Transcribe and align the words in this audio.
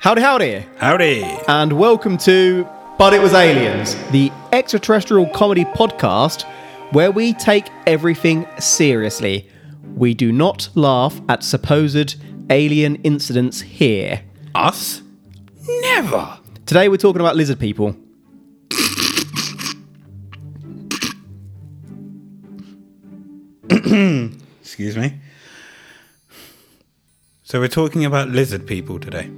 Howdy, 0.00 0.22
howdy, 0.22 0.64
Howdy. 0.78 1.22
and 1.46 1.74
welcome 1.74 2.16
to 2.18 2.66
But 2.98 3.12
It 3.12 3.20
Was 3.20 3.34
Aliens, 3.34 3.94
the 4.12 4.32
extraterrestrial 4.50 5.26
comedy 5.28 5.66
podcast 5.66 6.44
where 6.92 7.10
we 7.10 7.34
take 7.34 7.66
everything 7.86 8.46
seriously. 8.58 9.46
We 9.94 10.14
do 10.14 10.32
not 10.32 10.70
laugh 10.74 11.20
at 11.28 11.44
supposed 11.44 12.16
alien 12.48 12.96
incidents 13.02 13.60
here. 13.60 14.22
Us? 14.54 15.02
Never. 15.68 16.38
Today 16.64 16.88
we're 16.88 16.96
talking 16.96 17.20
about 17.20 17.36
lizard 17.36 17.58
people. 17.60 17.94
Excuse 23.68 24.96
me. 24.96 25.20
So 27.42 27.60
we're 27.60 27.68
talking 27.68 28.04
about 28.04 28.28
lizard 28.28 28.66
people 28.66 28.98
today. 28.98 29.30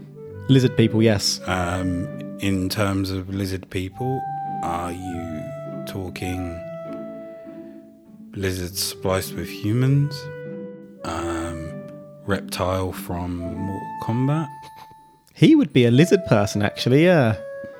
Lizard 0.52 0.76
people, 0.76 1.02
yes. 1.02 1.40
Um, 1.46 2.06
in 2.40 2.68
terms 2.68 3.10
of 3.10 3.30
lizard 3.30 3.70
people, 3.70 4.22
are 4.62 4.92
you 4.92 5.42
talking 5.86 6.60
lizards 8.34 8.84
spliced 8.84 9.32
with 9.32 9.48
humans? 9.48 10.14
Um, 11.04 11.72
reptile 12.26 12.92
from 12.92 13.38
Mortal 13.38 13.98
Kombat? 14.02 14.48
He 15.32 15.54
would 15.54 15.72
be 15.72 15.86
a 15.86 15.90
lizard 15.90 16.22
person, 16.26 16.60
actually, 16.60 17.04
yeah. 17.04 17.38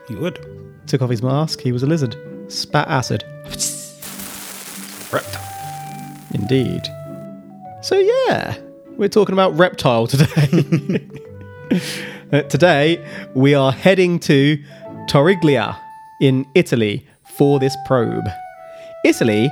You 0.08 0.18
would. 0.20 0.42
Took 0.86 1.02
off 1.02 1.10
his 1.10 1.22
mask, 1.22 1.60
he 1.60 1.72
was 1.72 1.82
a 1.82 1.86
lizard. 1.86 2.16
Spat 2.50 2.88
acid. 2.88 3.22
Reptile. 5.12 6.18
Indeed. 6.32 6.88
So, 7.82 7.98
yeah, 7.98 8.56
we're 8.96 9.10
talking 9.10 9.34
about 9.34 9.54
reptile 9.58 10.06
today. 10.06 11.06
Uh, 12.32 12.40
today, 12.44 12.98
we 13.34 13.52
are 13.54 13.70
heading 13.70 14.18
to 14.18 14.56
Torriglia 15.06 15.78
in 16.22 16.46
Italy 16.54 17.06
for 17.36 17.60
this 17.60 17.76
probe. 17.84 18.24
Italy 19.04 19.50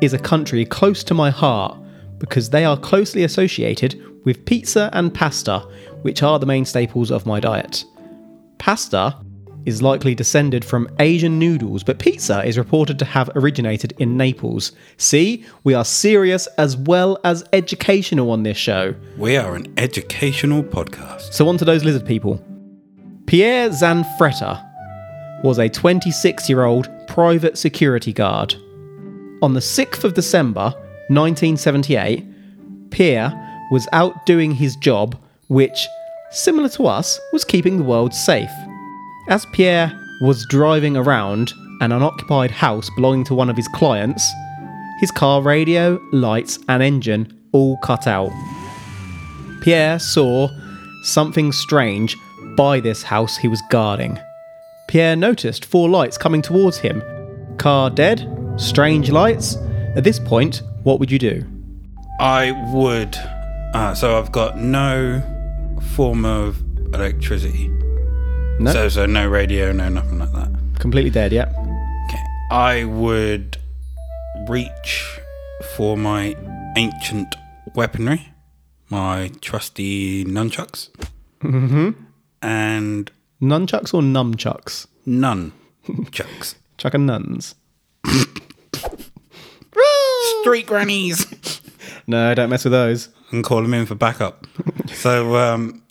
is 0.00 0.14
a 0.14 0.18
country 0.18 0.64
close 0.64 1.04
to 1.04 1.12
my 1.12 1.28
heart 1.28 1.76
because 2.16 2.48
they 2.48 2.64
are 2.64 2.78
closely 2.78 3.24
associated 3.24 4.02
with 4.24 4.46
pizza 4.46 4.88
and 4.94 5.12
pasta, 5.12 5.58
which 6.00 6.22
are 6.22 6.38
the 6.38 6.46
main 6.46 6.64
staples 6.64 7.10
of 7.10 7.26
my 7.26 7.40
diet. 7.40 7.84
Pasta 8.56 9.18
is 9.66 9.82
likely 9.82 10.14
descended 10.14 10.64
from 10.64 10.88
Asian 10.98 11.38
noodles, 11.38 11.82
but 11.82 11.98
pizza 11.98 12.44
is 12.44 12.58
reported 12.58 12.98
to 12.98 13.04
have 13.04 13.30
originated 13.34 13.94
in 13.98 14.16
Naples. 14.16 14.72
See, 14.96 15.44
we 15.64 15.74
are 15.74 15.84
serious 15.84 16.46
as 16.58 16.76
well 16.76 17.18
as 17.24 17.44
educational 17.52 18.30
on 18.30 18.42
this 18.42 18.56
show. 18.56 18.94
We 19.16 19.36
are 19.36 19.54
an 19.54 19.72
educational 19.76 20.62
podcast. 20.62 21.32
So, 21.32 21.48
on 21.48 21.58
to 21.58 21.64
those 21.64 21.84
lizard 21.84 22.06
people. 22.06 22.42
Pierre 23.26 23.70
Zanfretta 23.70 24.62
was 25.42 25.58
a 25.58 25.68
26 25.68 26.48
year 26.48 26.64
old 26.64 26.88
private 27.08 27.58
security 27.58 28.12
guard. 28.12 28.54
On 29.42 29.54
the 29.54 29.60
6th 29.60 30.04
of 30.04 30.14
December 30.14 30.72
1978, 31.08 32.24
Pierre 32.90 33.32
was 33.70 33.88
out 33.92 34.24
doing 34.26 34.52
his 34.52 34.76
job, 34.76 35.20
which, 35.48 35.86
similar 36.30 36.68
to 36.70 36.86
us, 36.86 37.20
was 37.32 37.44
keeping 37.44 37.76
the 37.76 37.82
world 37.82 38.14
safe. 38.14 38.50
As 39.28 39.46
Pierre 39.46 39.90
was 40.20 40.44
driving 40.50 40.98
around 40.98 41.54
an 41.80 41.92
unoccupied 41.92 42.50
house 42.50 42.90
belonging 42.94 43.24
to 43.24 43.34
one 43.34 43.48
of 43.48 43.56
his 43.56 43.68
clients, 43.68 44.30
his 45.00 45.10
car 45.10 45.40
radio, 45.40 45.98
lights, 46.12 46.58
and 46.68 46.82
engine 46.82 47.40
all 47.52 47.78
cut 47.78 48.06
out. 48.06 48.30
Pierre 49.62 49.98
saw 49.98 50.48
something 51.04 51.52
strange 51.52 52.16
by 52.54 52.80
this 52.80 53.02
house 53.02 53.36
he 53.36 53.48
was 53.48 53.62
guarding. 53.70 54.18
Pierre 54.88 55.16
noticed 55.16 55.64
four 55.64 55.88
lights 55.88 56.18
coming 56.18 56.42
towards 56.42 56.76
him. 56.76 57.02
Car 57.56 57.88
dead, 57.88 58.28
strange 58.56 59.10
lights. 59.10 59.56
At 59.96 60.04
this 60.04 60.18
point, 60.18 60.62
what 60.82 61.00
would 61.00 61.10
you 61.10 61.18
do? 61.18 61.42
I 62.20 62.52
would. 62.72 63.16
Uh, 63.74 63.94
so 63.94 64.18
I've 64.18 64.32
got 64.32 64.58
no 64.58 65.22
form 65.94 66.26
of 66.26 66.62
electricity. 66.94 67.73
No, 68.60 68.72
So, 68.72 68.88
so 68.88 69.06
no 69.06 69.26
radio, 69.28 69.72
no 69.72 69.88
nothing 69.88 70.18
like 70.18 70.32
that. 70.32 70.50
completely 70.78 71.10
dead, 71.10 71.32
yeah. 71.32 71.48
Okay. 72.08 72.22
I 72.50 72.84
would 72.84 73.56
reach 74.48 75.18
for 75.76 75.96
my 75.96 76.36
ancient 76.76 77.34
weaponry, 77.74 78.28
my 78.90 79.30
trusty 79.40 80.24
nunchucks, 80.24 80.88
mm-hmm. 81.42 81.90
and 82.42 83.10
Nunchucks 83.42 83.92
or 83.92 84.00
numchucks? 84.02 84.86
none 85.06 85.52
chucks. 86.12 86.54
Chuck 86.78 86.94
and 86.94 87.06
nuns. 87.06 87.54
Street 90.42 90.66
grannies. 90.66 91.60
No, 92.06 92.34
don't 92.34 92.50
mess 92.50 92.64
with 92.64 92.72
those. 92.72 93.08
and 93.30 93.42
call 93.44 93.62
them 93.62 93.72
in 93.74 93.86
for 93.86 93.94
backup. 93.94 94.46
so 94.92 95.36
um, 95.36 95.82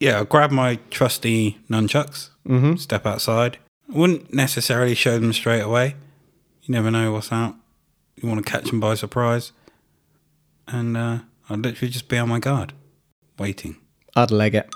yeah, 0.00 0.18
I'll 0.18 0.24
grab 0.24 0.50
my 0.50 0.76
trusty 0.90 1.58
nunchucks, 1.68 2.30
mm-hmm. 2.46 2.76
step 2.76 3.06
outside. 3.06 3.58
I 3.92 3.96
wouldn't 3.96 4.32
necessarily 4.32 4.94
show 4.94 5.18
them 5.18 5.32
straight 5.32 5.60
away. 5.60 5.96
You 6.62 6.72
never 6.72 6.90
know 6.90 7.12
what's 7.12 7.32
out. 7.32 7.54
You 8.16 8.28
want 8.28 8.44
to 8.44 8.50
catch 8.50 8.66
them 8.66 8.80
by 8.80 8.94
surprise, 8.94 9.52
and 10.66 10.96
uh, 10.96 11.18
I'd 11.48 11.60
literally 11.60 11.90
just 11.90 12.08
be 12.08 12.18
on 12.18 12.28
my 12.28 12.38
guard, 12.38 12.72
waiting. 13.38 13.76
I'd 14.14 14.30
leg 14.30 14.54
it. 14.54 14.68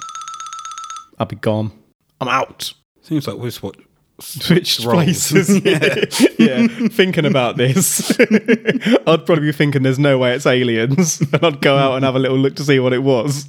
I'd 1.18 1.28
be 1.28 1.36
gone. 1.36 1.72
I'm 2.20 2.28
out. 2.28 2.72
Seems 3.02 3.26
like 3.26 3.36
we're 3.36 3.50
what 3.60 3.76
Switched 4.20 4.80
roles. 4.84 4.94
places. 4.94 5.64
yeah. 6.38 6.66
Thinking 6.88 7.26
about 7.26 7.56
this, 7.56 8.10
I'd 8.20 9.26
probably 9.26 9.40
be 9.40 9.52
thinking 9.52 9.82
there's 9.82 9.98
no 9.98 10.18
way 10.18 10.34
it's 10.34 10.46
aliens, 10.46 11.20
and 11.20 11.44
I'd 11.44 11.60
go 11.60 11.76
out 11.76 11.96
and 11.96 12.04
have 12.04 12.14
a 12.14 12.18
little 12.18 12.38
look 12.38 12.56
to 12.56 12.64
see 12.64 12.78
what 12.78 12.92
it 12.92 13.02
was. 13.02 13.48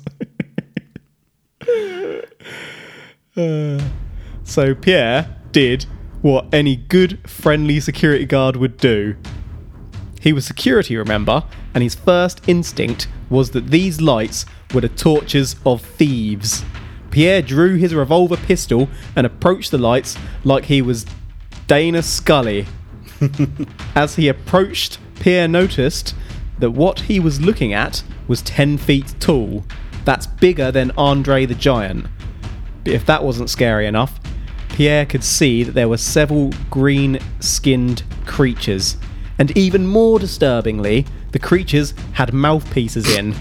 Uh, 3.35 3.81
so 4.43 4.75
Pierre 4.75 5.37
did 5.51 5.85
what 6.21 6.45
any 6.53 6.75
good, 6.75 7.19
friendly 7.29 7.79
security 7.79 8.25
guard 8.25 8.55
would 8.55 8.77
do. 8.77 9.15
He 10.21 10.31
was 10.31 10.45
security, 10.45 10.95
remember, 10.95 11.43
and 11.73 11.83
his 11.83 11.95
first 11.95 12.47
instinct 12.47 13.09
was 13.29 13.51
that 13.51 13.67
these 13.67 13.99
lights 13.99 14.45
were 14.73 14.81
the 14.81 14.89
torches 14.89 15.57
of 15.65 15.81
thieves. 15.81 16.63
Pierre 17.11 17.41
drew 17.41 17.75
his 17.75 17.93
revolver 17.93 18.37
pistol 18.37 18.87
and 19.15 19.25
approached 19.25 19.71
the 19.71 19.77
lights 19.77 20.17
like 20.43 20.65
he 20.65 20.81
was 20.81 21.05
Dana 21.67 22.01
Scully. 22.01 22.65
As 23.95 24.15
he 24.15 24.29
approached, 24.29 24.97
Pierre 25.19 25.47
noticed 25.47 26.15
that 26.59 26.71
what 26.71 27.01
he 27.01 27.19
was 27.19 27.41
looking 27.41 27.73
at 27.73 28.03
was 28.27 28.41
10 28.41 28.77
feet 28.77 29.15
tall. 29.19 29.65
That's 30.05 30.25
bigger 30.25 30.71
than 30.71 30.91
Andre 30.97 31.45
the 31.45 31.55
Giant. 31.55 32.07
If 32.85 33.05
that 33.05 33.23
wasn't 33.23 33.49
scary 33.49 33.87
enough, 33.87 34.19
Pierre 34.69 35.05
could 35.05 35.23
see 35.23 35.63
that 35.63 35.73
there 35.73 35.87
were 35.87 35.97
several 35.97 36.51
green 36.69 37.19
skinned 37.39 38.03
creatures. 38.25 38.97
And 39.37 39.55
even 39.57 39.87
more 39.87 40.19
disturbingly, 40.19 41.05
the 41.31 41.39
creatures 41.39 41.93
had 42.13 42.33
mouthpieces 42.33 43.09
in. 43.09 43.35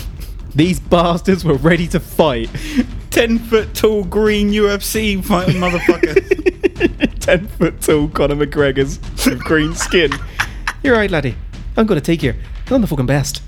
These 0.54 0.80
bastards 0.80 1.44
were 1.44 1.54
ready 1.54 1.86
to 1.88 2.00
fight. 2.00 2.50
ten 3.10 3.38
foot 3.38 3.74
tall 3.74 4.04
green 4.04 4.50
UFC 4.50 5.24
fighting 5.24 5.56
motherfucker. 5.56 6.48
10 7.28 7.46
foot 7.48 7.80
tall 7.80 8.08
Conor 8.08 8.36
McGregor's 8.36 8.98
with 9.26 9.40
green 9.40 9.74
skin. 9.74 10.10
You're 10.82 10.96
right, 10.96 11.10
laddie. 11.10 11.34
I'm 11.76 11.86
going 11.86 12.00
to 12.00 12.04
take 12.04 12.22
you. 12.22 12.34
I'm 12.70 12.80
the 12.80 12.86
fucking 12.86 13.04
best. 13.04 13.42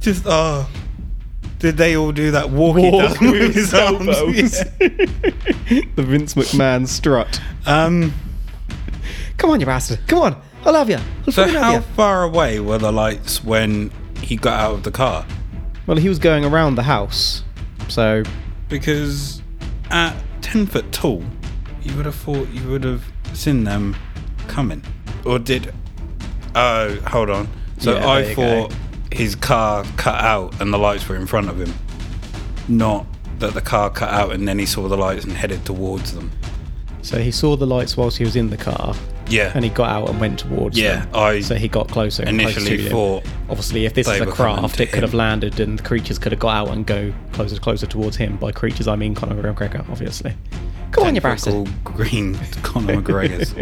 just 0.00 0.24
oh. 0.26 0.68
Did 1.58 1.76
they 1.78 1.96
all 1.96 2.12
do 2.12 2.30
that 2.32 2.50
walkie 2.50 2.90
Walk 2.90 3.18
down 3.18 3.30
with 3.32 3.54
his 3.54 3.72
arms? 3.74 4.08
elbows. 4.08 4.64
The 5.96 6.02
Vince 6.02 6.34
McMahon 6.34 6.86
strut. 6.86 7.40
Um. 7.66 8.12
Come 9.38 9.50
on, 9.50 9.60
you 9.60 9.66
bastard. 9.66 10.00
Come 10.06 10.18
on. 10.20 10.42
I 10.64 10.70
love 10.70 10.88
you. 10.90 10.96
I 10.96 11.24
So 11.26 11.32
fucking 11.32 11.54
love 11.54 11.62
how 11.62 11.74
you. 11.74 11.80
far 11.80 12.22
away 12.24 12.60
were 12.60 12.78
the 12.78 12.92
lights 12.92 13.42
when 13.44 13.90
he 14.22 14.36
got 14.36 14.58
out 14.58 14.72
of 14.74 14.82
the 14.82 14.90
car? 14.90 15.26
Well, 15.86 15.96
he 15.96 16.08
was 16.08 16.18
going 16.18 16.44
around 16.44 16.74
the 16.76 16.82
house. 16.82 17.42
So, 17.88 18.22
Because 18.68 19.42
at 19.90 20.14
ten 20.42 20.66
foot 20.66 20.90
tall, 20.92 21.22
you 21.82 21.94
would 21.96 22.06
have 22.06 22.14
thought 22.16 22.48
you 22.48 22.68
would 22.68 22.84
have 22.84 23.04
seen 23.32 23.64
them 23.64 23.94
coming, 24.48 24.82
or 25.24 25.38
did? 25.38 25.72
Oh, 26.54 26.94
hold 27.06 27.30
on. 27.30 27.48
So 27.78 27.94
Yeah, 27.94 28.06
I 28.08 28.20
there 28.22 28.28
you 28.30 28.34
thought 28.36 28.74
his 29.16 29.34
car 29.34 29.84
cut 29.96 30.20
out 30.20 30.60
and 30.60 30.72
the 30.72 30.78
lights 30.78 31.08
were 31.08 31.16
in 31.16 31.26
front 31.26 31.48
of 31.48 31.58
him, 31.60 31.72
not 32.68 33.06
that 33.38 33.54
the 33.54 33.60
car 33.60 33.90
cut 33.90 34.10
out 34.10 34.32
and 34.32 34.46
then 34.46 34.58
he 34.58 34.66
saw 34.66 34.88
the 34.88 34.96
lights 34.96 35.24
and 35.24 35.32
headed 35.32 35.64
towards 35.64 36.12
them. 36.14 36.30
so 37.02 37.18
he 37.18 37.30
saw 37.30 37.56
the 37.56 37.66
lights 37.66 37.96
whilst 37.96 38.18
he 38.18 38.24
was 38.24 38.36
in 38.36 38.50
the 38.50 38.56
car. 38.56 38.94
Yeah. 39.28 39.50
and 39.56 39.64
he 39.64 39.70
got 39.70 39.88
out 39.90 40.08
and 40.08 40.20
went 40.20 40.38
towards 40.38 40.78
Yeah, 40.78 41.00
them. 41.06 41.08
I 41.16 41.40
so 41.40 41.56
he 41.56 41.66
got 41.66 41.88
closer. 41.88 42.22
and 42.22 42.38
closer 42.38 42.60
initially 42.60 42.76
to 42.76 42.82
them. 42.84 42.92
thought 42.92 43.24
Obviously, 43.48 43.84
if 43.84 43.92
this 43.94 44.06
is 44.06 44.20
a 44.20 44.26
craft, 44.26 44.78
it 44.78 44.92
could 44.92 45.02
have 45.02 45.14
landed 45.14 45.58
and 45.58 45.78
the 45.80 45.82
creatures 45.82 46.16
could 46.18 46.30
have 46.30 46.38
got 46.38 46.54
out 46.54 46.68
and 46.68 46.86
go 46.86 47.12
closer, 47.32 47.58
closer 47.58 47.86
towards 47.86 48.16
him. 48.16 48.36
By 48.36 48.52
creatures, 48.52 48.86
I 48.86 48.94
mean 48.94 49.16
Conor 49.16 49.52
McGregor, 49.52 49.80
obviously. 49.90 50.32
Come 50.92 51.08
on, 51.08 51.14
you 51.16 51.20
bastard. 51.20 51.54
tentacle 51.54 51.92
green 51.92 52.34
Conor 52.62 53.02
McGregor's. 53.02 53.52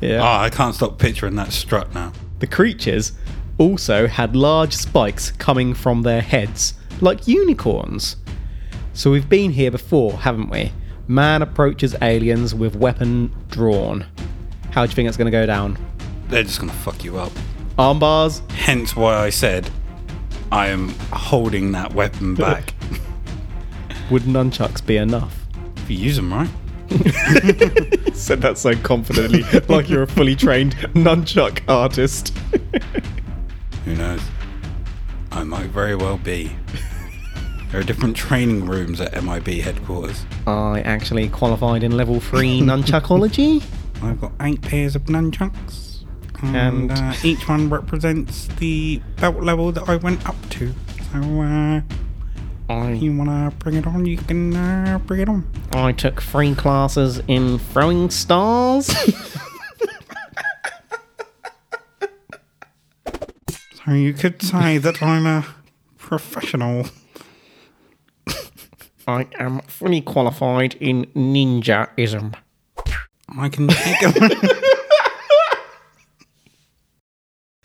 Yeah. 0.00 0.20
Ah, 0.22 0.42
I 0.42 0.50
can't 0.50 0.74
stop 0.74 0.98
picturing 0.98 1.36
that 1.36 1.52
strut 1.52 1.94
now. 1.94 2.12
The 2.40 2.46
creatures 2.46 3.12
also 3.58 4.06
had 4.06 4.34
large 4.34 4.74
spikes 4.74 5.30
coming 5.32 5.74
from 5.74 6.02
their 6.02 6.22
heads, 6.22 6.74
like 7.00 7.28
unicorns. 7.28 8.16
So 8.92 9.10
we've 9.10 9.28
been 9.28 9.50
here 9.52 9.70
before, 9.70 10.14
haven't 10.14 10.48
we? 10.50 10.72
Man 11.06 11.42
approaches 11.42 11.94
aliens 12.02 12.54
with 12.54 12.76
weapon 12.76 13.32
drawn. 13.50 14.06
How 14.70 14.84
do 14.84 14.90
you 14.90 14.94
think 14.94 15.08
it's 15.08 15.16
going 15.16 15.26
to 15.26 15.30
go 15.30 15.46
down? 15.46 15.78
They're 16.28 16.42
just 16.42 16.60
gonna 16.60 16.72
fuck 16.72 17.04
you 17.04 17.18
up. 17.18 17.32
Arm 17.78 17.98
bars? 17.98 18.42
Hence 18.50 18.94
why 18.94 19.16
I 19.16 19.30
said 19.30 19.70
I 20.52 20.66
am 20.68 20.90
holding 21.12 21.72
that 21.72 21.94
weapon 21.94 22.34
back. 22.36 22.74
Would 24.10 24.22
nunchucks 24.22 24.84
be 24.84 24.96
enough? 24.96 25.34
if 25.76 25.90
you 25.90 25.96
use 26.04 26.16
them 26.16 26.32
right. 26.34 26.48
Said 28.14 28.42
that 28.42 28.54
so 28.56 28.74
confidently, 28.76 29.42
like 29.68 29.88
you're 29.88 30.02
a 30.02 30.06
fully 30.06 30.34
trained 30.36 30.74
nunchuck 30.94 31.60
artist. 31.68 32.36
Who 33.88 33.96
knows? 33.96 34.20
I 35.32 35.44
might 35.44 35.70
very 35.70 35.96
well 35.96 36.18
be. 36.18 36.54
There 37.70 37.80
are 37.80 37.84
different 37.84 38.16
training 38.16 38.64
rooms 38.64 38.98
at 38.98 39.12
MIB 39.22 39.46
headquarters. 39.60 40.24
I 40.46 40.80
actually 40.86 41.28
qualified 41.28 41.82
in 41.82 41.98
level 41.98 42.18
3 42.18 42.60
nunchuckology. 42.62 43.62
I've 44.02 44.18
got 44.18 44.32
eight 44.40 44.62
pairs 44.62 44.96
of 44.96 45.02
nunchucks, 45.04 46.04
and, 46.42 46.90
And- 46.90 46.92
uh, 46.92 47.12
each 47.22 47.46
one 47.46 47.68
represents 47.68 48.46
the 48.58 49.02
belt 49.16 49.42
level 49.42 49.70
that 49.72 49.86
I 49.86 49.96
went 49.96 50.26
up 50.26 50.36
to. 50.50 50.72
So, 51.12 51.42
uh, 51.42 51.80
I, 52.70 52.92
you 52.92 53.14
wanna 53.14 53.52
bring 53.58 53.76
it 53.76 53.86
on? 53.86 54.06
You 54.06 54.16
can 54.16 54.56
uh, 54.56 54.98
bring 55.06 55.20
it 55.20 55.28
on. 55.28 55.46
I 55.72 55.92
took 55.92 56.22
three 56.22 56.54
classes 56.54 57.20
in 57.28 57.58
throwing 57.58 58.08
stars. 58.08 58.88
you 63.94 64.12
could 64.12 64.42
say 64.42 64.78
that 64.78 65.02
I'm 65.02 65.26
a 65.26 65.46
professional. 65.96 66.86
I 69.06 69.26
am 69.38 69.60
fully 69.60 70.00
qualified 70.00 70.74
in 70.74 71.06
ninjaism. 71.14 72.34
I 73.38 73.48
can 73.48 73.68
take 73.68 74.02
a. 74.02 74.12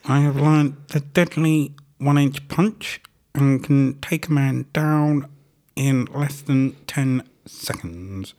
I 0.06 0.20
have 0.20 0.36
learned 0.36 0.76
the 0.90 1.00
deadly 1.00 1.76
one-inch 1.98 2.48
punch 2.48 3.02
and 3.34 3.64
can 3.64 4.00
take 4.02 4.28
a 4.28 4.32
man 4.32 4.66
down 4.74 5.30
in 5.76 6.06
less 6.06 6.42
than 6.42 6.76
ten 6.88 7.24
seconds. 7.46 8.34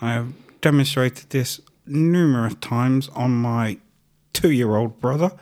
I 0.00 0.12
have 0.12 0.32
demonstrated 0.60 1.30
this 1.30 1.60
numerous 1.86 2.54
times 2.60 3.08
on 3.14 3.32
my 3.32 3.78
two-year-old 4.32 5.00
brother, 5.00 5.32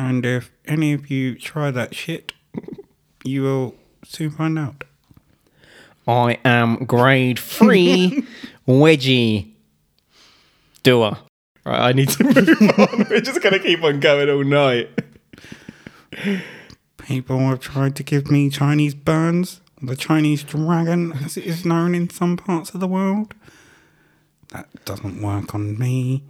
and 0.00 0.24
if 0.24 0.50
any 0.64 0.94
of 0.94 1.10
you 1.10 1.34
try 1.34 1.70
that 1.70 1.94
shit, 1.94 2.32
you 3.22 3.42
will 3.42 3.74
soon 4.02 4.30
find 4.30 4.58
out. 4.58 4.84
I 6.08 6.38
am 6.42 6.86
grade 6.86 7.38
three 7.38 8.24
wedgie 8.66 9.52
doer. 10.82 11.18
Right, 11.66 11.88
I 11.88 11.92
need 11.92 12.08
to 12.08 12.24
move 12.24 12.38
on. 12.78 13.06
We're 13.10 13.20
just 13.20 13.42
gonna 13.42 13.58
keep 13.58 13.84
on 13.84 14.00
going 14.00 14.30
all 14.30 14.42
night. 14.42 14.88
People 16.96 17.38
have 17.40 17.60
tried 17.60 17.94
to 17.96 18.02
give 18.02 18.30
me 18.30 18.48
Chinese 18.48 18.94
burns, 18.94 19.60
the 19.82 19.96
Chinese 19.96 20.42
dragon, 20.42 21.12
as 21.12 21.36
it 21.36 21.44
is 21.44 21.66
known 21.66 21.94
in 21.94 22.08
some 22.08 22.38
parts 22.38 22.70
of 22.70 22.80
the 22.80 22.88
world. 22.88 23.34
That 24.48 24.66
doesn't 24.86 25.20
work 25.20 25.54
on 25.54 25.78
me. 25.78 26.24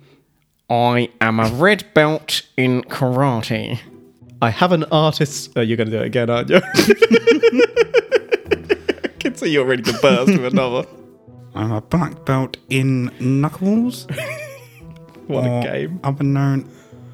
I 0.70 1.08
am 1.20 1.40
a 1.40 1.48
red 1.50 1.92
belt 1.94 2.42
in 2.56 2.82
karate. 2.82 3.80
I 4.40 4.50
have 4.50 4.70
an 4.72 4.84
artist. 4.84 5.50
Oh, 5.56 5.60
you're 5.60 5.76
gonna 5.76 5.90
do 5.90 5.98
it 5.98 6.06
again, 6.06 6.30
aren't 6.30 6.48
you? 6.50 6.60
I 6.64 6.70
can 9.18 9.34
see 9.34 9.50
you're 9.50 9.64
ready 9.66 9.82
to 9.82 9.92
burst 10.00 10.28
with 10.38 10.52
another. 10.52 10.86
I'm 11.54 11.72
a 11.72 11.80
black 11.80 12.24
belt 12.24 12.56
in 12.68 13.10
knuckles, 13.18 14.06
What 15.26 15.44
or 15.46 15.58
a 15.58 15.62
game. 15.62 15.98
other 16.04 16.22
known 16.24 16.70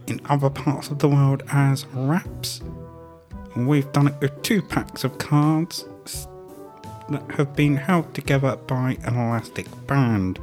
in 0.07 0.21
other 0.27 0.51
parts 0.51 0.91
of 0.91 0.99
the 0.99 1.09
world 1.09 1.43
as 1.51 1.87
raps. 1.95 2.61
We've 3.57 3.91
done 3.93 4.09
it 4.09 4.15
with 4.21 4.43
two 4.43 4.61
packs 4.61 5.03
of 5.03 5.17
cards 5.19 5.87
that 7.09 7.23
have 7.37 7.57
been 7.57 7.77
held 7.77 8.13
together 8.15 8.57
by 8.57 8.99
an 9.05 9.15
elastic 9.15 9.67
band. 9.87 10.39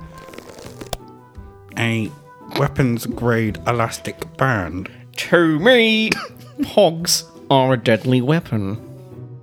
A 1.77 2.11
weapons 2.57 3.05
grade 3.05 3.57
elastic 3.67 4.37
band. 4.37 4.89
To 5.17 5.59
me, 5.59 6.09
hogs 6.65 7.23
are 7.49 7.73
a 7.73 7.77
deadly 7.77 8.21
weapon. 8.21 8.75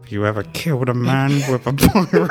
Have 0.03 0.13
you 0.13 0.27
ever 0.27 0.43
killed 0.43 0.89
a 0.89 0.95
man 0.95 1.33
with 1.51 1.67
a 1.67 1.73
pyro? 2.09 2.29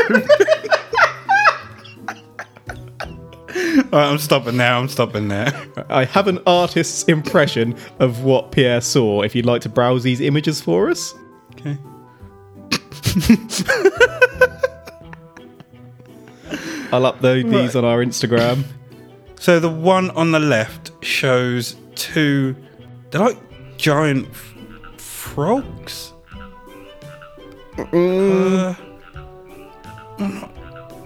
Alright, 3.91 3.93
I'm 4.11 4.17
stopping 4.19 4.57
there. 4.57 4.73
I'm 4.73 4.87
stopping 4.89 5.27
there. 5.29 5.51
I 5.89 6.05
have 6.05 6.27
an 6.27 6.39
artist's 6.45 7.03
impression 7.03 7.75
of 7.99 8.23
what 8.23 8.51
Pierre 8.51 8.81
saw. 8.81 9.21
If 9.21 9.35
you'd 9.35 9.45
like 9.45 9.61
to 9.63 9.69
browse 9.69 10.03
these 10.03 10.21
images 10.21 10.61
for 10.61 10.89
us, 10.89 11.13
Okay. 11.55 11.77
I'll 16.91 17.01
upload 17.11 17.43
these 17.51 17.75
Right. 17.75 17.83
on 17.83 17.85
our 17.85 18.03
Instagram. 18.03 18.63
So 19.39 19.59
the 19.59 19.69
one 19.69 20.09
on 20.11 20.31
the 20.31 20.39
left 20.39 20.91
shows 21.03 21.75
two. 21.95 22.55
They're 23.09 23.21
like 23.21 23.77
giant 23.77 24.27
f- 24.29 25.01
frogs. 25.01 26.13
Uh, 27.77 28.75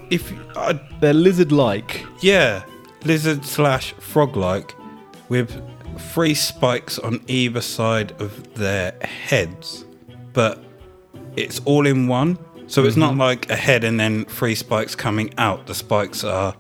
if 0.10 0.34
uh, 0.58 0.74
They're 1.00 1.14
lizard-like. 1.14 2.04
yeah, 2.22 2.64
lizard 3.06 3.46
slash 3.46 3.94
frog 3.94 4.36
like, 4.36 4.74
with 5.30 5.62
three 6.14 6.34
spikes 6.34 6.98
on 6.98 7.22
either 7.28 7.62
side 7.62 8.20
of 8.20 8.56
their 8.56 8.94
heads, 9.02 9.86
but 10.34 10.64
it's 11.36 11.62
all 11.66 11.86
in 11.86 12.08
one. 12.08 12.40
So 12.66 12.86
it's 12.86 12.98
not 12.98 13.16
like 13.16 13.52
a 13.52 13.56
head 13.56 13.84
and 13.84 14.00
then 14.00 14.26
three 14.26 14.56
spikes 14.56 14.96
coming 14.96 15.32
out. 15.38 15.68
The 15.68 15.76
spikes 15.76 16.24
are 16.24 16.56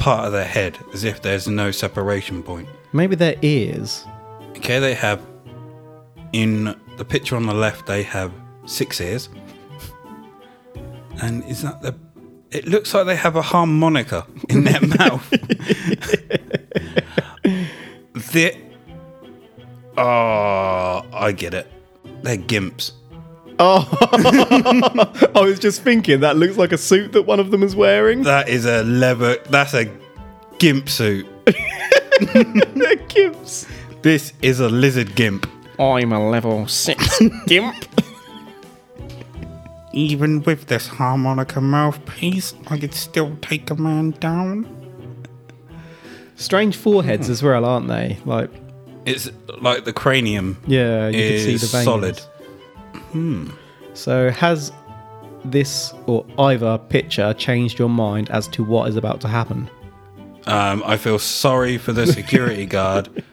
part 0.00 0.26
of 0.26 0.32
their 0.32 0.44
head, 0.44 0.76
as 0.92 1.04
if 1.04 1.22
there's 1.22 1.46
no 1.46 1.70
separation 1.70 2.42
point. 2.42 2.68
Maybe 2.92 3.14
their 3.14 3.36
ears. 3.42 4.04
Okay, 4.56 4.80
they 4.80 4.94
have 4.94 5.24
in 6.32 6.74
the 6.96 7.04
picture 7.04 7.36
on 7.36 7.46
the 7.46 7.54
left 7.54 7.86
they 7.86 8.02
have 8.02 8.32
six 8.66 9.00
ears. 9.00 9.28
And 11.22 11.44
is 11.44 11.62
that 11.62 11.82
the 11.82 11.94
it 12.50 12.66
looks 12.66 12.92
like 12.94 13.06
they 13.06 13.14
have 13.14 13.36
a 13.36 13.42
harmonica 13.42 14.26
in 14.48 14.64
their 14.64 14.80
mouth. 14.98 15.30
the 18.32 18.56
Oh 19.96 21.06
I 21.12 21.32
get 21.32 21.54
it. 21.54 21.70
They're 22.22 22.38
gimps. 22.38 22.92
Oh, 23.62 23.86
oh 24.02 25.30
I 25.34 25.42
was 25.42 25.58
just 25.58 25.82
thinking 25.82 26.20
that 26.20 26.38
looks 26.38 26.56
like 26.56 26.72
a 26.72 26.78
suit 26.78 27.12
that 27.12 27.22
one 27.22 27.38
of 27.38 27.50
them 27.50 27.62
is 27.62 27.76
wearing. 27.76 28.22
That 28.22 28.48
is 28.48 28.64
a 28.64 28.82
leather 28.84 29.36
that's 29.50 29.74
a 29.74 29.84
gimp 30.58 30.88
suit. 30.88 31.26
They're 31.44 32.96
gimps. 33.06 33.68
This 34.00 34.32
is 34.40 34.60
a 34.60 34.70
lizard 34.70 35.14
gimp. 35.14 35.46
I'm 35.78 36.10
a 36.10 36.30
level 36.30 36.66
six 36.68 37.20
gimp. 37.46 37.76
Even 39.92 40.42
with 40.44 40.68
this 40.68 40.86
harmonica 40.86 41.60
mouthpiece, 41.60 42.54
I 42.68 42.78
could 42.78 42.94
still 42.94 43.36
take 43.42 43.68
a 43.70 43.74
man 43.74 44.12
down. 44.12 44.66
Strange 46.36 46.76
foreheads 46.76 47.26
hmm. 47.26 47.32
as 47.32 47.42
well, 47.42 47.66
aren't 47.66 47.88
they? 47.88 48.16
Like, 48.24 48.50
It's 49.04 49.30
like 49.60 49.84
the 49.84 49.92
cranium 49.92 50.62
yeah, 50.66 51.08
you 51.08 51.12
can 51.12 51.22
is 51.22 51.44
see 51.44 51.56
the 51.56 51.66
veins. 51.66 51.84
solid. 51.84 52.20
So 53.94 54.30
has 54.30 54.72
this 55.44 55.92
or 56.06 56.24
either 56.38 56.78
picture 56.78 57.32
changed 57.34 57.78
your 57.78 57.88
mind 57.88 58.30
as 58.30 58.46
to 58.48 58.64
what 58.64 58.88
is 58.88 58.96
about 58.96 59.20
to 59.22 59.28
happen? 59.28 59.70
Um, 60.46 60.82
I 60.86 60.96
feel 60.96 61.18
sorry 61.18 61.78
for 61.78 61.92
the 61.92 62.06
security 62.06 62.66
guard 62.76 63.24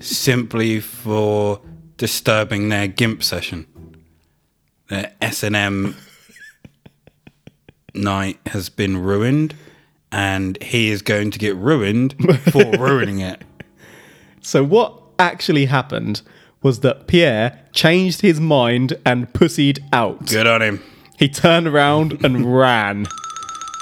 simply 0.00 0.80
for 0.80 1.60
disturbing 1.96 2.68
their 2.68 2.86
gimp 2.86 3.22
session. 3.22 3.66
Their 4.88 5.12
S 5.20 5.42
and 5.42 5.56
M 5.56 5.96
night 7.94 8.38
has 8.46 8.68
been 8.68 8.96
ruined, 8.98 9.54
and 10.10 10.60
he 10.62 10.90
is 10.90 11.02
going 11.02 11.30
to 11.32 11.38
get 11.38 11.56
ruined 11.56 12.14
for 12.52 12.64
ruining 12.78 13.20
it. 13.20 13.42
So 14.40 14.64
what 14.64 14.94
actually 15.18 15.66
happened 15.66 16.22
was 16.62 16.80
that 16.80 17.06
Pierre 17.06 17.60
changed 17.72 18.20
his 18.20 18.40
mind 18.40 18.98
and 19.04 19.32
pussied 19.32 19.80
out. 19.92 20.26
Good 20.26 20.46
on 20.46 20.62
him. 20.62 20.82
He 21.18 21.28
turned 21.28 21.66
around 21.66 22.24
and 22.24 22.56
ran. 22.58 23.06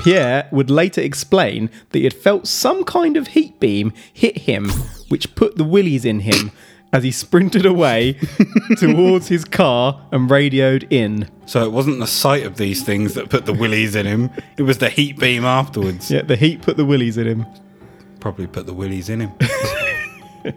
Pierre 0.00 0.48
would 0.52 0.70
later 0.70 1.00
explain 1.00 1.70
that 1.90 1.98
he 1.98 2.04
had 2.04 2.14
felt 2.14 2.46
some 2.46 2.84
kind 2.84 3.16
of 3.16 3.28
heat 3.28 3.58
beam 3.60 3.92
hit 4.12 4.38
him, 4.38 4.68
which 5.08 5.34
put 5.34 5.56
the 5.56 5.64
willies 5.64 6.04
in 6.04 6.20
him 6.20 6.50
as 6.92 7.02
he 7.02 7.10
sprinted 7.10 7.66
away 7.66 8.18
towards 8.78 9.28
his 9.28 9.44
car 9.44 10.06
and 10.12 10.30
radioed 10.30 10.86
in. 10.90 11.28
So 11.46 11.64
it 11.64 11.72
wasn't 11.72 11.98
the 11.98 12.06
sight 12.06 12.44
of 12.44 12.56
these 12.56 12.82
things 12.82 13.14
that 13.14 13.30
put 13.30 13.46
the 13.46 13.52
willies 13.52 13.94
in 13.94 14.06
him. 14.06 14.30
It 14.56 14.62
was 14.62 14.78
the 14.78 14.88
heat 14.88 15.18
beam 15.18 15.44
afterwards. 15.44 16.10
Yeah, 16.10 16.22
the 16.22 16.36
heat 16.36 16.62
put 16.62 16.76
the 16.76 16.84
willies 16.84 17.16
in 17.16 17.26
him. 17.26 17.46
Probably 18.20 18.46
put 18.46 18.66
the 18.66 18.74
willies 18.74 19.08
in 19.08 19.20
him. 19.20 19.32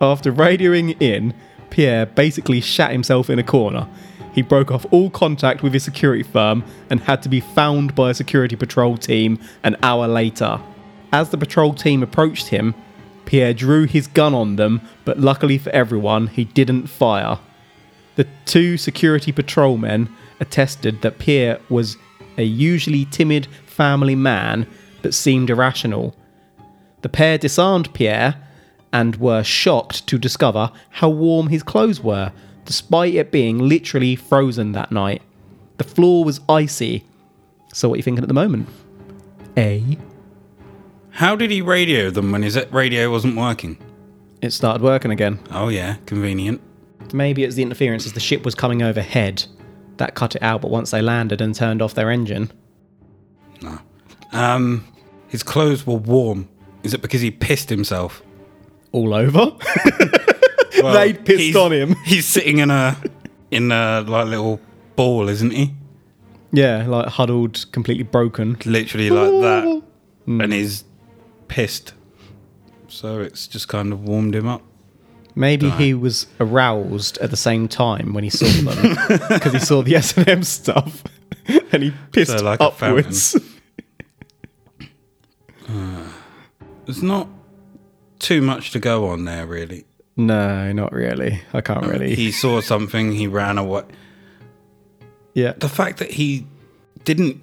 After 0.00 0.32
radioing 0.32 1.00
in, 1.00 1.34
Pierre 1.70 2.06
basically 2.06 2.60
shat 2.60 2.92
himself 2.92 3.30
in 3.30 3.38
a 3.38 3.42
corner. 3.42 3.88
He 4.32 4.42
broke 4.42 4.70
off 4.70 4.84
all 4.90 5.08
contact 5.08 5.62
with 5.62 5.72
his 5.72 5.84
security 5.84 6.22
firm 6.22 6.62
and 6.90 7.00
had 7.00 7.22
to 7.22 7.28
be 7.30 7.40
found 7.40 7.94
by 7.94 8.10
a 8.10 8.14
security 8.14 8.56
patrol 8.56 8.98
team 8.98 9.38
an 9.62 9.76
hour 9.82 10.06
later. 10.06 10.60
As 11.12 11.30
the 11.30 11.38
patrol 11.38 11.72
team 11.72 12.02
approached 12.02 12.48
him, 12.48 12.74
Pierre 13.24 13.54
drew 13.54 13.86
his 13.86 14.06
gun 14.06 14.34
on 14.34 14.56
them, 14.56 14.82
but 15.04 15.18
luckily 15.18 15.56
for 15.56 15.70
everyone, 15.70 16.26
he 16.26 16.44
didn't 16.44 16.88
fire. 16.88 17.38
The 18.16 18.26
two 18.44 18.76
security 18.76 19.32
patrolmen 19.32 20.08
attested 20.40 21.00
that 21.00 21.18
Pierre 21.18 21.58
was 21.70 21.96
a 22.36 22.42
usually 22.42 23.06
timid 23.06 23.46
family 23.64 24.14
man 24.14 24.66
but 25.00 25.14
seemed 25.14 25.48
irrational. 25.48 26.14
The 27.02 27.08
pair 27.08 27.38
disarmed 27.38 27.92
Pierre 27.94 28.45
and 28.96 29.16
were 29.16 29.44
shocked 29.44 30.06
to 30.06 30.16
discover 30.16 30.72
how 30.88 31.10
warm 31.10 31.48
his 31.48 31.62
clothes 31.62 32.00
were, 32.00 32.32
despite 32.64 33.14
it 33.14 33.30
being 33.30 33.58
literally 33.58 34.16
frozen 34.16 34.72
that 34.72 34.90
night. 34.90 35.20
The 35.76 35.84
floor 35.84 36.24
was 36.24 36.40
icy. 36.48 37.04
So, 37.74 37.90
what 37.90 37.96
are 37.96 37.98
you 37.98 38.02
thinking 38.02 38.24
at 38.24 38.28
the 38.28 38.34
moment? 38.34 38.70
A. 39.58 39.98
How 41.10 41.36
did 41.36 41.50
he 41.50 41.60
radio 41.60 42.08
them 42.08 42.32
when 42.32 42.42
his 42.42 42.58
radio 42.70 43.10
wasn't 43.10 43.36
working? 43.36 43.76
It 44.40 44.54
started 44.54 44.80
working 44.80 45.10
again. 45.10 45.40
Oh, 45.50 45.68
yeah, 45.68 45.96
convenient. 46.06 46.62
Maybe 47.12 47.44
it's 47.44 47.54
the 47.54 47.62
interference 47.62 48.06
as 48.06 48.14
the 48.14 48.20
ship 48.20 48.46
was 48.46 48.54
coming 48.54 48.82
overhead. 48.82 49.44
That 49.98 50.14
cut 50.14 50.34
it 50.34 50.42
out, 50.42 50.62
but 50.62 50.70
once 50.70 50.90
they 50.90 51.02
landed 51.02 51.42
and 51.42 51.54
turned 51.54 51.82
off 51.82 51.92
their 51.92 52.10
engine. 52.10 52.50
No. 53.60 53.78
Um, 54.32 54.86
his 55.28 55.42
clothes 55.42 55.86
were 55.86 55.96
warm. 55.96 56.48
Is 56.82 56.94
it 56.94 57.02
because 57.02 57.20
he 57.20 57.30
pissed 57.30 57.68
himself? 57.68 58.22
All 58.92 59.14
over? 59.14 59.52
Well, 60.82 60.92
They'd 60.92 61.24
pissed 61.24 61.56
on 61.56 61.72
him. 61.72 61.96
He's 62.04 62.26
sitting 62.26 62.58
in 62.58 62.70
a 62.70 62.96
in 63.50 63.72
a 63.72 64.02
like 64.02 64.26
little 64.26 64.60
ball, 64.94 65.28
isn't 65.28 65.52
he? 65.52 65.72
yeah, 66.52 66.86
like 66.86 67.08
huddled, 67.08 67.66
completely 67.72 68.04
broken. 68.04 68.56
Literally 68.64 69.10
like 69.10 69.30
that, 69.42 69.82
hmm. 70.24 70.40
and 70.40 70.52
he's 70.52 70.84
pissed. 71.48 71.94
So 72.88 73.20
it's 73.20 73.46
just 73.46 73.68
kind 73.68 73.92
of 73.92 74.02
warmed 74.02 74.34
him 74.34 74.46
up. 74.46 74.62
Maybe 75.34 75.68
he 75.70 75.92
was 75.92 76.26
aroused 76.40 77.18
at 77.18 77.30
the 77.30 77.36
same 77.36 77.68
time 77.68 78.14
when 78.14 78.24
he 78.24 78.30
saw 78.30 78.46
them 78.46 78.96
because 79.28 79.52
he 79.52 79.58
saw 79.58 79.82
the 79.82 79.96
S 79.96 80.16
and 80.16 80.28
M 80.28 80.42
stuff, 80.42 81.04
and 81.72 81.82
he 81.82 81.92
pissed 82.12 82.38
So 82.38 82.44
like 82.44 82.60
upwards. 82.60 83.36
Uh, 85.68 86.08
it's 86.86 87.02
not 87.02 87.28
too 88.18 88.40
much 88.42 88.70
to 88.72 88.78
go 88.78 89.08
on 89.08 89.24
there, 89.24 89.46
really. 89.46 89.84
no, 90.16 90.72
not 90.72 90.92
really. 90.92 91.40
I 91.52 91.60
can't 91.60 91.84
uh, 91.84 91.88
really. 91.88 92.14
He 92.14 92.32
saw 92.32 92.60
something, 92.72 93.12
he 93.12 93.26
ran 93.26 93.58
away. 93.58 93.82
yeah, 95.34 95.52
The 95.58 95.68
fact 95.68 95.98
that 95.98 96.12
he 96.12 96.46
didn't, 97.04 97.40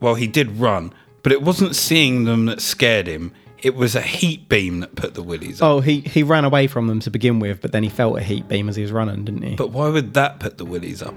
well, 0.00 0.14
he 0.14 0.26
did 0.26 0.58
run, 0.58 0.92
but 1.22 1.32
it 1.32 1.42
wasn't 1.42 1.76
seeing 1.76 2.24
them 2.24 2.46
that 2.46 2.60
scared 2.60 3.06
him. 3.06 3.32
It 3.58 3.76
was 3.76 3.94
a 3.94 4.00
heat 4.00 4.48
beam 4.48 4.80
that 4.80 4.96
put 4.96 5.14
the 5.14 5.22
willies 5.22 5.62
up. 5.62 5.68
Oh, 5.68 5.80
he 5.80 6.00
he 6.00 6.24
ran 6.24 6.44
away 6.44 6.66
from 6.66 6.88
them 6.88 6.98
to 7.00 7.10
begin 7.10 7.38
with, 7.38 7.60
but 7.60 7.70
then 7.70 7.84
he 7.84 7.88
felt 7.88 8.18
a 8.18 8.22
heat 8.22 8.48
beam 8.48 8.68
as 8.68 8.74
he 8.74 8.82
was 8.82 8.90
running, 8.90 9.24
didn't 9.24 9.42
he? 9.42 9.54
But 9.54 9.70
why 9.70 9.88
would 9.88 10.14
that 10.14 10.40
put 10.40 10.58
the 10.58 10.64
willies 10.64 11.00
up? 11.00 11.14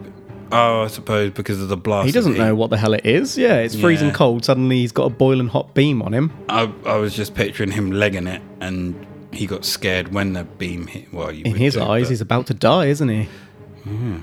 Oh, 0.51 0.83
I 0.83 0.87
suppose 0.87 1.31
because 1.31 1.61
of 1.61 1.69
the 1.69 1.77
blast. 1.77 2.05
he 2.05 2.11
doesn't 2.11 2.37
know 2.37 2.53
what 2.55 2.69
the 2.69 2.77
hell 2.77 2.93
it 2.93 3.05
is. 3.05 3.37
Yeah, 3.37 3.55
it's 3.57 3.75
freezing 3.79 4.07
Yeah. 4.09 4.13
cold. 4.13 4.45
Suddenly 4.45 4.77
he's 4.77 4.91
got 4.91 5.05
a 5.05 5.09
boiling 5.09 5.47
hot 5.47 5.73
beam 5.73 6.01
on 6.01 6.13
him. 6.13 6.31
I, 6.49 6.71
I 6.85 6.97
was 6.97 7.15
just 7.15 7.33
picturing 7.35 7.71
him 7.71 7.91
legging 7.91 8.27
it, 8.27 8.41
and 8.61 9.05
he 9.33 9.47
got 9.47 9.65
scared 9.65 10.13
when 10.13 10.33
the 10.33 10.43
beam 10.43 10.87
hit. 10.87 11.11
Well, 11.13 11.31
you 11.31 11.43
In 11.45 11.53
would 11.53 11.61
his 11.61 11.73
do, 11.73 11.81
eyes, 11.81 12.03
but- 12.03 12.09
he's 12.11 12.21
about 12.21 12.47
to 12.47 12.53
die, 12.53 12.85
isn't 12.85 13.09
he? 13.09 13.27
Hmm. 13.83 14.17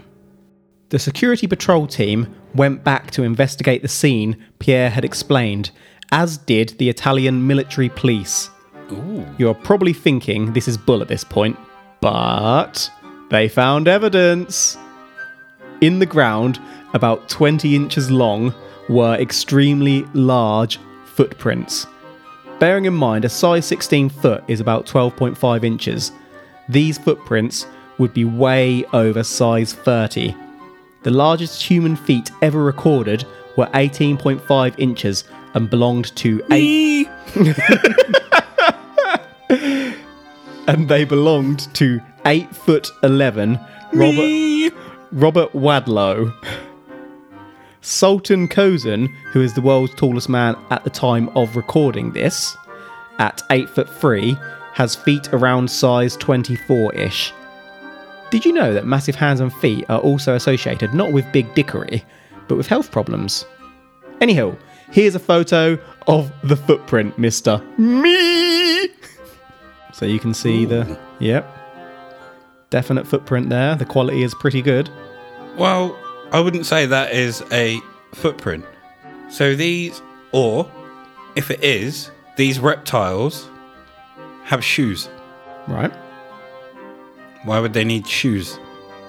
The 0.91 0.99
security 0.99 1.47
patrol 1.47 1.87
team 1.87 2.35
went 2.55 2.85
back 2.85 3.11
to 3.13 3.23
investigate 3.23 3.83
the 3.83 3.89
scene 3.89 4.37
Pierre 4.59 4.91
had 4.91 5.05
explained, 5.05 5.71
as 6.13 6.37
did 6.37 6.71
the 6.79 6.89
Italian 6.89 7.47
military 7.47 7.89
police. 7.89 8.51
You're 9.39 9.55
probably 9.55 9.95
thinking 9.95 10.53
this 10.53 10.69
is 10.69 10.77
bull 10.77 11.01
at 11.01 11.09
this 11.09 11.25
point, 11.25 11.57
but 12.03 12.91
they 13.31 13.49
found 13.49 13.89
evidence. 13.89 14.77
In 15.83 15.99
the 15.99 16.07
ground, 16.07 16.61
about 16.95 17.29
20 17.29 17.75
inches 17.75 18.09
long, 18.09 18.55
were 18.89 19.17
extremely 19.17 20.05
large 20.15 20.79
footprints. 21.05 21.89
Bearing 22.61 22.85
in 22.85 22.95
mind 22.95 23.25
a 23.25 23.29
size 23.29 23.67
16 23.67 24.09
foot 24.09 24.45
is 24.47 24.61
about 24.61 24.87
12.5 24.87 25.65
inches, 25.65 26.13
these 26.69 26.99
footprints 26.99 27.67
would 27.99 28.15
be 28.15 28.25
way 28.25 28.85
over 28.93 29.25
size 29.25 29.73
30. 29.73 30.37
The 31.03 31.11
largest 31.11 31.61
human 31.61 31.97
feet 31.97 32.31
ever 32.43 32.63
recorded 32.63 33.27
were 33.57 33.67
18.5 33.75 34.75
inches 34.79 35.25
and 35.55 35.69
belonged 35.69 36.15
to 36.17 36.41
eight 36.53 37.09
and 40.69 40.89
they 40.89 41.05
belonged 41.05 41.75
to 41.75 42.01
8 42.25 42.55
foot 42.55 42.89
11 43.03 43.59
Robert 43.93 44.73
Robert 45.13 45.53
Wadlow. 45.53 46.33
Sultan 47.83 48.49
Kösen, 48.49 49.09
who 49.33 49.43
is 49.43 49.53
the 49.53 49.61
world's 49.61 49.95
tallest 49.95 50.31
man 50.31 50.57
at 50.71 50.85
the 50.85 50.91
time 50.91 51.29
of 51.37 51.55
recording 51.55 52.13
this, 52.13 52.57
at 53.19 53.43
8 53.51 53.69
foot 53.69 53.91
3, 53.91 54.37
has 54.73 54.95
feet 54.95 55.29
around 55.35 55.71
size 55.71 56.17
24-ish. 56.17 57.33
Did 58.31 58.47
you 58.47 58.53
know 58.53 58.73
that 58.73 58.87
massive 58.87 59.15
hands 59.15 59.41
and 59.41 59.53
feet 59.53 59.85
are 59.91 60.01
also 60.01 60.35
associated 60.35 60.95
not 60.95 61.13
with 61.13 61.31
big 61.31 61.55
dickery, 61.55 62.03
but 62.49 62.57
with 62.57 62.67
health 62.67 62.91
problems? 62.91 63.45
Anyhow, 64.23 64.57
here's 64.91 65.15
a 65.15 65.19
photo 65.19 65.79
of 66.07 66.33
the 66.43 66.57
footprint, 66.57 67.19
Mister 67.19 67.59
Me. 67.77 68.89
So 69.93 70.07
you 70.07 70.19
can 70.19 70.33
see 70.33 70.65
the 70.65 70.99
yep, 71.19 71.47
definite 72.73 73.07
footprint 73.07 73.51
there. 73.51 73.77
The 73.77 73.85
quality 73.85 74.23
is 74.23 74.35
pretty 74.35 74.63
good. 74.63 74.91
Well, 75.57 75.97
I 76.33 76.41
wouldn't 76.41 76.67
say 76.67 76.87
that 76.87 77.13
is 77.13 77.45
a 77.53 77.79
footprint. 78.15 78.65
So 79.29 79.55
these, 79.55 80.01
or 80.33 80.69
if 81.37 81.51
it 81.51 81.63
is, 81.63 82.11
these 82.37 82.59
reptiles 82.59 83.49
have 84.45 84.65
shoes. 84.65 85.09
Right? 85.69 85.93
Why 87.45 87.61
would 87.61 87.75
they 87.75 87.85
need 87.85 88.09
shoes? 88.09 88.59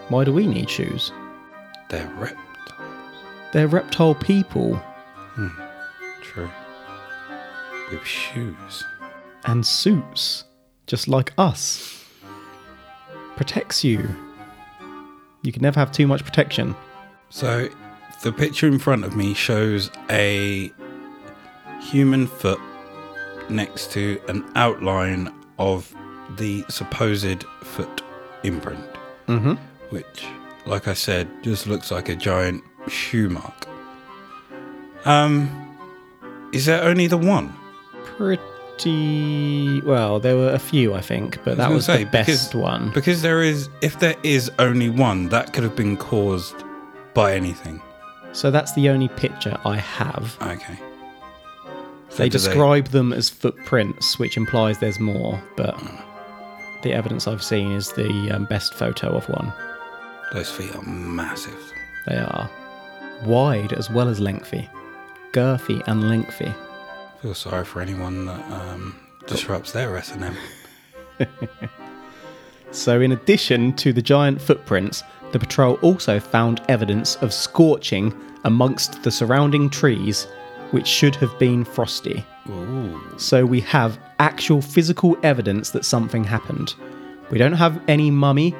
Why 0.10 0.26
do 0.26 0.34
we 0.34 0.46
need 0.46 0.70
shoes? 0.70 1.12
They're 1.90 2.12
reptiles. 2.18 3.16
They're 3.54 3.68
reptile 3.68 4.16
people 4.16 4.76
hmm, 4.76 5.48
True. 6.22 6.50
With 7.92 8.06
shoes. 8.06 8.84
and 9.46 9.66
suits, 9.66 10.44
just 10.88 11.08
like 11.08 11.32
us. 11.38 11.93
Protects 13.36 13.84
you. 13.84 14.08
You 15.42 15.52
can 15.52 15.62
never 15.62 15.80
have 15.80 15.92
too 15.92 16.08
much 16.08 16.24
protection. 16.24 16.76
So 17.30 17.68
the 18.22 18.32
picture 18.32 18.68
in 18.68 18.80
front 18.80 19.04
of 19.04 19.16
me 19.16 19.34
shows 19.34 19.90
a 20.10 20.72
human 21.82 22.28
foot 22.28 22.60
next 23.50 23.92
to 23.92 24.22
an 24.30 24.46
outline 24.56 25.34
of 25.60 25.94
the 26.38 26.64
supposed 26.70 27.44
foot 27.62 28.02
imprint, 28.44 28.86
Mm-hmm. 29.28 29.54
which, 29.90 30.26
like 30.66 30.88
I 30.88 30.94
said, 30.94 31.28
just 31.44 31.68
looks 31.68 31.92
like 31.92 32.08
a 32.10 32.16
giant 32.16 32.64
shoe 32.88 33.30
mark. 33.30 33.68
Um, 35.06 35.50
is 36.54 36.66
there 36.66 36.84
only 36.84 37.08
the 37.08 37.18
one? 37.18 37.54
Pretty 38.06 38.42
well. 38.82 40.20
There 40.20 40.36
were 40.36 40.52
a 40.52 40.60
few, 40.60 40.94
I 40.94 41.02
think, 41.02 41.38
but 41.44 41.58
that 41.58 41.64
gonna 41.66 41.76
was 41.76 41.86
say, 41.86 42.04
the 42.04 42.10
best 42.10 42.28
because- 42.52 42.56
one. 42.56 42.92
Because 42.94 43.22
there 43.22 43.42
is, 43.42 43.70
if 43.82 44.00
there 44.00 44.16
is 44.24 44.52
only 44.60 44.90
one, 44.90 45.30
that 45.30 45.54
could 45.54 45.64
have 45.64 45.76
been 45.76 45.98
caused 45.98 46.56
by 47.14 47.34
anything. 47.36 47.82
So 48.34 48.50
that's 48.50 48.74
the 48.74 48.90
only 48.90 49.08
picture 49.10 49.58
I 49.66 49.78
have. 49.78 50.38
Okay. 50.42 50.80
So 52.10 52.18
They 52.18 52.30
describe 52.30 52.88
them 52.90 53.14
as 53.14 53.30
footprints, 53.30 54.18
which 54.20 54.38
implies 54.38 54.80
there's 54.80 55.00
more, 55.00 55.42
but 55.56 55.80
The 56.84 56.94
evidence 56.94 57.28
I've 57.28 57.42
seen 57.44 57.72
is 57.72 57.94
the 57.94 58.30
um, 58.32 58.44
best 58.46 58.74
photo 58.74 59.16
of 59.16 59.28
one. 59.30 59.54
Those 60.34 60.52
feet 60.52 60.76
are 60.76 60.82
massive. 60.84 61.58
They 62.08 62.18
are 62.18 62.50
wide 63.26 63.72
as 63.72 63.90
well 63.90 64.10
as 64.10 64.20
lengthy, 64.20 64.70
girthy 65.32 65.82
and 65.88 66.10
lengthy. 66.10 66.54
Feel 67.24 67.34
sorry 67.34 67.64
for 67.64 67.80
anyone 67.80 68.26
that 68.26 68.52
um, 68.52 69.00
disrupts 69.28 69.72
their 69.72 69.96
S 69.96 70.12
and 70.12 70.26
M. 70.26 70.38
So, 72.72 73.00
in 73.02 73.12
addition 73.12 73.74
to 73.74 73.94
the 73.94 74.02
giant 74.02 74.42
footprints, 74.42 75.04
the 75.32 75.38
patrol 75.38 75.76
also 75.84 76.20
found 76.20 76.60
evidence 76.70 77.16
of 77.18 77.32
scorching 77.32 78.12
amongst 78.46 79.04
the 79.04 79.12
surrounding 79.12 79.70
trees, 79.70 80.24
which 80.72 80.88
should 80.88 81.16
have 81.18 81.38
been 81.38 81.64
frosty. 81.64 82.26
Ooh. 82.50 83.00
So, 83.18 83.46
we 83.46 83.62
have 83.62 84.00
actual 84.18 84.60
physical 84.60 85.16
evidence 85.22 85.70
that 85.70 85.86
something 85.86 86.24
happened. 86.24 86.74
We 87.30 87.38
don't 87.38 87.54
have 87.54 87.80
any 87.88 88.10
mummy. 88.10 88.56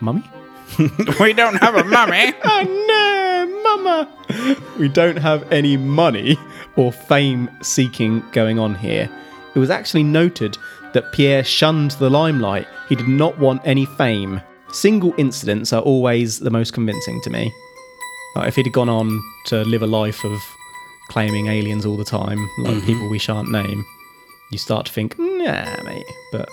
Mummy? 0.00 0.24
we 1.20 1.34
don't 1.34 1.56
have 1.56 1.74
a 1.74 1.84
mummy. 1.84 2.32
Oh 2.44 2.62
no, 2.88 3.17
mama! 3.78 4.08
We 4.78 4.88
don't 4.88 5.16
have 5.16 5.50
any 5.52 5.76
money 5.76 6.38
or 6.76 6.92
fame 6.92 7.50
seeking 7.62 8.22
going 8.32 8.58
on 8.58 8.74
here. 8.74 9.10
It 9.54 9.58
was 9.58 9.70
actually 9.70 10.04
noted 10.04 10.56
that 10.92 11.12
Pierre 11.12 11.44
shunned 11.44 11.92
the 11.92 12.10
limelight. 12.10 12.66
He 12.88 12.94
did 12.94 13.08
not 13.08 13.38
want 13.38 13.62
any 13.64 13.86
fame. 13.86 14.40
Single 14.72 15.14
incidents 15.16 15.72
are 15.72 15.82
always 15.82 16.38
the 16.38 16.50
most 16.50 16.72
convincing 16.72 17.20
to 17.22 17.30
me. 17.30 17.52
Like 18.36 18.48
if 18.48 18.56
he'd 18.56 18.72
gone 18.72 18.88
on 18.88 19.20
to 19.46 19.64
live 19.64 19.82
a 19.82 19.86
life 19.86 20.24
of 20.24 20.40
claiming 21.08 21.46
aliens 21.46 21.86
all 21.86 21.96
the 21.96 22.04
time, 22.04 22.38
like 22.58 22.76
mm-hmm. 22.76 22.86
people 22.86 23.08
we 23.08 23.18
shan't 23.18 23.50
name, 23.50 23.84
you 24.50 24.58
start 24.58 24.86
to 24.86 24.92
think, 24.92 25.18
nah, 25.18 25.82
mate. 25.82 26.04
But 26.32 26.48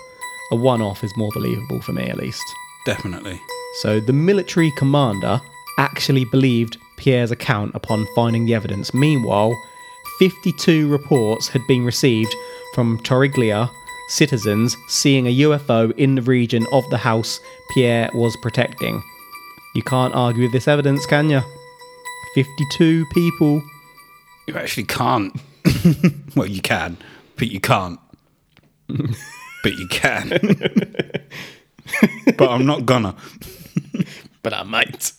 a 0.50 0.56
one 0.56 0.82
off 0.82 1.04
is 1.04 1.16
more 1.16 1.30
believable 1.34 1.80
for 1.82 1.92
me, 1.92 2.04
at 2.04 2.16
least. 2.16 2.42
Definitely. 2.86 3.40
So 3.80 4.00
the 4.00 4.12
military 4.12 4.72
commander 4.72 5.40
actually 5.78 6.24
believed 6.24 6.78
Pierre's 6.96 7.30
account 7.30 7.74
upon 7.74 8.06
finding 8.14 8.46
the 8.46 8.54
evidence. 8.54 8.92
Meanwhile, 8.94 9.52
52 10.18 10.88
reports 10.88 11.48
had 11.48 11.66
been 11.66 11.84
received 11.84 12.34
from 12.74 12.98
Torriglia 13.00 13.70
citizens 14.08 14.76
seeing 14.88 15.26
a 15.26 15.38
UFO 15.40 15.92
in 15.96 16.14
the 16.14 16.22
region 16.22 16.66
of 16.72 16.88
the 16.90 16.98
house 16.98 17.40
Pierre 17.74 18.10
was 18.14 18.36
protecting. 18.36 19.02
You 19.74 19.82
can't 19.82 20.14
argue 20.14 20.44
with 20.44 20.52
this 20.52 20.68
evidence, 20.68 21.04
can 21.06 21.28
you? 21.28 21.42
52 22.34 23.06
people. 23.12 23.62
You 24.46 24.56
actually 24.56 24.84
can't. 24.84 25.38
well, 26.36 26.46
you 26.46 26.62
can, 26.62 26.96
but 27.36 27.48
you 27.50 27.60
can't. 27.60 27.98
but 28.88 29.72
you 29.72 29.88
can. 29.88 30.28
but 32.36 32.48
I'm 32.48 32.66
not 32.66 32.86
gonna. 32.86 33.16
But 34.42 34.54
I 34.54 34.62
might. 34.62 35.10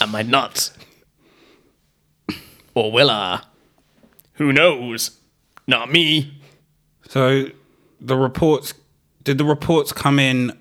I 0.00 0.06
might 0.06 0.26
not. 0.26 0.75
Or 2.76 2.92
will 2.92 3.10
I? 3.10 3.42
Who 4.34 4.52
knows? 4.52 5.18
Not 5.66 5.90
me. 5.90 6.38
So 7.08 7.46
the 8.00 8.16
reports 8.18 8.74
did 9.24 9.38
the 9.38 9.46
reports 9.46 9.92
come 9.92 10.18
in 10.18 10.52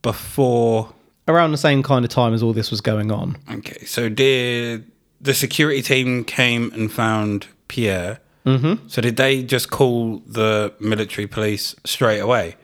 before 0.00 0.92
around 1.28 1.52
the 1.52 1.58
same 1.58 1.82
kind 1.82 2.02
of 2.02 2.10
time 2.10 2.32
as 2.32 2.42
all 2.42 2.54
this 2.54 2.70
was 2.70 2.80
going 2.80 3.12
on. 3.12 3.36
Okay, 3.50 3.84
so 3.84 4.08
did 4.08 4.90
the 5.20 5.34
security 5.34 5.82
team 5.82 6.24
came 6.24 6.72
and 6.72 6.90
found 6.90 7.46
Pierre? 7.68 8.20
Mm-hmm. 8.46 8.88
So 8.88 9.02
did 9.02 9.16
they 9.16 9.42
just 9.42 9.70
call 9.70 10.22
the 10.26 10.72
military 10.80 11.26
police 11.26 11.76
straight 11.84 12.20
away? 12.20 12.56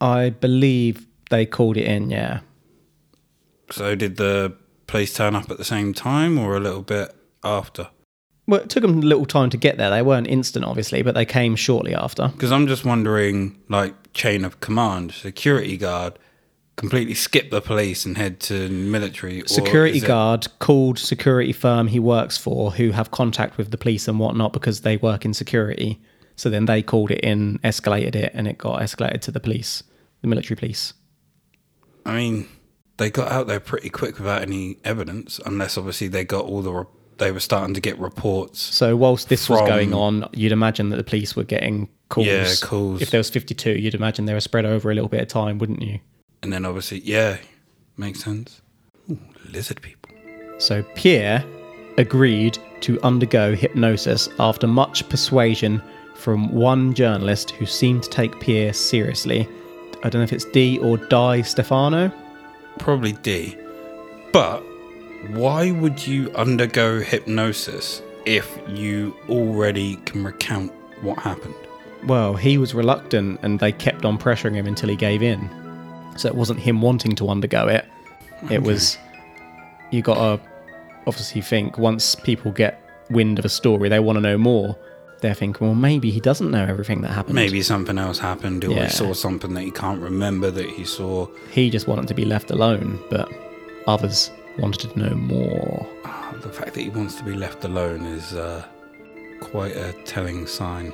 I 0.00 0.30
believe 0.30 1.06
they 1.30 1.46
called 1.46 1.76
it 1.76 1.86
in, 1.86 2.10
yeah. 2.10 2.40
So 3.70 3.94
did 3.94 4.16
the 4.16 4.54
police 4.88 5.14
turn 5.14 5.36
up 5.36 5.52
at 5.52 5.58
the 5.58 5.64
same 5.64 5.94
time 5.94 6.36
or 6.36 6.56
a 6.56 6.60
little 6.60 6.82
bit 6.82 7.14
after? 7.44 7.88
Well, 8.46 8.60
it 8.60 8.68
took 8.68 8.82
them 8.82 8.98
a 8.98 9.02
little 9.02 9.24
time 9.24 9.48
to 9.50 9.56
get 9.56 9.78
there. 9.78 9.88
They 9.90 10.02
weren't 10.02 10.26
instant, 10.26 10.64
obviously, 10.66 11.02
but 11.02 11.14
they 11.14 11.24
came 11.24 11.56
shortly 11.56 11.94
after. 11.94 12.28
Because 12.28 12.52
I'm 12.52 12.66
just 12.66 12.84
wondering, 12.84 13.58
like 13.68 14.12
chain 14.12 14.44
of 14.44 14.60
command, 14.60 15.12
security 15.12 15.76
guard 15.76 16.18
completely 16.76 17.14
skip 17.14 17.50
the 17.50 17.60
police 17.62 18.04
and 18.04 18.18
head 18.18 18.40
to 18.40 18.68
military. 18.68 19.42
or 19.42 19.46
Security 19.46 19.98
it- 19.98 20.06
guard 20.06 20.46
called 20.58 20.98
security 20.98 21.52
firm 21.52 21.86
he 21.86 21.98
works 22.00 22.36
for, 22.36 22.72
who 22.72 22.90
have 22.90 23.10
contact 23.10 23.56
with 23.56 23.70
the 23.70 23.78
police 23.78 24.08
and 24.08 24.18
whatnot 24.18 24.52
because 24.52 24.80
they 24.80 24.96
work 24.96 25.24
in 25.24 25.32
security. 25.32 26.00
So 26.36 26.50
then 26.50 26.64
they 26.66 26.82
called 26.82 27.12
it 27.12 27.20
in, 27.20 27.58
escalated 27.60 28.16
it, 28.16 28.32
and 28.34 28.48
it 28.48 28.58
got 28.58 28.80
escalated 28.82 29.20
to 29.22 29.30
the 29.30 29.38
police, 29.40 29.84
the 30.20 30.26
military 30.26 30.56
police. 30.56 30.92
I 32.04 32.16
mean, 32.16 32.48
they 32.96 33.08
got 33.10 33.30
out 33.30 33.46
there 33.46 33.60
pretty 33.60 33.88
quick 33.88 34.18
without 34.18 34.42
any 34.42 34.78
evidence, 34.84 35.40
unless 35.46 35.78
obviously 35.78 36.08
they 36.08 36.24
got 36.24 36.44
all 36.44 36.60
the. 36.60 36.86
They 37.18 37.30
were 37.30 37.40
starting 37.40 37.74
to 37.74 37.80
get 37.80 37.98
reports. 37.98 38.60
So 38.60 38.96
whilst 38.96 39.28
this 39.28 39.48
was 39.48 39.60
going 39.68 39.94
on, 39.94 40.28
you'd 40.32 40.52
imagine 40.52 40.88
that 40.90 40.96
the 40.96 41.04
police 41.04 41.36
were 41.36 41.44
getting 41.44 41.88
calls. 42.08 42.26
Yeah, 42.26 42.52
calls. 42.60 43.02
If 43.02 43.10
there 43.10 43.18
was 43.18 43.30
52, 43.30 43.70
you'd 43.70 43.94
imagine 43.94 44.24
they 44.24 44.34
were 44.34 44.40
spread 44.40 44.64
over 44.66 44.90
a 44.90 44.94
little 44.94 45.08
bit 45.08 45.20
of 45.20 45.28
time, 45.28 45.58
wouldn't 45.58 45.82
you? 45.82 46.00
And 46.42 46.52
then 46.52 46.64
obviously, 46.64 47.00
yeah, 47.00 47.38
makes 47.96 48.22
sense. 48.24 48.62
Ooh, 49.10 49.18
lizard 49.50 49.80
people. 49.80 50.10
So 50.58 50.82
Pierre 50.94 51.44
agreed 51.98 52.58
to 52.80 53.00
undergo 53.02 53.54
hypnosis 53.54 54.28
after 54.38 54.66
much 54.66 55.08
persuasion 55.08 55.80
from 56.16 56.52
one 56.52 56.94
journalist 56.94 57.50
who 57.52 57.66
seemed 57.66 58.02
to 58.02 58.10
take 58.10 58.40
Pierre 58.40 58.72
seriously. 58.72 59.48
I 60.02 60.08
don't 60.08 60.20
know 60.20 60.24
if 60.24 60.32
it's 60.32 60.44
D 60.46 60.78
or 60.78 60.96
Di 60.96 61.42
Stefano. 61.42 62.12
Probably 62.78 63.12
D. 63.12 63.56
But 64.32 64.62
why 65.30 65.70
would 65.70 66.06
you 66.06 66.30
undergo 66.32 67.00
hypnosis 67.00 68.02
if 68.26 68.58
you 68.68 69.14
already 69.28 69.96
can 70.06 70.24
recount 70.24 70.72
what 71.02 71.18
happened? 71.18 71.54
Well, 72.06 72.34
he 72.34 72.58
was 72.58 72.74
reluctant 72.74 73.40
and 73.42 73.60
they 73.60 73.72
kept 73.72 74.04
on 74.04 74.18
pressuring 74.18 74.54
him 74.54 74.66
until 74.66 74.88
he 74.88 74.96
gave 74.96 75.22
in. 75.22 75.48
So 76.16 76.28
it 76.28 76.34
wasn't 76.34 76.60
him 76.60 76.80
wanting 76.82 77.16
to 77.16 77.28
undergo 77.28 77.66
it. 77.68 77.86
It 78.50 78.62
was 78.62 78.98
you 79.90 80.02
got 80.02 80.14
to 80.16 80.40
obviously 81.06 81.40
think 81.40 81.78
once 81.78 82.14
people 82.14 82.50
get 82.52 82.80
wind 83.10 83.38
of 83.38 83.44
a 83.44 83.48
story, 83.48 83.88
they 83.88 84.00
want 84.00 84.16
to 84.16 84.20
know 84.20 84.36
more. 84.38 84.76
They're 85.20 85.34
thinking, 85.34 85.66
well, 85.66 85.74
maybe 85.74 86.10
he 86.10 86.20
doesn't 86.20 86.50
know 86.50 86.64
everything 86.64 87.00
that 87.02 87.10
happened. 87.12 87.34
Maybe 87.34 87.62
something 87.62 87.96
else 87.96 88.18
happened, 88.18 88.64
or 88.64 88.70
Yeah. 88.72 88.84
he 88.84 88.90
saw 88.90 89.14
something 89.14 89.54
that 89.54 89.62
he 89.62 89.70
can't 89.70 90.00
remember 90.00 90.50
that 90.50 90.68
he 90.68 90.84
saw. 90.84 91.26
he 91.50 91.70
just 91.70 91.86
wanted 91.88 92.08
to 92.08 92.14
be 92.14 92.24
left 92.26 92.50
alone, 92.50 92.98
but 93.10 93.30
others 93.86 94.30
wanted 94.58 94.90
to 94.92 94.98
know 94.98 95.14
more. 95.14 95.86
Ah, 96.04 96.34
The 96.42 96.48
fact 96.48 96.74
that 96.74 96.80
he 96.82 96.88
wants 96.90 97.14
to 97.16 97.24
be 97.24 97.34
left 97.34 97.64
alone 97.64 98.04
is 98.06 98.34
uh, 98.34 98.64
quite 99.40 99.76
a 99.76 99.92
telling 100.04 100.46
sign. 100.46 100.92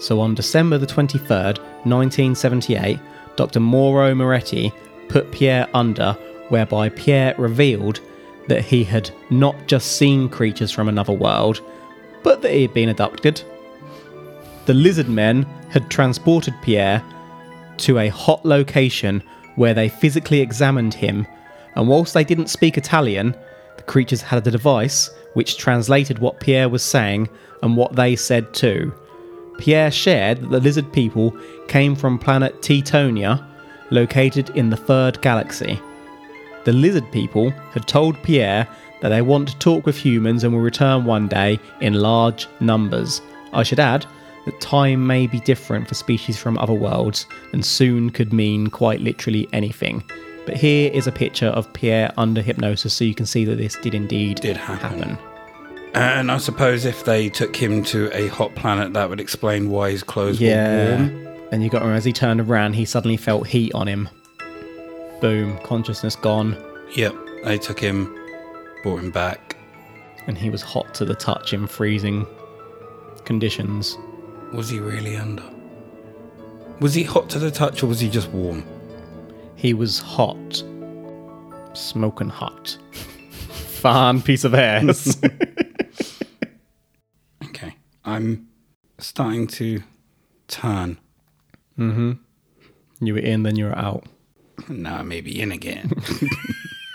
So 0.00 0.20
on 0.20 0.34
December 0.34 0.76
the 0.78 0.86
23rd, 0.86 1.58
1978, 1.84 2.98
Dr. 3.36 3.60
Mauro 3.60 4.14
Moretti 4.14 4.72
put 5.08 5.30
Pierre 5.32 5.68
under, 5.74 6.12
whereby 6.50 6.88
Pierre 6.90 7.34
revealed 7.38 8.00
that 8.48 8.64
he 8.64 8.84
had 8.84 9.10
not 9.30 9.56
just 9.66 9.96
seen 9.96 10.28
creatures 10.28 10.70
from 10.70 10.88
another 10.88 11.12
world, 11.12 11.60
but 12.22 12.42
that 12.42 12.52
he 12.52 12.62
had 12.62 12.74
been 12.74 12.90
abducted. 12.90 13.42
The 14.66 14.74
lizard 14.74 15.08
men 15.08 15.44
had 15.70 15.90
transported 15.90 16.54
Pierre 16.62 17.02
to 17.78 17.98
a 17.98 18.08
hot 18.08 18.44
location 18.44 19.22
where 19.56 19.74
they 19.74 19.88
physically 19.88 20.40
examined 20.40 20.94
him, 20.94 21.26
and 21.76 21.88
whilst 21.88 22.14
they 22.14 22.24
didn't 22.24 22.48
speak 22.48 22.76
Italian, 22.76 23.36
the 23.76 23.82
creatures 23.82 24.22
had 24.22 24.46
a 24.46 24.50
device 24.50 25.10
which 25.34 25.56
translated 25.56 26.18
what 26.18 26.40
Pierre 26.40 26.68
was 26.68 26.82
saying 26.82 27.28
and 27.62 27.76
what 27.76 27.96
they 27.96 28.16
said 28.16 28.52
too. 28.54 28.92
Pierre 29.58 29.90
shared 29.90 30.40
that 30.40 30.50
the 30.50 30.60
lizard 30.60 30.92
people 30.92 31.36
came 31.68 31.94
from 31.94 32.18
planet 32.18 32.60
Tetonia, 32.60 33.44
located 33.90 34.50
in 34.50 34.70
the 34.70 34.76
third 34.76 35.20
galaxy. 35.22 35.80
The 36.64 36.72
lizard 36.72 37.10
people 37.12 37.50
had 37.72 37.86
told 37.86 38.22
Pierre 38.22 38.66
that 39.00 39.10
they 39.10 39.22
want 39.22 39.48
to 39.48 39.58
talk 39.58 39.84
with 39.84 39.96
humans 39.96 40.44
and 40.44 40.52
will 40.52 40.60
return 40.60 41.04
one 41.04 41.28
day 41.28 41.58
in 41.80 41.94
large 41.94 42.48
numbers. 42.60 43.20
I 43.52 43.62
should 43.62 43.80
add 43.80 44.06
that 44.46 44.60
time 44.60 45.06
may 45.06 45.26
be 45.26 45.40
different 45.40 45.88
for 45.88 45.94
species 45.94 46.38
from 46.38 46.58
other 46.58 46.72
worlds, 46.72 47.26
and 47.52 47.64
soon 47.64 48.10
could 48.10 48.32
mean 48.32 48.68
quite 48.68 49.00
literally 49.00 49.48
anything. 49.52 50.02
But 50.46 50.56
here 50.56 50.90
is 50.92 51.06
a 51.06 51.12
picture 51.12 51.46
of 51.46 51.72
Pierre 51.72 52.12
under 52.18 52.42
hypnosis 52.42 52.92
so 52.92 53.04
you 53.04 53.14
can 53.14 53.26
see 53.26 53.44
that 53.46 53.56
this 53.56 53.76
did 53.76 53.94
indeed 53.94 54.40
Did 54.40 54.56
happen. 54.56 55.16
And 55.94 56.30
I 56.30 56.38
suppose 56.38 56.84
if 56.84 57.04
they 57.04 57.28
took 57.28 57.54
him 57.56 57.82
to 57.84 58.10
a 58.12 58.26
hot 58.28 58.54
planet, 58.54 58.92
that 58.94 59.08
would 59.08 59.20
explain 59.20 59.70
why 59.70 59.90
his 59.92 60.02
clothes 60.02 60.40
were 60.40 60.46
Yeah. 60.46 60.96
warm. 60.98 61.28
And 61.52 61.62
you 61.62 61.70
got 61.70 61.78
remember, 61.82 61.96
as 61.96 62.04
he 62.04 62.12
turned 62.12 62.40
around, 62.40 62.74
he 62.74 62.84
suddenly 62.84 63.16
felt 63.16 63.46
heat 63.46 63.72
on 63.74 63.86
him. 63.86 64.08
Boom, 65.20 65.56
consciousness 65.62 66.16
gone, 66.16 66.56
Yep, 66.96 67.14
they 67.44 67.56
took 67.58 67.78
him, 67.78 68.12
brought 68.82 68.98
him 69.00 69.10
back. 69.10 69.56
and 70.26 70.36
he 70.38 70.48
was 70.50 70.62
hot 70.62 70.92
to 70.94 71.04
the 71.04 71.14
touch 71.14 71.52
in 71.52 71.66
freezing 71.66 72.26
conditions. 73.24 73.96
Was 74.52 74.68
he 74.70 74.78
really 74.80 75.16
under? 75.16 75.42
Was 76.80 76.94
he 76.94 77.02
hot 77.04 77.28
to 77.30 77.38
the 77.38 77.50
touch 77.50 77.82
or 77.82 77.86
was 77.86 78.00
he 78.00 78.08
just 78.08 78.28
warm? 78.30 78.64
He 79.64 79.72
was 79.72 79.98
hot. 79.98 80.62
Smoking 81.72 82.28
hot. 82.28 82.76
Fine 82.92 84.20
piece 84.20 84.44
of 84.44 84.54
ass. 84.54 85.18
Okay. 87.46 87.74
I'm 88.04 88.48
starting 88.98 89.46
to 89.46 89.82
turn. 90.48 90.98
Mm-hmm. 91.78 92.12
You 93.00 93.14
were 93.14 93.20
in, 93.20 93.44
then 93.44 93.56
you 93.56 93.64
were 93.64 93.78
out. 93.78 94.04
Now 94.68 95.02
maybe 95.02 95.40
in 95.40 95.50
again. 95.50 95.90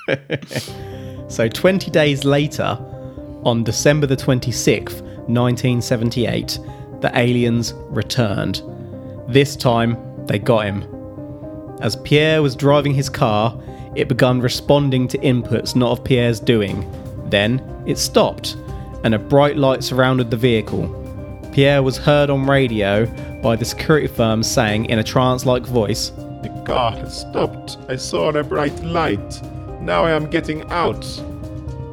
So 1.27 1.47
20 1.47 1.89
days 1.91 2.23
later, 2.23 2.77
on 3.45 3.63
December 3.63 4.05
the 4.05 4.15
26th, 4.15 5.01
1978, 5.27 6.59
the 7.01 7.11
aliens 7.15 7.73
returned. 7.89 8.61
This 9.27 9.55
time, 9.55 9.97
they 10.25 10.37
got 10.39 10.65
him. 10.65 10.98
As 11.81 11.95
Pierre 11.95 12.41
was 12.41 12.55
driving 12.55 12.93
his 12.93 13.09
car, 13.09 13.57
it 13.95 14.07
began 14.07 14.41
responding 14.41 15.07
to 15.07 15.17
inputs 15.19 15.75
not 15.75 15.91
of 15.91 16.03
Pierre's 16.03 16.39
doing. 16.39 16.89
Then, 17.29 17.61
it 17.85 17.97
stopped, 17.97 18.57
and 19.03 19.15
a 19.15 19.19
bright 19.19 19.55
light 19.55 19.83
surrounded 19.83 20.29
the 20.29 20.37
vehicle. 20.37 20.95
Pierre 21.53 21.81
was 21.81 21.97
heard 21.97 22.29
on 22.29 22.45
radio 22.45 23.05
by 23.41 23.55
the 23.55 23.65
security 23.65 24.07
firm 24.07 24.43
saying 24.43 24.85
in 24.85 24.99
a 24.99 25.03
trance 25.03 25.45
like 25.45 25.63
voice, 25.65 26.09
The 26.43 26.63
car 26.65 26.91
has 26.91 27.21
stopped. 27.21 27.77
I 27.87 27.95
saw 27.95 28.29
a 28.29 28.43
bright 28.43 28.77
light. 28.83 29.41
Now 29.81 30.03
I 30.03 30.11
am 30.11 30.29
getting 30.29 30.69
out. 30.71 31.05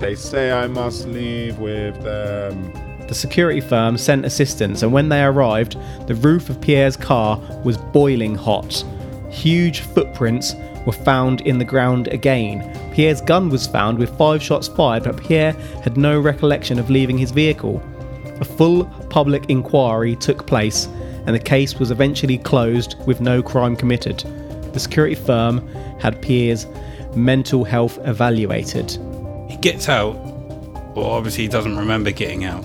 They 0.01 0.15
say 0.15 0.51
I 0.51 0.67
must 0.67 1.07
leave 1.07 1.59
with 1.59 2.03
them. 2.03 2.73
The 3.07 3.15
security 3.15 3.61
firm 3.61 3.97
sent 3.97 4.27
assistance, 4.27 4.83
and 4.83 4.93
when 4.93 5.09
they 5.09 5.23
arrived, 5.23 5.77
the 6.09 6.17
roof 6.17 6.51
of 6.51 6.61
Pierre's 6.61 6.97
car 6.97 7.41
was 7.65 7.77
boiling 7.77 8.35
hot. 8.35 8.85
Huge 9.37 9.81
footprints 9.81 10.55
were 10.87 10.93
found 10.93 11.43
in 11.43 11.59
the 11.59 11.65
ground 11.65 12.09
again. 12.09 12.65
Pierre's 12.93 13.21
gun 13.21 13.51
was 13.51 13.67
found 13.67 13.99
with 13.99 14.17
five 14.17 14.43
shots 14.43 14.67
fired, 14.67 15.05
but 15.05 15.19
Pierre 15.19 15.53
had 15.85 15.99
no 15.99 16.19
recollection 16.19 16.79
of 16.79 16.89
leaving 16.89 17.19
his 17.19 17.33
vehicle. 17.33 17.83
A 18.41 18.45
full 18.45 18.87
public 19.11 19.51
inquiry 19.51 20.17
took 20.17 20.47
place, 20.47 20.87
and 21.27 21.35
the 21.35 21.39
case 21.39 21.79
was 21.79 21.91
eventually 21.91 22.39
closed 22.39 22.97
with 23.07 23.21
no 23.21 23.43
crime 23.43 23.77
committed. 23.77 24.21
The 24.73 24.81
security 24.81 25.15
firm 25.15 25.67
had 26.01 26.23
Pierre's 26.23 26.67
mental 27.15 27.63
health 27.63 27.99
evaluated. 28.05 28.91
he 29.51 29.57
gets 29.59 29.89
out. 29.91 30.15
Well, 30.95 31.07
obviously 31.11 31.43
he 31.45 31.49
doesn't 31.49 31.77
remember 31.77 32.11
getting 32.11 32.45
out. 32.45 32.65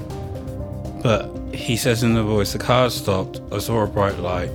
But 1.03 1.29
he 1.53 1.75
says 1.75 2.01
in 2.01 2.13
the 2.13 2.23
voice, 2.23 2.53
the 2.53 2.59
car 2.59 2.89
stopped. 2.89 3.41
I 3.51 3.59
saw 3.59 3.83
a 3.83 3.87
bright 3.87 4.19
light. 4.19 4.51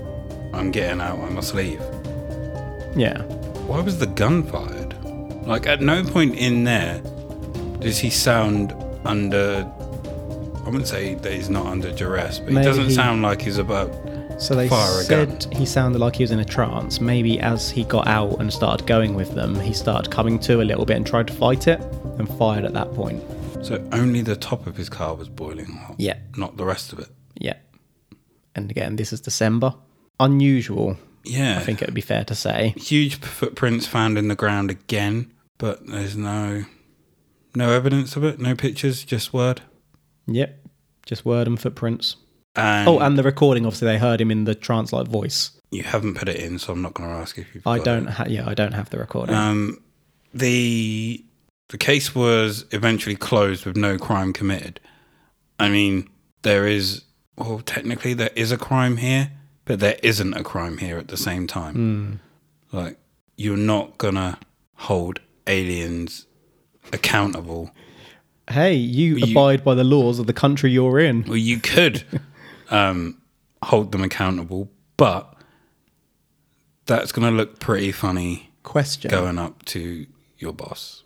I'm 0.55 0.71
getting 0.71 1.03
out. 1.03 1.19
I 1.19 1.29
must 1.29 1.55
leave. 1.55 1.83
Yeah. 2.97 3.23
Why 3.67 3.81
was 3.81 3.99
the 3.99 4.07
gun 4.07 4.43
fired? 4.45 4.95
Like, 5.47 5.67
at 5.67 5.81
no 5.81 6.03
point 6.03 6.35
in 6.37 6.65
there 6.65 7.01
does 7.81 7.99
he 7.99 8.11
sound 8.11 8.75
under. 9.05 9.71
I 10.65 10.69
wouldn't 10.69 10.89
say 10.89 11.15
that 11.15 11.33
he's 11.33 11.49
not 11.51 11.67
under 11.67 11.93
duress, 11.93 12.41
but 12.41 12.49
Maybe 12.53 12.59
he 12.59 12.65
doesn't 12.65 12.85
he- 12.87 12.95
sound 12.95 13.23
like 13.23 13.43
he's 13.43 13.59
about. 13.59 13.91
So 14.39 14.55
they 14.55 14.69
Fire 14.69 15.01
a 15.01 15.05
said 15.05 15.47
he 15.53 15.65
sounded 15.65 15.99
like 15.99 16.17
he 16.17 16.23
was 16.23 16.31
in 16.31 16.41
a 16.41 16.45
trance. 16.45 17.01
Maybe 17.01 17.41
as 17.41 17.71
he 17.71 17.85
got 17.85 18.07
out 18.07 18.39
and 18.39 18.53
started 18.53 18.87
going 18.87 19.15
with 19.15 19.35
them, 19.35 19.59
he 19.61 19.73
started 19.73 20.11
coming 20.13 20.39
to 20.41 20.61
a 20.61 20.65
little 20.65 20.85
bit 20.85 20.97
and 20.99 21.07
tried 21.07 21.27
to 21.29 21.33
fight 21.33 21.67
it 21.69 21.81
and 22.19 22.29
fired 22.37 22.65
at 22.67 22.75
that 22.75 22.93
point. 22.95 23.23
So 23.63 23.83
only 23.93 24.21
the 24.21 24.37
top 24.37 24.67
of 24.67 24.77
his 24.77 24.91
car 24.91 25.15
was 25.15 25.31
boiling 25.31 25.73
hot. 25.73 25.95
Yeah. 25.99 26.19
Not 26.37 26.59
the 26.59 26.67
rest 26.67 26.93
of 26.93 26.99
it. 26.99 27.09
Yeah. 27.37 27.55
And 28.55 28.71
again, 28.71 28.97
this 28.97 29.11
is 29.11 29.23
December. 29.23 29.75
Unusual, 30.21 30.99
Yeah. 31.27 31.59
I 31.59 31.63
think 31.63 31.83
it 31.83 31.89
would 31.89 31.95
be 31.95 32.01
fair 32.01 32.25
to 32.25 32.35
say. 32.35 32.75
huge 32.77 33.17
footprints 33.21 33.87
found 33.87 34.17
in 34.19 34.29
the 34.29 34.35
ground 34.37 34.71
again, 34.71 35.33
but 35.59 35.87
there's 35.87 36.17
no 36.17 36.65
no 37.55 37.71
evidence 37.73 38.17
of 38.17 38.25
it, 38.25 38.39
no 38.39 38.55
pictures, 38.55 39.03
just 39.05 39.33
word. 39.33 39.63
Yep. 40.27 40.67
Just 41.07 41.25
word 41.25 41.47
and 41.47 41.59
footprints. 41.61 42.17
And 42.55 42.89
Oh, 42.89 42.99
and 43.01 43.17
the 43.19 43.23
recording, 43.23 43.65
obviously, 43.67 43.87
they 43.89 43.99
heard 43.99 44.21
him 44.21 44.31
in 44.31 44.45
the 44.45 44.55
trance 44.55 44.93
like 44.93 45.09
voice. 45.09 45.51
you 45.71 45.83
haven't 45.83 46.15
put 46.17 46.29
it 46.29 46.37
in, 46.37 46.59
so 46.59 46.73
I'm 46.73 46.83
not 46.83 46.95
going 46.95 47.09
to 47.09 47.15
ask 47.17 47.39
if 47.39 47.55
you've. 47.55 47.67
I 47.67 47.79
don't, 47.79 48.07
ha- 48.07 48.27
yeah, 48.29 48.49
I 48.49 48.55
don't 48.55 48.73
have 48.73 48.91
the 48.91 48.99
recording. 48.99 49.35
Um, 49.35 49.79
the 50.35 51.25
the 51.69 51.79
case 51.79 52.15
was 52.15 52.65
eventually 52.71 53.17
closed 53.17 53.67
with 53.67 53.77
no 53.77 53.99
crime 53.99 54.33
committed. 54.33 54.79
I 55.59 55.69
mean, 55.69 56.09
there 56.43 56.67
is 56.67 57.05
well, 57.39 57.61
technically 57.61 58.15
there 58.15 58.31
is 58.37 58.53
a 58.53 58.59
crime 58.59 58.99
here, 58.99 59.33
but 59.67 59.79
there 59.81 59.99
isn't 60.03 60.33
a 60.35 60.43
crime 60.43 60.79
here 60.79 60.97
at 60.97 61.09
the 61.09 61.17
same 61.19 61.47
time. 61.47 61.75
Hmm. 62.73 62.77
Like 62.77 62.97
you're 63.37 63.57
not 63.59 63.99
gonna 63.99 64.39
hold 64.75 65.21
aliens 65.47 66.27
accountable 66.93 67.71
hey, 68.49 68.75
you, 68.75 69.17
you- 69.17 69.33
abide 69.33 69.65
by 69.65 69.75
the 69.75 69.83
laws 69.85 70.19
of 70.21 70.27
the 70.29 70.33
country 70.33 70.71
you're 70.71 71.01
in. 71.01 71.25
Well, 71.25 71.37
you 71.37 71.59
could 71.59 72.05
um, 72.71 73.21
hold 73.63 73.91
them 73.91 74.03
accountable, 74.05 74.71
but 74.97 75.35
that's 76.87 77.11
going 77.11 77.29
to 77.29 77.37
look 77.37 77.59
pretty 77.59 77.91
funny 77.91 78.51
Question. 78.63 79.11
going 79.11 79.39
up 79.39 79.65
to 79.67 80.07
your 80.39 80.53
boss. 80.53 81.03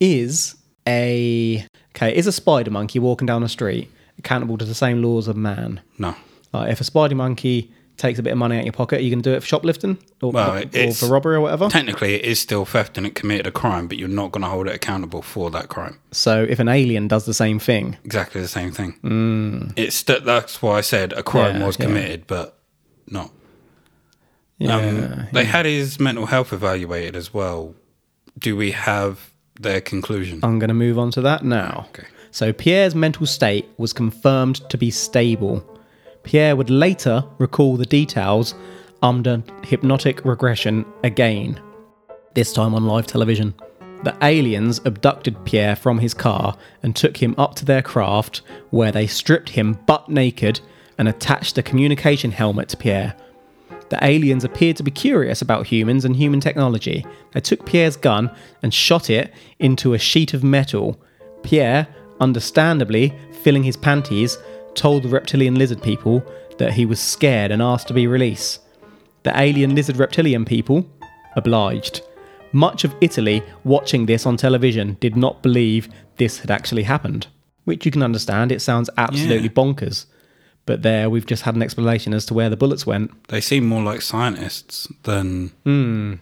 is 0.00 0.56
a 0.88 1.64
okay 1.94 2.14
is 2.16 2.26
a 2.26 2.32
spider 2.32 2.70
monkey 2.70 2.98
walking 2.98 3.26
down 3.26 3.42
the 3.42 3.48
street 3.48 3.90
accountable 4.18 4.56
to 4.58 4.64
the 4.64 4.74
same 4.74 5.02
laws 5.02 5.26
of 5.28 5.36
man 5.36 5.80
No. 5.98 6.14
Like 6.52 6.70
if 6.70 6.80
a 6.80 6.84
spider 6.84 7.14
monkey 7.14 7.70
takes 7.96 8.18
a 8.18 8.22
bit 8.22 8.30
of 8.30 8.36
money 8.38 8.58
out 8.58 8.64
your 8.64 8.72
pocket 8.74 9.00
you 9.02 9.08
can 9.08 9.20
do 9.22 9.32
it 9.32 9.40
for 9.40 9.46
shoplifting 9.46 9.96
or, 10.20 10.30
Well, 10.30 10.62
or 10.76 10.92
for 10.92 11.06
robbery 11.06 11.36
or 11.36 11.40
whatever 11.40 11.68
Technically, 11.70 12.14
it 12.14 12.26
is 12.26 12.38
still 12.38 12.66
theft 12.66 12.98
and 12.98 13.06
it 13.06 13.14
committed 13.14 13.46
a 13.46 13.50
crime, 13.50 13.88
but 13.88 13.96
you're 13.96 14.06
not 14.08 14.32
going 14.32 14.42
to 14.42 14.48
hold 14.50 14.66
it 14.68 14.74
accountable 14.74 15.22
for 15.22 15.50
that 15.52 15.68
crime. 15.68 15.98
so 16.12 16.44
if 16.48 16.58
an 16.58 16.68
alien 16.68 17.08
does 17.08 17.24
the 17.24 17.32
same 17.34 17.58
thing 17.58 17.96
Exactly 18.04 18.40
the 18.42 18.48
same 18.48 18.70
thing. 18.70 19.72
It's 19.76 19.96
st- 19.96 20.24
that's 20.26 20.60
why 20.60 20.76
I 20.76 20.80
said 20.82 21.14
a 21.14 21.22
crime 21.22 21.60
Yeah, 21.60 21.66
was 21.66 21.78
yeah. 21.78 21.86
committed, 21.86 22.26
but 22.26 22.58
not. 23.08 23.30
yeah 24.58 24.76
Um, 24.76 25.26
they 25.32 25.44
had 25.44 25.64
his 25.66 25.98
mental 25.98 26.26
health 26.26 26.52
evaluated 26.52 27.16
as 27.16 27.32
well. 27.32 27.74
Do 28.38 28.56
we 28.56 28.72
have 28.72 29.30
their 29.58 29.80
conclusion? 29.80 30.40
i'm 30.42 30.58
going 30.58 30.68
to 30.68 30.74
move 30.74 30.98
on 30.98 31.10
to 31.10 31.22
that 31.22 31.42
now 31.42 31.86
Okay. 31.88 32.06
so 32.30 32.52
pierre's 32.52 32.94
mental 32.94 33.24
state 33.24 33.66
was 33.78 33.94
confirmed 33.94 34.56
to 34.68 34.76
be 34.76 34.90
stable 34.90 35.64
pierre 36.26 36.56
would 36.56 36.68
later 36.68 37.24
recall 37.38 37.76
the 37.76 37.86
details 37.86 38.54
under 39.02 39.42
hypnotic 39.64 40.24
regression 40.24 40.84
again 41.04 41.58
this 42.34 42.52
time 42.52 42.74
on 42.74 42.84
live 42.84 43.06
television. 43.06 43.54
The 44.02 44.14
aliens 44.20 44.78
abducted 44.84 45.42
Pierre 45.46 45.74
from 45.74 45.98
his 45.98 46.12
car 46.12 46.58
and 46.82 46.94
took 46.94 47.16
him 47.16 47.34
up 47.38 47.54
to 47.54 47.64
their 47.64 47.80
craft, 47.80 48.42
where 48.68 48.92
they 48.92 49.06
stripped 49.06 49.48
him 49.48 49.78
butt 49.86 50.10
naked 50.10 50.60
and 50.98 51.08
attached 51.08 51.56
a 51.56 51.62
communication 51.62 52.30
helmet 52.30 52.68
to 52.68 52.76
Pierre. 52.76 53.16
The 53.88 54.04
aliens 54.04 54.44
appeared 54.44 54.76
to 54.76 54.82
be 54.82 54.90
curious 54.90 55.40
about 55.40 55.66
humans 55.68 56.04
and 56.04 56.14
human 56.14 56.40
technology. 56.40 57.06
They 57.32 57.40
took 57.40 57.64
Pierre's 57.64 57.96
gun 57.96 58.30
and 58.62 58.74
shot 58.74 59.08
it 59.08 59.32
into 59.58 59.94
a 59.94 59.98
sheet 59.98 60.34
of 60.34 60.44
metal. 60.44 61.00
Pierre, 61.42 61.86
understandably 62.20 63.14
filling 63.42 63.62
his 63.62 63.78
panties, 63.78 64.36
told 64.76 65.02
the 65.02 65.08
reptilian 65.08 65.56
lizard 65.56 65.82
people 65.82 66.24
that 66.58 66.72
he 66.74 66.86
was 66.86 67.00
scared 67.00 67.50
and 67.50 67.60
asked 67.60 67.88
to 67.88 67.94
be 67.94 68.06
released. 68.06 68.60
The 69.24 69.38
alien 69.38 69.74
lizard 69.74 69.96
reptilian 69.96 70.44
people 70.44 70.86
obliged. 71.34 72.02
Much 72.52 72.84
of 72.84 72.94
Italy 73.00 73.42
watching 73.64 74.06
this 74.06 74.24
on 74.24 74.36
television 74.36 74.96
did 75.00 75.16
not 75.16 75.42
believe 75.42 75.88
this 76.16 76.38
had 76.38 76.50
actually 76.50 76.84
happened, 76.84 77.26
which 77.64 77.84
you 77.84 77.90
can 77.90 78.02
understand. 78.02 78.52
It 78.52 78.62
sounds 78.62 78.88
absolutely 78.96 79.48
Yeah. 79.48 79.54
bonkers. 79.54 80.06
But 80.64 80.82
there, 80.82 81.08
we've 81.10 81.26
just 81.26 81.42
had 81.42 81.54
an 81.54 81.62
explanation 81.62 82.12
as 82.14 82.26
to 82.26 82.34
where 82.34 82.50
the 82.50 82.56
bullets 82.56 82.86
went. 82.86 83.10
They 83.28 83.40
seem 83.40 83.66
more 83.66 83.82
like 83.82 84.02
scientists 84.02 84.88
than 85.04 85.48
hmm. 85.64 86.14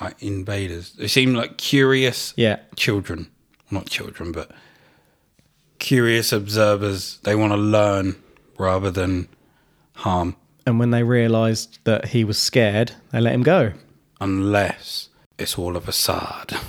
like 0.00 0.22
invaders. 0.22 0.92
They 0.92 1.08
seem 1.08 1.34
like 1.34 1.58
curious 1.58 2.32
Yeah. 2.36 2.60
children. 2.76 3.28
Not 3.70 3.86
children, 3.86 4.32
but 4.32 4.50
curious 5.80 6.32
observers. 6.32 7.18
They 7.24 7.34
want 7.34 7.52
to 7.52 7.56
learn 7.56 8.14
rather 8.56 8.90
than 8.92 9.26
harm, 9.96 10.36
And 10.66 10.78
when 10.78 10.90
they 10.92 11.02
realised 11.02 11.78
that 11.84 12.06
he 12.08 12.22
was 12.24 12.38
scared, 12.38 12.92
they 13.10 13.20
let 13.20 13.34
him 13.34 13.42
go. 13.42 13.72
unless 14.20 15.08
it's 15.38 15.58
all 15.58 15.76
a 15.76 15.80
facade. 15.80 16.52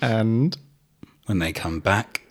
And 0.00 0.56
when 1.26 1.40
they 1.40 1.52
come 1.52 1.80
back, 1.80 2.22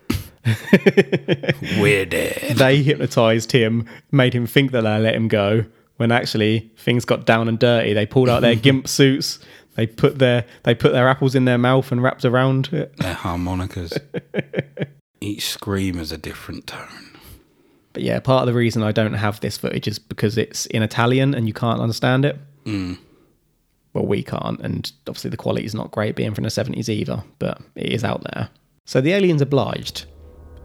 we're 1.80 2.06
dead. 2.06 2.56
they 2.58 2.82
hypnotised 2.82 3.52
him, 3.52 3.86
made 4.12 4.34
him 4.34 4.48
think 4.48 4.72
that 4.72 4.82
they 4.84 5.00
let 5.00 5.16
him 5.16 5.28
go. 5.28 5.66
When 5.98 6.12
actually 6.12 6.72
things 6.78 7.04
got 7.06 7.26
down 7.26 7.48
and 7.50 7.60
dirty, 7.60 7.92
they 7.94 8.06
pulled 8.06 8.30
out 8.30 8.42
their 8.42 8.56
gimp 8.56 8.88
suits. 8.98 9.40
They 9.78 9.86
put 9.86 10.18
their 10.18 10.44
they 10.64 10.76
put 10.76 10.92
their 10.92 11.08
apples 11.08 11.36
in 11.36 11.46
their 11.46 11.60
mouth 11.60 11.92
and 11.92 12.02
wrapped 12.04 12.26
around 12.26 12.70
it. 12.74 12.98
They're 12.98 13.14
harmonicas. 13.14 13.94
Each 15.22 15.50
scream 15.50 16.00
is 16.00 16.12
a 16.12 16.18
different 16.18 16.68
tone. 16.68 17.20
But 17.94 18.04
yeah, 18.04 18.20
part 18.20 18.42
of 18.42 18.48
the 18.48 18.54
reason 18.58 18.84
I 18.84 18.92
don't 18.92 19.14
have 19.14 19.40
this 19.40 19.58
footage 19.58 19.88
is 19.88 20.00
because 20.00 20.38
it's 20.38 20.66
in 20.66 20.82
Italian 20.84 21.34
and 21.34 21.48
you 21.48 21.54
can't 21.54 21.80
understand 21.80 22.26
it. 22.26 22.38
Mm. 22.66 22.98
Well, 23.94 24.06
we 24.06 24.22
can't, 24.22 24.60
and 24.62 24.92
obviously 25.08 25.32
the 25.32 25.38
quality 25.38 25.66
is 25.66 25.74
not 25.74 25.92
great 25.92 26.16
being 26.16 26.34
from 26.34 26.44
the 26.44 26.50
70s 26.50 26.90
either, 26.90 27.24
but 27.40 27.60
it 27.76 27.92
is 27.92 28.04
out 28.04 28.24
there. 28.32 28.50
So 28.86 29.02
the 29.02 29.14
aliens 29.14 29.42
obliged 29.42 30.06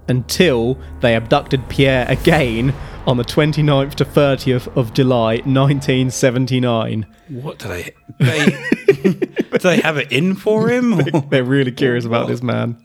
until 0.08 0.78
they 1.00 1.16
abducted 1.16 1.66
Pierre 1.68 2.06
again 2.08 2.74
on 3.06 3.16
the 3.16 3.24
29th 3.24 3.94
to 3.94 4.04
30th 4.04 4.76
of 4.76 4.92
July 4.92 5.36
1979. 5.36 7.06
What 7.28 7.58
do 7.58 7.68
they? 7.68 7.94
They 8.20 8.56
do 9.52 9.58
they 9.58 9.80
have 9.80 9.96
it 9.98 10.10
in 10.12 10.34
for 10.34 10.68
him? 10.68 11.02
They're 11.30 11.44
really 11.44 11.72
curious 11.72 12.04
about 12.04 12.28
this 12.28 12.42
man. 12.42 12.76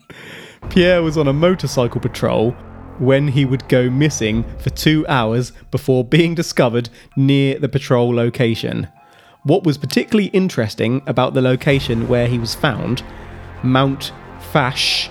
Pierre 0.70 1.02
was 1.02 1.16
on 1.16 1.28
a 1.28 1.32
motorcycle 1.32 2.00
patrol 2.00 2.52
when 2.98 3.28
he 3.28 3.44
would 3.44 3.68
go 3.68 3.88
missing 3.88 4.44
for 4.58 4.70
two 4.70 5.06
hours 5.08 5.52
before 5.70 6.04
being 6.04 6.34
discovered 6.34 6.90
near 7.16 7.58
the 7.58 7.68
patrol 7.68 8.14
location. 8.14 8.88
What 9.44 9.64
was 9.64 9.78
particularly 9.78 10.30
interesting 10.30 11.02
about 11.06 11.34
the 11.34 11.40
location 11.40 12.08
where 12.08 12.26
he 12.26 12.38
was 12.38 12.54
found, 12.54 13.02
Mount 13.62 14.12
Fash, 14.52 15.10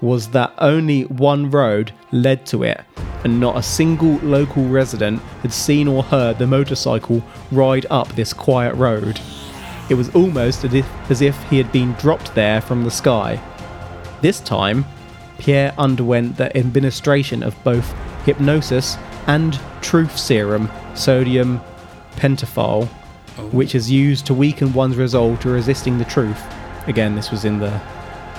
was 0.00 0.28
that 0.28 0.52
only 0.58 1.02
one 1.04 1.50
road 1.50 1.92
led 2.12 2.46
to 2.46 2.62
it, 2.62 2.80
and 3.24 3.40
not 3.40 3.56
a 3.56 3.62
single 3.62 4.16
local 4.18 4.64
resident 4.68 5.20
had 5.42 5.52
seen 5.52 5.88
or 5.88 6.02
heard 6.02 6.38
the 6.38 6.46
motorcycle 6.46 7.22
ride 7.50 7.86
up 7.90 8.08
this 8.14 8.32
quiet 8.32 8.74
road. 8.74 9.20
It 9.88 9.94
was 9.94 10.14
almost 10.14 10.64
as 10.64 11.22
if, 11.22 11.42
he 11.44 11.58
had 11.58 11.70
been 11.72 11.92
dropped 11.94 12.34
there 12.34 12.60
from 12.60 12.84
the 12.84 12.90
sky. 12.90 13.40
This 14.20 14.40
time, 14.40 14.84
Pierre 15.38 15.72
underwent 15.78 16.36
the 16.36 16.56
administration 16.56 17.42
of 17.42 17.54
both 17.62 17.94
hypnosis 18.24 18.96
and 19.26 19.58
truth 19.82 20.16
serum, 20.16 20.70
sodium 20.94 21.60
pentothal, 22.16 22.88
oh. 23.38 23.42
which 23.48 23.74
is 23.74 23.90
used 23.90 24.26
to 24.26 24.34
weaken 24.34 24.72
one's 24.72 24.96
resolve 24.96 25.38
to 25.40 25.50
resisting 25.50 25.98
the 25.98 26.04
truth. 26.04 26.42
Again, 26.86 27.14
this 27.14 27.30
was 27.30 27.44
in 27.44 27.58
the 27.58 27.70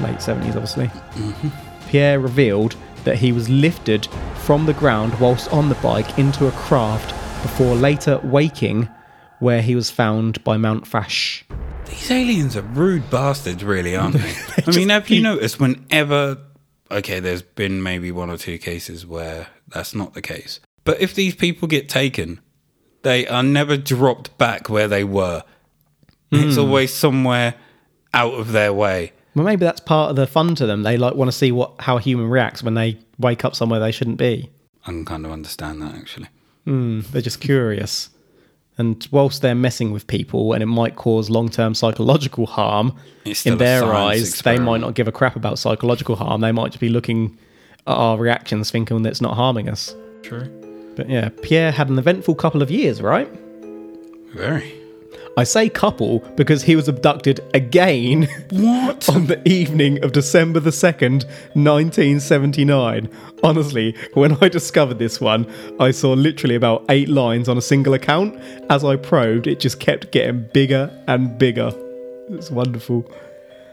late 0.02 0.18
70s, 0.18 0.48
obviously. 0.48 0.88
Mm-hmm. 0.88 1.50
Pierre 1.90 2.20
revealed 2.20 2.76
that 3.04 3.18
he 3.18 3.32
was 3.32 3.48
lifted 3.48 4.08
from 4.36 4.66
the 4.66 4.74
ground 4.74 5.18
whilst 5.20 5.52
on 5.54 5.70
the 5.70 5.76
bike 5.76 6.18
into 6.20 6.48
a 6.48 6.52
craft 6.52 7.10
before 7.42 7.76
later 7.76 8.20
waking, 8.24 8.90
where 9.40 9.62
he 9.62 9.76
was 9.76 9.90
found 9.90 10.44
by 10.44 10.58
Mount 10.58 10.88
Fash. 10.88 11.46
These 11.86 12.12
aliens 12.12 12.58
are 12.58 12.62
rude 12.62 13.10
bastards, 13.10 13.64
really, 13.64 13.96
aren't 13.96 14.16
they? 14.16 14.36
I 14.68 14.76
mean, 14.76 14.90
have 14.90 15.10
you 15.10 15.22
noticed 15.22 15.60
whenever? 15.60 16.38
Okay, 16.92 17.20
there's 17.20 17.42
been 17.42 17.84
maybe 17.84 18.12
one 18.12 18.30
or 18.30 18.38
two 18.38 18.58
cases 18.58 19.06
where 19.06 19.48
that's 19.68 19.94
not 19.94 20.14
the 20.14 20.22
case, 20.22 20.60
but 20.84 21.02
if 21.02 21.16
these 21.16 21.36
people 21.36 21.68
get 21.68 21.90
taken, 21.90 22.40
they 23.04 23.28
are 23.28 23.44
never 23.44 23.78
dropped 23.78 24.38
back 24.38 24.70
where 24.70 24.88
they 24.88 25.04
were. 25.04 25.44
It's 26.32 26.56
hmm. 26.56 26.62
always 26.62 26.94
somewhere 26.94 27.56
out 28.14 28.34
of 28.34 28.52
their 28.52 28.74
way. 28.74 29.14
Well, 29.36 29.46
maybe 29.46 29.66
that's 29.66 29.80
part 29.80 30.10
of 30.10 30.16
the 30.16 30.28
fun 30.28 30.56
to 30.56 30.66
them. 30.66 30.84
They 30.84 30.98
like 30.98 31.14
want 31.14 31.30
to 31.30 31.38
see 31.38 31.52
what 31.52 31.76
how 31.80 31.98
a 31.98 32.02
human 32.02 32.28
reacts 32.28 32.64
when 32.64 32.74
they 32.74 32.98
wake 33.20 33.46
up 33.46 33.56
somewhere 33.56 33.80
they 33.80 33.92
shouldn't 33.92 34.18
be. 34.18 34.50
I 34.84 34.88
can 34.88 35.06
kind 35.06 35.26
of 35.26 35.32
understand 35.32 35.82
that 35.82 35.94
actually. 35.96 36.28
Hmm, 36.66 37.02
they're 37.12 37.22
just 37.22 37.40
curious. 37.40 38.10
And 38.80 39.08
whilst 39.12 39.42
they're 39.42 39.56
messing 39.56 39.92
with 39.92 40.06
people 40.06 40.54
and 40.54 40.62
it 40.62 40.68
might 40.68 40.96
cause 40.96 41.30
long 41.30 41.50
term 41.50 41.74
psychological 41.74 42.46
harm, 42.46 42.96
in 43.44 43.58
their 43.58 43.94
eyes, 43.94 44.40
they 44.42 44.60
might 44.60 44.82
not 44.82 44.94
give 44.94 45.08
a 45.08 45.12
crap 45.12 45.36
about 45.36 45.58
psychological 45.58 46.16
harm. 46.16 46.42
They 46.42 46.52
might 46.52 46.70
just 46.70 46.80
be 46.80 46.90
looking 46.90 47.38
at 47.88 47.94
our 47.94 48.18
reactions 48.18 48.70
thinking 48.70 49.02
that 49.02 49.10
it's 49.10 49.22
not 49.22 49.36
harming 49.36 49.68
us. 49.68 49.96
True. 50.22 50.48
But 50.96 51.10
yeah, 51.10 51.30
Pierre 51.42 51.72
had 51.72 51.90
an 51.90 51.98
eventful 51.98 52.36
couple 52.36 52.62
of 52.62 52.70
years, 52.70 53.02
right? 53.02 53.30
Very. 54.34 54.74
I 55.38 55.44
say 55.44 55.70
couple 55.70 56.20
because 56.36 56.64
he 56.64 56.76
was 56.76 56.88
abducted 56.88 57.42
again 57.54 58.28
What? 58.50 59.08
on 59.16 59.28
the 59.28 59.48
evening 59.48 60.04
of 60.04 60.12
December 60.12 60.60
the 60.60 60.72
2nd, 60.72 61.26
1979. 61.54 63.10
Honestly, 63.44 63.96
when 64.16 64.36
I 64.44 64.50
discovered 64.50 64.98
this 64.98 65.22
one, 65.22 65.46
I 65.80 65.92
saw 65.92 66.14
literally 66.14 66.56
about 66.56 66.86
eight 66.90 67.08
lines 67.08 67.48
on 67.48 67.56
a 67.56 67.62
single 67.62 67.94
account. 67.94 68.36
As 68.72 68.84
I 68.84 68.96
probed, 68.96 69.46
it 69.46 69.60
just 69.60 69.80
kept 69.80 70.12
getting 70.12 70.50
bigger 70.54 70.92
and 71.08 71.38
bigger. 71.38 71.72
It's 72.30 72.50
wonderful. 72.50 73.10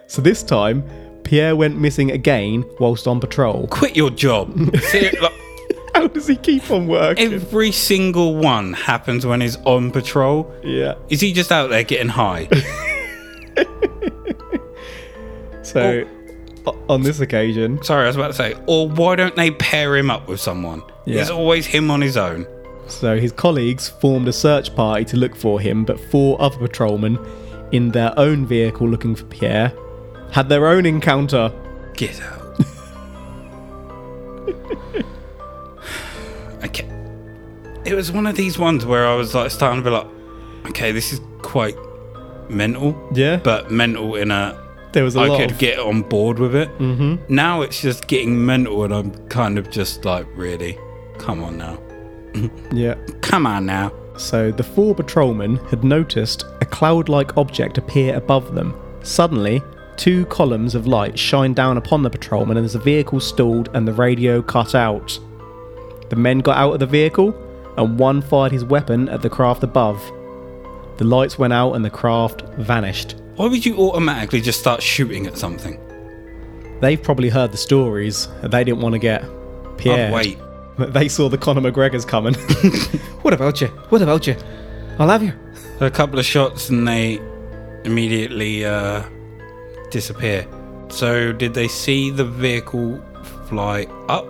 So 0.07 0.21
this 0.21 0.43
time, 0.43 0.85
Pierre 1.25 1.57
went 1.57 1.81
missing 1.81 2.11
again 2.11 2.67
whilst 2.79 3.09
on 3.09 3.21
patrol. 3.21 3.69
Quit 3.69 3.97
your 3.97 4.11
job. 4.11 4.55
See, 4.83 5.11
like, 5.19 5.33
How 6.01 6.09
does 6.09 6.27
he 6.27 6.37
keep 6.37 6.71
on 6.71 6.87
working? 6.87 7.33
every 7.33 7.71
single 7.73 8.37
one 8.37 8.73
happens 8.73 9.25
when 9.25 9.41
he's 9.41 9.57
on 9.65 9.91
patrol. 9.91 10.53
yeah. 10.65 10.95
Is 11.09 11.21
he 11.21 11.33
just 11.33 11.51
out 11.53 11.69
there 11.71 11.85
getting 11.85 12.09
high? 12.09 12.49
So 15.63 16.05
o- 16.67 16.85
on 16.89 17.03
this 17.03 17.21
occasion, 17.21 17.83
Sorry, 17.83 18.05
I 18.05 18.07
was 18.07 18.17
about 18.17 18.29
to 18.29 18.35
say. 18.35 18.55
Or 18.67 18.89
why 18.89 19.17
don't 19.17 19.35
they 19.35 19.51
pair 19.51 19.97
him 19.97 20.11
up 20.11 20.29
with 20.29 20.41
someone? 20.41 20.83
Yeah. 21.07 21.23
It's 21.23 21.31
always 21.31 21.65
him 21.67 21.91
on 21.91 22.01
his 22.03 22.17
own. 22.19 22.47
So 22.87 23.19
his 23.19 23.33
colleagues 23.33 23.89
formed 23.89 24.29
a 24.29 24.33
search 24.33 24.75
party 24.77 25.05
to 25.07 25.17
look 25.17 25.35
for 25.35 25.59
him, 25.59 25.85
but 25.85 25.99
four 26.11 26.41
other 26.41 26.59
patrolmen 26.59 27.19
in 27.73 27.91
their 27.93 28.13
own 28.19 28.45
vehicle 28.47 28.87
looking 28.87 29.15
for 29.15 29.25
Pierre 29.25 29.73
had 30.33 30.49
their 30.51 30.67
own 30.67 30.85
encounter. 30.85 31.51
Get 31.95 32.21
out. 32.21 32.44
Okay. 36.65 36.89
It 37.85 37.95
was 37.95 38.11
one 38.11 38.27
of 38.27 38.37
these 38.37 38.59
ones 38.59 38.87
where 38.87 39.07
I 39.07 39.15
was 39.15 39.35
like 39.35 39.51
starting 39.51 39.83
to 39.83 39.91
be 39.91 39.95
like, 39.95 40.07
okay, 40.71 40.93
this 40.93 41.13
is 41.13 41.21
quite 41.43 41.77
mental. 42.49 42.97
Yeah. 43.15 43.37
But 43.37 43.71
mental 43.71 44.15
in 44.17 44.31
a 44.31 44.59
There 44.93 45.05
was 45.05 45.17
a 45.17 45.21
I 45.21 45.27
lot 45.29 45.41
could 45.41 45.51
of- 45.53 45.59
get 45.59 45.79
on 45.79 46.03
board 46.03 46.39
with 46.39 46.55
it. 46.55 46.69
Mm-hmm. 46.79 47.35
Now 47.35 47.61
it's 47.63 47.81
just 47.81 48.07
getting 48.07 48.45
mental, 48.45 48.85
and 48.85 48.95
I'm 48.95 49.11
kind 49.29 49.59
of 49.59 49.71
just 49.71 50.05
like, 50.05 50.27
really, 50.35 50.79
come 51.19 51.43
on 51.45 51.59
now, 51.59 51.79
Yeah. 52.73 52.95
come 53.21 53.47
on 53.47 53.67
now. 53.67 53.93
So 54.17 54.51
the 54.53 54.63
four 54.63 54.95
patrolmen 54.95 55.57
had 55.71 55.83
noticed 55.85 56.45
a 56.61 56.65
cloud-like 56.67 57.37
object 57.37 57.79
appear 57.79 58.15
above 58.17 58.55
them. 58.55 58.75
Suddenly, 59.03 59.61
two 59.97 60.25
columns 60.27 60.75
of 60.75 60.87
light 60.87 61.19
shine 61.19 61.53
down 61.53 61.77
upon 61.77 62.03
the 62.03 62.11
patrolman 62.11 62.57
as 62.57 62.73
the 62.75 62.79
vehicle 62.79 63.19
stalled 63.21 63.69
and 63.75 63.87
the 63.87 63.93
radio 63.93 64.41
cut 64.41 64.75
out. 64.75 65.19
The 66.15 66.21
men 66.21 66.39
got 66.39 66.57
out 66.57 66.75
of 66.75 66.79
the 66.79 66.87
vehicle, 66.87 67.35
and 67.77 67.99
one 67.99 68.23
fired 68.23 68.53
his 68.53 68.65
weapon 68.65 69.09
at 69.09 69.21
the 69.21 69.29
craft 69.29 69.65
above. 69.65 70.01
The 70.99 71.03
lights 71.05 71.41
went 71.41 71.53
out 71.53 71.73
and 71.73 71.85
the 71.85 71.91
craft 71.91 72.43
vanished. 72.57 73.17
Why 73.35 73.49
would 73.49 73.67
you 73.67 73.77
automatically 73.79 74.41
just 74.41 74.61
start 74.61 74.81
shooting 74.81 75.27
at 75.27 75.37
something? 75.37 75.77
They've 76.81 77.03
probably 77.03 77.31
heard 77.31 77.51
the 77.51 77.57
stories. 77.57 78.29
They 78.45 78.63
didn't 78.63 78.81
want 78.81 78.93
to 78.93 79.01
get 79.01 79.25
Pierre. 79.77 80.11
Oh, 80.11 80.15
wait. 80.15 80.39
They 80.79 81.09
saw 81.09 81.29
the 81.29 81.39
Conor 81.39 81.61
McGregor's 81.61 82.05
coming. 82.05 82.35
what 83.23 83.35
about 83.35 83.61
you? 83.61 83.67
What 83.89 84.01
about 84.01 84.29
you? 84.29 84.37
I'll 85.01 85.09
have 85.09 85.23
you. 85.25 85.33
A 85.81 85.91
couple 85.91 86.21
of 86.21 86.25
shots 86.25 86.69
and 86.69 86.87
they 86.87 87.21
immediately 87.85 88.65
uh, 88.65 89.03
disappear. 89.91 90.47
So, 90.91 91.33
did 91.33 91.55
they 91.55 91.67
see 91.67 92.11
the 92.11 92.25
vehicle 92.25 93.01
fly 93.49 93.87
up, 94.09 94.27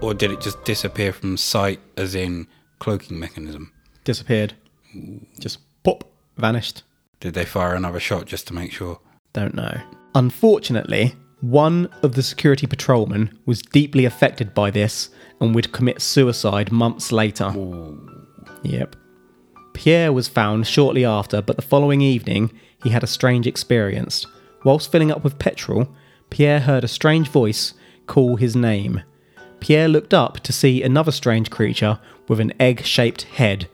or 0.00 0.14
did 0.14 0.30
it 0.30 0.40
just 0.40 0.62
disappear 0.64 1.12
from 1.12 1.36
sight, 1.36 1.80
as 1.96 2.14
in 2.14 2.46
cloaking 2.78 3.18
mechanism? 3.18 3.72
Disappeared. 4.04 4.54
Just 5.38 5.58
pop. 5.82 6.04
Vanished. 6.36 6.82
Did 7.20 7.34
they 7.34 7.44
fire 7.44 7.74
another 7.74 8.00
shot 8.00 8.26
just 8.26 8.46
to 8.46 8.54
make 8.54 8.72
sure? 8.72 8.98
Don't 9.34 9.54
know. 9.54 9.78
Unfortunately, 10.14 11.14
one 11.40 11.88
of 12.02 12.14
the 12.14 12.22
security 12.22 12.66
patrolmen 12.66 13.38
was 13.46 13.62
deeply 13.62 14.04
affected 14.06 14.54
by 14.54 14.70
this 14.70 15.10
and 15.40 15.54
would 15.54 15.72
commit 15.72 16.00
suicide 16.00 16.72
months 16.72 17.12
later. 17.12 17.52
Yep. 18.62 18.96
Pierre 19.74 20.12
was 20.12 20.28
found 20.28 20.66
shortly 20.66 21.04
after, 21.04 21.40
but 21.40 21.56
the 21.56 21.62
following 21.62 22.00
evening 22.00 22.52
he 22.82 22.90
had 22.90 23.02
a 23.02 23.06
strange 23.06 23.46
experience. 23.46 24.26
Whilst 24.64 24.90
filling 24.90 25.12
up 25.12 25.22
with 25.22 25.38
petrol, 25.38 25.94
Pierre 26.30 26.60
heard 26.60 26.84
a 26.84 26.88
strange 26.88 27.28
voice 27.28 27.74
call 28.06 28.36
his 28.36 28.56
name. 28.56 29.02
Pierre 29.60 29.88
looked 29.88 30.14
up 30.14 30.40
to 30.40 30.52
see 30.52 30.82
another 30.82 31.12
strange 31.12 31.50
creature 31.50 31.98
with 32.28 32.40
an 32.40 32.52
egg 32.58 32.84
shaped 32.84 33.22
head. 33.22 33.68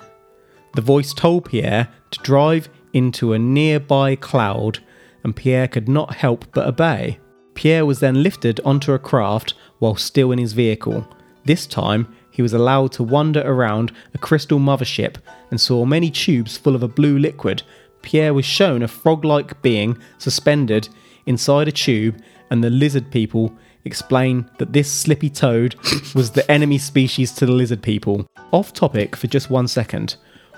The 0.74 0.82
voice 0.82 1.14
told 1.14 1.46
Pierre 1.46 1.88
to 2.10 2.20
drive 2.20 2.68
into 2.92 3.32
a 3.32 3.38
nearby 3.38 4.16
cloud, 4.16 4.80
and 5.24 5.34
Pierre 5.34 5.68
could 5.68 5.88
not 5.88 6.16
help 6.16 6.46
but 6.52 6.66
obey. 6.66 7.18
Pierre 7.54 7.86
was 7.86 8.00
then 8.00 8.22
lifted 8.22 8.60
onto 8.64 8.92
a 8.92 8.98
craft 8.98 9.54
while 9.78 9.96
still 9.96 10.32
in 10.32 10.38
his 10.38 10.52
vehicle. 10.52 11.06
This 11.44 11.66
time, 11.66 12.14
he 12.30 12.42
was 12.42 12.52
allowed 12.52 12.92
to 12.92 13.02
wander 13.02 13.40
around 13.40 13.92
a 14.12 14.18
crystal 14.18 14.58
mothership 14.58 15.16
and 15.50 15.60
saw 15.60 15.86
many 15.86 16.10
tubes 16.10 16.58
full 16.58 16.74
of 16.74 16.82
a 16.82 16.88
blue 16.88 17.18
liquid. 17.18 17.62
Pierre 18.02 18.34
was 18.34 18.44
shown 18.44 18.82
a 18.82 18.88
frog 18.88 19.24
like 19.24 19.62
being 19.62 19.96
suspended 20.18 20.88
inside 21.24 21.68
a 21.68 21.72
tube, 21.72 22.20
and 22.50 22.62
the 22.62 22.70
lizard 22.70 23.10
people 23.10 23.56
explain 23.86 24.50
that 24.58 24.72
this 24.72 24.92
slippy 24.92 25.30
toad 25.30 25.76
was 26.14 26.32
the 26.32 26.50
enemy 26.50 26.76
species 26.76 27.32
to 27.32 27.46
the 27.46 27.52
lizard 27.52 27.82
people. 27.82 28.26
Off 28.52 28.72
topic 28.72 29.16
for 29.16 29.28
just 29.28 29.48
one 29.48 29.68
second. 29.68 30.16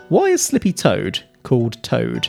Why 0.09 0.25
is 0.29 0.43
Slippy 0.43 0.73
Toad 0.73 1.23
called 1.43 1.83
Toad? 1.83 2.29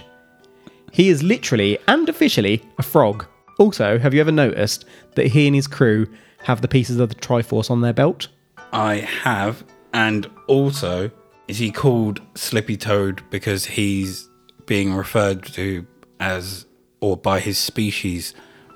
He 0.91 1.07
is 1.07 1.23
literally 1.23 1.77
and 1.87 2.09
officially 2.09 2.61
a 2.77 2.83
frog. 2.83 3.25
Also, 3.57 3.97
have 3.97 4.13
you 4.13 4.19
ever 4.19 4.31
noticed 4.31 4.85
that 5.15 5.27
he 5.27 5.47
and 5.47 5.55
his 5.55 5.67
crew 5.67 6.05
have 6.43 6.61
the 6.61 6.67
pieces 6.67 6.99
of 6.99 7.09
the 7.09 7.15
Triforce 7.15 7.71
on 7.71 7.81
their 7.81 7.93
belt? 7.93 8.27
I 8.73 8.95
have, 8.95 9.63
and 9.93 10.29
also, 10.47 11.09
is 11.47 11.57
he 11.57 11.71
called 11.71 12.21
Slippy 12.35 12.75
Toad 12.75 13.23
because 13.29 13.65
he's 13.65 14.29
being 14.65 14.93
referred 14.93 15.45
to 15.53 15.87
as 16.19 16.65
or 16.99 17.15
by 17.15 17.39
his 17.39 17.57
species 17.57 18.33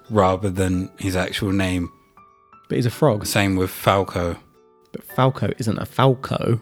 rather 0.09 0.49
than 0.49 0.91
his 0.97 1.15
actual 1.15 1.51
name? 1.51 1.91
But 2.69 2.75
he's 2.77 2.85
a 2.85 2.91
frog. 2.91 3.25
Same 3.25 3.55
with 3.55 3.69
Falco. 3.69 4.37
But 4.91 5.03
Falco 5.03 5.51
isn't 5.57 5.77
a 5.77 5.85
Falco. 5.85 6.59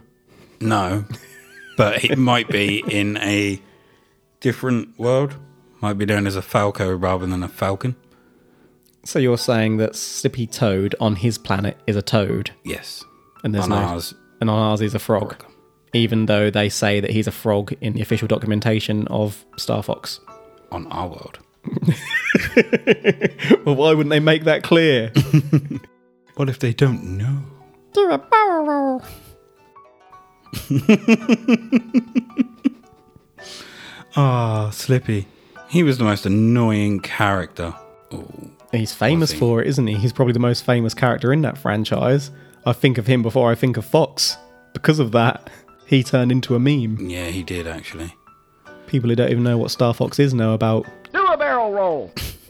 No, 0.59 1.05
but 1.77 2.03
it 2.03 2.17
might 2.17 2.47
be 2.49 2.83
in 2.87 3.17
a 3.17 3.61
different 4.39 4.97
world. 4.99 5.35
Might 5.81 5.97
be 5.97 6.05
known 6.05 6.27
as 6.27 6.35
a 6.35 6.41
Falco 6.41 6.93
rather 6.95 7.25
than 7.25 7.43
a 7.43 7.47
Falcon. 7.47 7.95
So 9.03 9.17
you're 9.17 9.37
saying 9.39 9.77
that 9.77 9.95
Slippy 9.95 10.45
Toad 10.45 10.93
on 10.99 11.15
his 11.15 11.37
planet 11.39 11.75
is 11.87 11.95
a 11.95 12.03
toad, 12.03 12.51
Yes. 12.63 13.03
and 13.43 13.53
there's 13.53 13.63
On 13.63 13.71
no, 13.71 13.75
ours. 13.77 14.13
and 14.39 14.47
on 14.49 14.59
ours 14.59 14.79
he's 14.79 14.93
a 14.93 14.99
frog, 14.99 15.43
even 15.93 16.27
though 16.27 16.51
they 16.51 16.69
say 16.69 16.99
that 16.99 17.09
he's 17.09 17.25
a 17.25 17.31
frog 17.31 17.73
in 17.81 17.93
the 17.93 18.01
official 18.01 18.27
documentation 18.27 19.07
of 19.07 19.43
Star 19.57 19.81
Fox. 19.81 20.19
On 20.71 20.85
our 20.91 21.07
world. 21.07 21.39
Well, 23.65 23.75
why 23.75 23.89
wouldn't 23.93 24.09
they 24.09 24.19
make 24.19 24.45
that 24.45 24.63
clear? 24.63 25.11
What 26.41 26.49
if 26.49 26.57
they 26.57 26.73
don't 26.73 27.19
know? 27.19 27.43
Do 27.93 28.09
a 28.09 28.17
barrel 28.17 28.65
roll. 28.65 29.03
Ah, 34.15 34.71
Slippy. 34.71 35.27
He 35.69 35.83
was 35.83 35.99
the 35.99 36.03
most 36.03 36.25
annoying 36.25 36.99
character. 37.01 37.75
Oh, 38.11 38.27
He's 38.71 38.91
famous 38.91 39.33
he? 39.33 39.37
for 39.37 39.61
it, 39.61 39.67
isn't 39.67 39.85
he? 39.85 39.93
He's 39.93 40.13
probably 40.13 40.33
the 40.33 40.39
most 40.39 40.65
famous 40.65 40.95
character 40.95 41.31
in 41.31 41.43
that 41.43 41.59
franchise. 41.59 42.31
I 42.65 42.73
think 42.73 42.97
of 42.97 43.05
him 43.05 43.21
before 43.21 43.51
I 43.51 43.55
think 43.55 43.77
of 43.77 43.85
Fox. 43.85 44.35
Because 44.73 44.97
of 44.97 45.11
that, 45.11 45.47
he 45.85 46.01
turned 46.03 46.31
into 46.31 46.55
a 46.55 46.59
meme. 46.59 47.07
yeah, 47.07 47.27
he 47.27 47.43
did 47.43 47.67
actually. 47.67 48.15
People 48.87 49.11
who 49.11 49.15
don't 49.15 49.29
even 49.29 49.43
know 49.43 49.59
what 49.59 49.69
Star 49.69 49.93
Fox 49.93 50.17
is 50.17 50.33
know 50.33 50.55
about. 50.55 50.87
Do 51.13 51.23
a 51.23 51.37
barrel 51.37 51.71
roll. 51.71 52.11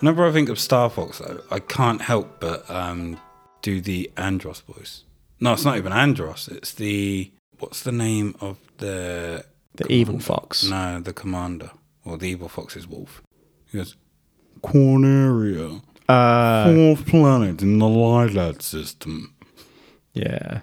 Whenever 0.00 0.26
I 0.26 0.32
think 0.32 0.48
of 0.48 0.58
Star 0.58 0.88
Fox, 0.90 1.18
though, 1.18 1.40
I 1.50 1.58
can't 1.58 2.00
help 2.00 2.40
but 2.40 2.68
um, 2.70 3.18
do 3.62 3.80
the 3.80 4.10
Andross 4.16 4.62
voice. 4.62 5.04
No, 5.40 5.52
it's 5.52 5.64
not 5.64 5.76
even 5.76 5.92
Andross. 5.92 6.48
It's 6.50 6.72
the 6.72 7.30
what's 7.58 7.82
the 7.82 7.92
name 7.92 8.34
of 8.40 8.58
the 8.78 9.44
The 9.74 9.90
evil 9.92 10.20
fox. 10.20 10.64
No, 10.68 11.00
the 11.00 11.12
commander 11.12 11.70
or 12.04 12.16
the 12.18 12.26
evil 12.26 12.48
fox 12.48 12.76
is 12.76 12.86
Wolf. 12.86 13.22
He 13.70 13.78
goes, 13.78 13.96
Corneria, 14.62 15.82
Uh, 16.08 16.72
fourth 16.74 17.06
planet 17.06 17.60
in 17.62 17.78
the 17.78 17.86
Lylat 17.86 18.62
system. 18.62 19.34
yeah. 20.14 20.60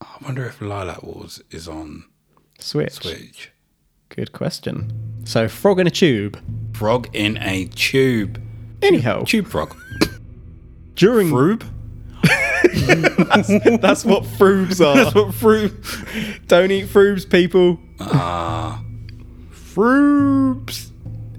I 0.00 0.24
wonder 0.24 0.44
if 0.46 0.60
Lylat 0.60 1.02
Wars 1.02 1.42
is 1.50 1.66
on 1.68 2.04
Switch. 2.60 2.92
Switch. 2.92 3.50
Good 4.10 4.32
question. 4.32 4.92
So, 5.24 5.48
frog 5.48 5.80
in 5.80 5.86
a 5.86 5.90
tube. 5.90 6.38
Frog 6.74 7.08
in 7.12 7.36
a 7.38 7.64
tube. 7.66 8.40
Anyhow, 8.82 9.24
Tube 9.24 9.46
frog. 9.46 9.76
during 10.94 11.28
Froob? 11.28 11.64
that's 13.80 14.04
what 14.04 14.24
froobs 14.24 14.84
are. 14.84 14.96
That's 14.96 15.14
what 15.14 15.28
froob. 15.28 16.46
Don't 16.46 16.70
eat 16.70 16.86
froobs, 16.86 17.28
people. 17.28 17.78
Ah. 18.00 18.82
Froobs. 19.52 20.90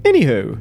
Anywho, 0.04 0.60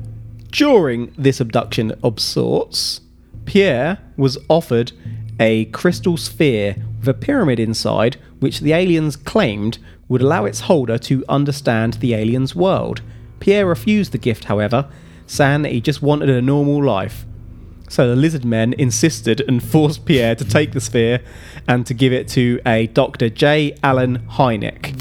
during 0.51 1.13
this 1.17 1.41
abduction 1.41 1.93
of 2.03 2.19
sorts, 2.21 3.01
Pierre 3.45 3.99
was 4.17 4.39
offered 4.49 4.93
a 5.41 5.67
crystal 5.67 6.17
sphere 6.17 6.77
with 6.99 7.09
a 7.09 7.15
pyramid 7.15 7.61
inside, 7.61 8.17
which 8.41 8.61
the 8.61 8.73
aliens 8.73 9.17
claimed 9.17 9.79
would 10.09 10.23
allow 10.23 10.45
its 10.45 10.61
holder 10.61 10.99
to 10.99 11.25
understand 11.29 11.95
the 11.95 12.15
alien's 12.15 12.55
world. 12.55 13.01
Pierre 13.41 13.67
refused 13.67 14.13
the 14.13 14.19
gift, 14.19 14.45
however, 14.45 14.89
saying 15.29 15.63
that 15.63 15.73
he 15.73 15.81
just 15.81 16.03
wanted 16.03 16.31
a 16.31 16.43
normal 16.43 16.83
life. 16.83 17.25
So 17.89 18.09
the 18.09 18.17
lizard 18.17 18.45
men 18.45 18.75
insisted 18.75 19.41
and 19.43 19.63
forced 19.63 20.05
Pierre 20.05 20.35
to 20.35 20.45
take 20.45 20.73
the 20.73 20.81
sphere 20.81 21.21
and 21.67 21.87
to 21.87 21.95
give 21.95 22.13
it 22.13 22.29
to 22.29 22.61
a 22.67 22.89
Dr. 22.89 23.31
J. 23.31 23.77
Allen 23.83 24.27
Hynek. 24.31 24.95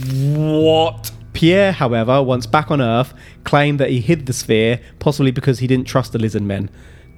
What? 0.63 1.11
Pierre, 1.33 1.71
however, 1.71 2.23
once 2.23 2.45
back 2.45 2.71
on 2.71 2.81
Earth, 2.81 3.13
claimed 3.43 3.79
that 3.79 3.89
he 3.89 4.01
hid 4.01 4.25
the 4.25 4.33
sphere, 4.33 4.79
possibly 4.99 5.31
because 5.31 5.59
he 5.59 5.67
didn't 5.67 5.87
trust 5.87 6.13
the 6.13 6.19
lizard 6.19 6.43
men. 6.43 6.69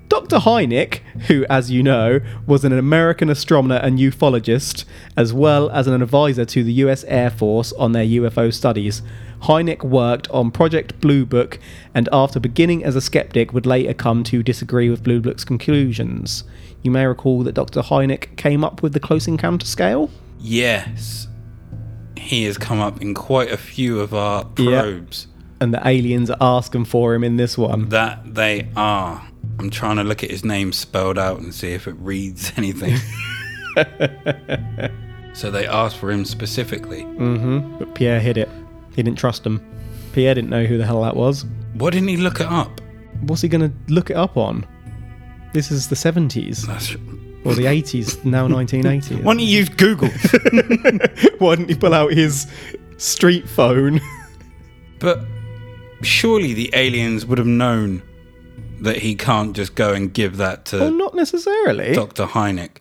Dr. 0.10 0.38
Hynek, 0.38 0.98
who, 1.28 1.46
as 1.52 1.70
you 1.70 1.84
know, 1.84 2.20
was 2.48 2.66
an 2.66 2.74
American 2.74 3.30
astronomer 3.30 3.76
and 3.76 4.00
ufologist, 4.00 4.84
as 5.16 5.32
well 5.32 5.70
as 5.70 5.86
an 5.86 6.02
advisor 6.02 6.46
to 6.46 6.64
the 6.64 6.74
US 6.74 7.04
Air 7.04 7.30
Force 7.30 7.72
on 7.74 7.92
their 7.92 8.06
UFO 8.06 8.52
studies, 8.52 9.04
Hynek 9.42 9.84
worked 9.84 10.30
on 10.30 10.52
Project 10.52 11.00
Blue 11.00 11.26
Book 11.26 11.60
and, 11.94 12.10
after 12.12 12.40
beginning 12.40 12.84
as 12.84 12.96
a 12.96 13.02
skeptic, 13.02 13.54
would 13.54 13.66
later 13.66 13.94
come 13.94 14.24
to 14.26 14.44
disagree 14.44 14.90
with 14.90 15.04
Blue 15.04 15.22
Book's 15.22 15.44
conclusions. 15.44 16.44
You 16.84 16.92
may 16.92 17.06
recall 17.06 17.44
that 17.44 17.54
Dr. 17.54 17.82
Hynek 17.82 18.36
came 18.38 18.64
up 18.64 18.82
with 18.82 18.94
the 18.94 19.00
close 19.00 19.28
encounter 19.28 19.66
scale. 19.66 20.10
Yes. 20.40 21.28
He 22.18 22.44
has 22.44 22.58
come 22.58 22.80
up 22.80 23.02
in 23.02 23.14
quite 23.14 23.52
a 23.52 23.58
few 23.58 24.00
of 24.00 24.14
our 24.14 24.46
probes. 24.46 25.28
And 25.62 25.74
the 25.74 25.86
aliens 25.86 26.30
are 26.30 26.38
asking 26.40 26.86
for 26.86 27.14
him 27.14 27.24
in 27.24 27.38
this 27.38 27.58
one. 27.58 27.90
That 27.90 28.36
they 28.36 28.70
are. 28.76 29.26
I'm 29.58 29.70
trying 29.70 29.98
to 29.98 30.04
look 30.04 30.24
at 30.24 30.32
his 30.32 30.46
name 30.46 30.72
spelled 30.72 31.18
out 31.18 31.40
and 31.40 31.54
see 31.54 31.72
if 31.72 31.88
it 31.88 31.96
reads 32.00 32.54
anything. 32.58 32.98
so 35.34 35.52
they 35.52 35.68
asked 35.68 35.98
for 35.98 36.12
him 36.12 36.24
specifically. 36.24 37.04
Mm-hmm. 37.04 37.78
But 37.80 37.96
Pierre 37.96 38.20
hid 38.20 38.38
it. 38.38 38.50
He 39.00 39.04
didn't 39.04 39.18
trust 39.18 39.46
them. 39.46 39.66
Pierre 40.12 40.34
didn't 40.36 40.50
know 40.50 40.66
who 40.66 40.78
the 40.78 40.86
hell 40.86 41.02
that 41.04 41.16
was. 41.16 41.46
Why 41.76 41.90
didn't 41.90 42.10
he 42.10 42.18
look 42.18 42.42
it 42.42 42.48
up? 42.48 42.82
What's 43.22 43.42
he 43.42 43.48
going 43.48 43.72
to 43.72 43.94
look 43.94 44.10
it 44.10 44.18
up 44.18 44.36
on? 44.36 44.68
This 45.54 45.72
is 45.72 45.88
the 45.88 45.96
70s 45.96 46.68
That's, 46.68 46.96
or 47.46 47.56
the 47.56 47.64
80s, 47.64 48.26
now 48.26 48.46
1980. 48.46 49.24
why 49.24 49.32
don't 49.36 49.40
you 49.40 49.46
use 49.48 49.70
Google? 49.70 50.10
Why 51.40 51.56
didn't 51.56 51.70
he 51.70 51.76
pull 51.76 51.94
out 51.94 52.12
his 52.12 52.46
street 52.98 53.48
phone? 53.48 54.02
but 55.00 55.22
surely 56.02 56.54
the 56.54 56.70
aliens 56.74 57.26
would 57.26 57.38
have 57.38 57.48
known 57.48 58.02
that 58.82 58.98
he 58.98 59.16
can't 59.16 59.56
just 59.56 59.76
go 59.76 59.94
and 59.94 60.14
give 60.14 60.36
that 60.36 60.66
to 60.66 60.80
well, 60.80 60.92
not 60.92 61.16
necessarily. 61.16 61.94
Dr. 61.94 62.26
Hynek. 62.26 62.80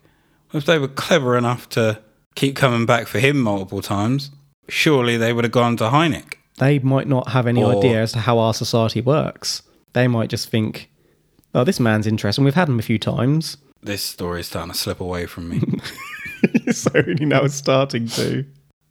If 0.52 0.64
they 0.64 0.80
were 0.80 0.88
clever 0.88 1.36
enough 1.38 1.68
to 1.68 2.02
keep 2.34 2.56
coming 2.56 2.86
back 2.86 3.06
for 3.06 3.20
him 3.20 3.38
multiple 3.40 3.82
times, 3.82 4.32
surely 4.68 5.16
they 5.16 5.32
would 5.32 5.44
have 5.44 5.52
gone 5.52 5.76
to 5.78 5.84
Hynek. 5.84 6.34
They 6.58 6.78
might 6.80 7.06
not 7.08 7.28
have 7.30 7.46
any 7.46 7.62
Or- 7.62 7.76
idea 7.76 8.02
as 8.02 8.12
to 8.12 8.20
how 8.20 8.38
our 8.38 8.54
society 8.54 9.00
works. 9.00 9.62
They 9.92 10.08
might 10.08 10.28
just 10.28 10.48
think, 10.48 10.90
oh, 11.54 11.64
this 11.64 11.80
man's 11.80 12.06
interesting. 12.06 12.44
We've 12.44 12.54
had 12.54 12.68
him 12.68 12.78
a 12.78 12.82
few 12.82 12.98
times. 12.98 13.56
This 13.82 14.02
story 14.02 14.40
is 14.40 14.48
starting 14.48 14.72
to 14.72 14.78
slip 14.78 15.00
away 15.00 15.26
from 15.26 15.48
me. 15.48 15.62
so 16.72 16.90
he 17.02 17.24
now 17.24 17.42
is 17.42 17.54
starting 17.54 18.08
to. 18.08 18.44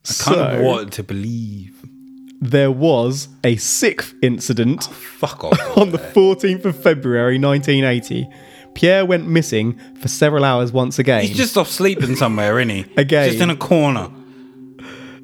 I 0.10 0.14
kind 0.24 0.42
of 0.42 0.58
So, 0.60 0.64
wanted 0.64 0.92
to 0.94 1.04
believe. 1.04 1.74
there 2.40 2.72
was 2.72 3.28
a 3.44 3.58
sixth 3.58 4.14
incident 4.22 4.88
oh, 4.90 4.94
Fuck 4.94 5.44
off. 5.44 5.78
on 5.78 5.92
the 5.92 5.98
14th 5.98 6.64
of 6.66 6.82
February 6.82 7.38
1980. 7.38 8.28
Pierre 8.74 9.06
went 9.06 9.28
missing 9.28 9.78
for 10.00 10.08
several 10.08 10.46
hours 10.46 10.72
once 10.72 11.00
again. 11.00 11.24
He's 11.24 11.36
just 11.36 11.58
off 11.58 11.68
sleeping 11.70 12.16
somewhere, 12.16 12.60
isn't 12.60 12.70
he? 12.70 12.86
Again. 12.98 13.30
Just 13.30 13.42
in 13.42 13.50
a 13.50 13.56
corner. 13.58 14.10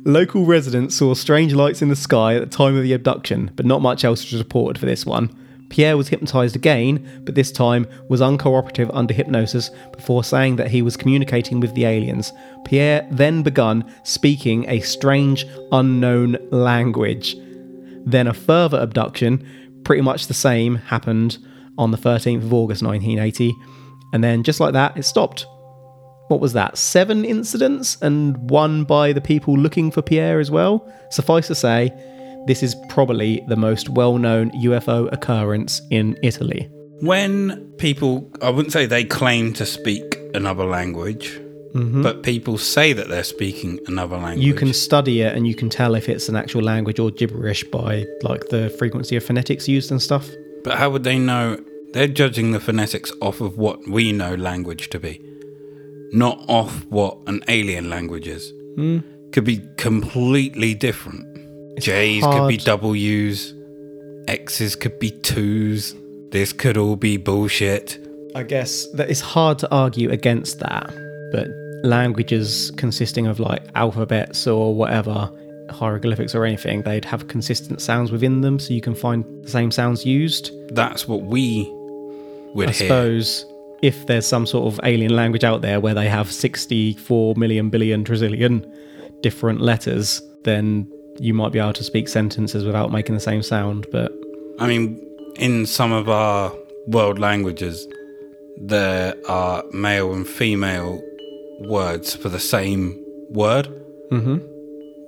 Local 0.06 0.46
residents 0.46 0.96
saw 0.96 1.14
strange 1.14 1.54
lights 1.54 1.82
in 1.82 1.88
the 1.88 1.96
sky 1.96 2.36
at 2.36 2.40
the 2.40 2.58
time 2.58 2.76
of 2.76 2.84
the 2.84 2.92
abduction, 2.92 3.52
but 3.56 3.66
not 3.66 3.82
much 3.82 4.04
else 4.04 4.30
was 4.30 4.38
reported 4.38 4.78
for 4.78 4.86
this 4.86 5.06
one. 5.06 5.34
Pierre 5.70 5.96
was 5.96 6.10
hypnotized 6.10 6.58
again, 6.58 7.22
but 7.24 7.36
this 7.36 7.54
time 7.54 7.88
was 8.10 8.20
uncooperative 8.20 8.92
under 8.94 9.14
hypnosis 9.14 9.72
before 9.94 10.22
saying 10.26 10.58
that 10.58 10.68
he 10.68 10.82
was 10.82 10.98
communicating 10.98 11.62
with 11.62 11.74
the 11.74 11.86
aliens. 11.86 12.34
Pierre 12.66 13.08
then 13.12 13.44
begun 13.44 13.90
speaking 14.04 14.70
a 14.70 14.82
strange, 14.82 15.46
unknown 15.72 16.38
language. 16.52 17.38
Then 18.06 18.28
a 18.28 18.34
further 18.34 18.80
abduction, 18.80 19.82
pretty 19.86 20.02
much 20.02 20.28
the 20.28 20.34
same, 20.34 20.76
happened 20.76 21.38
on 21.78 21.92
the 21.92 21.98
13th 21.98 22.44
of 22.44 22.54
August 22.54 22.84
1980, 22.84 23.56
and 24.12 24.22
then 24.22 24.44
just 24.44 24.60
like 24.60 24.74
that, 24.74 24.98
it 24.98 25.04
stopped. 25.04 25.46
What 26.34 26.42
was 26.42 26.54
that? 26.54 26.80
Seven 26.80 27.26
incidents, 27.26 27.96
and 28.02 28.50
one 28.50 28.86
by 28.86 29.14
the 29.14 29.22
people 29.22 29.56
looking 29.56 29.92
for 29.92 30.02
Pierre 30.02 30.40
as 30.40 30.50
well? 30.50 30.92
Suffice 31.12 31.46
to 31.46 31.54
say, 31.54 31.94
this 32.48 32.64
is 32.64 32.76
probably 32.90 33.44
the 33.50 33.56
most 33.56 33.88
well 33.88 34.18
known 34.18 34.50
UFO 34.64 35.14
occurrence 35.14 35.80
in 35.92 36.18
Italy. 36.24 36.68
When 37.02 37.72
people, 37.78 38.32
I 38.42 38.50
wouldn't 38.50 38.74
say 38.74 38.88
they 38.88 39.04
claim 39.04 39.54
to 39.54 39.66
speak 39.68 40.18
another 40.34 40.66
language, 40.66 41.40
mm-hmm. 41.76 42.02
but 42.02 42.24
people 42.24 42.58
say 42.58 42.94
that 42.94 43.10
they're 43.10 43.24
speaking 43.24 43.80
another 43.86 44.18
language. 44.18 44.44
You 44.44 44.56
can 44.56 44.74
study 44.74 45.22
it 45.22 45.36
and 45.36 45.48
you 45.48 45.54
can 45.54 45.70
tell 45.70 45.94
if 45.94 46.10
it's 46.10 46.30
an 46.30 46.36
actual 46.36 46.64
language 46.64 46.98
or 46.98 47.12
gibberish 47.12 47.64
by 47.66 48.08
like 48.24 48.50
the 48.50 48.72
frequency 48.80 49.18
of 49.18 49.24
phonetics 49.24 49.68
used 49.68 49.92
and 49.92 50.02
stuff. 50.02 50.28
But 50.64 50.80
how 50.80 50.90
would 50.90 51.04
they 51.04 51.20
know? 51.20 51.64
They're 51.94 52.08
judging 52.08 52.54
the 52.54 52.60
phonetics 52.60 53.12
off 53.22 53.40
of 53.40 53.60
what 53.60 53.88
we 53.88 54.12
know 54.12 54.34
language 54.34 54.90
to 54.90 55.00
be, 55.00 55.22
not 56.14 56.40
off 56.48 56.86
what 56.86 57.18
an 57.28 57.42
alien 57.48 57.90
language 57.90 58.28
is. 58.28 58.52
Hmm. 58.76 59.00
Could 59.32 59.44
be 59.46 59.62
completely 59.78 60.74
different. 60.76 61.26
J's 61.80 62.24
could 62.24 62.48
be 62.48 62.58
hard- 62.58 62.66
W's, 62.66 63.54
X's 64.28 64.76
could 64.76 65.00
be 65.00 65.10
twos. 65.12 65.96
This 66.30 66.54
could 66.54 66.78
all 66.78 66.96
be 66.96 67.18
bullshit. 67.18 68.00
I 68.36 68.44
guess 68.44 68.88
that 68.94 69.10
it's 69.10 69.22
hard 69.22 69.60
to 69.60 69.70
argue 69.72 70.10
against 70.12 70.60
that, 70.60 70.88
but 71.32 71.48
languages 71.84 72.72
consisting 72.78 73.28
of 73.28 73.40
like 73.40 73.64
alphabets 73.76 74.48
or 74.48 74.74
whatever, 74.74 75.32
hieroglyphics 75.72 76.34
or 76.36 76.46
anything, 76.46 76.82
they'd 76.84 77.06
have 77.06 77.28
consistent 77.28 77.82
sounds 77.82 78.12
within 78.12 78.42
them 78.42 78.60
so 78.60 78.74
you 78.74 78.82
can 78.82 78.96
find 78.96 79.24
the 79.44 79.50
same 79.50 79.70
sounds 79.72 80.06
used. 80.06 80.52
That's 80.76 81.08
what 81.08 81.24
we 81.24 81.70
would 82.56 82.70
I 82.70 82.72
hear. 82.72 82.88
suppose 82.88 83.46
if 83.84 84.08
there's 84.08 84.26
some 84.26 84.46
sort 84.46 84.74
of 84.74 84.80
alien 84.86 85.14
language 85.14 85.44
out 85.44 85.62
there 85.62 85.80
where 85.82 85.94
they 85.94 86.08
have 86.08 86.32
64 86.32 87.36
million 87.36 87.70
billion 87.70 88.06
trillion 88.06 88.66
different 89.22 89.60
letters, 89.60 90.22
then 90.44 90.90
you 91.20 91.34
might 91.34 91.52
be 91.52 91.60
able 91.60 91.74
to 91.74 91.84
speak 91.84 92.08
sentences 92.08 92.64
without 92.64 92.94
making 92.94 93.14
the 93.14 93.22
same 93.22 93.44
sound. 93.44 93.86
But 93.92 94.12
I 94.58 94.68
mean, 94.68 95.00
in 95.36 95.66
some 95.66 95.92
of 95.92 96.08
our 96.08 96.54
world 96.88 97.20
languages, 97.20 97.86
there 98.58 99.16
are 99.28 99.64
male 99.74 100.14
and 100.14 100.26
female 100.26 101.02
words 101.60 102.16
for 102.16 102.30
the 102.30 102.40
same 102.40 102.98
word. 103.32 103.68
Mhm. 104.12 104.42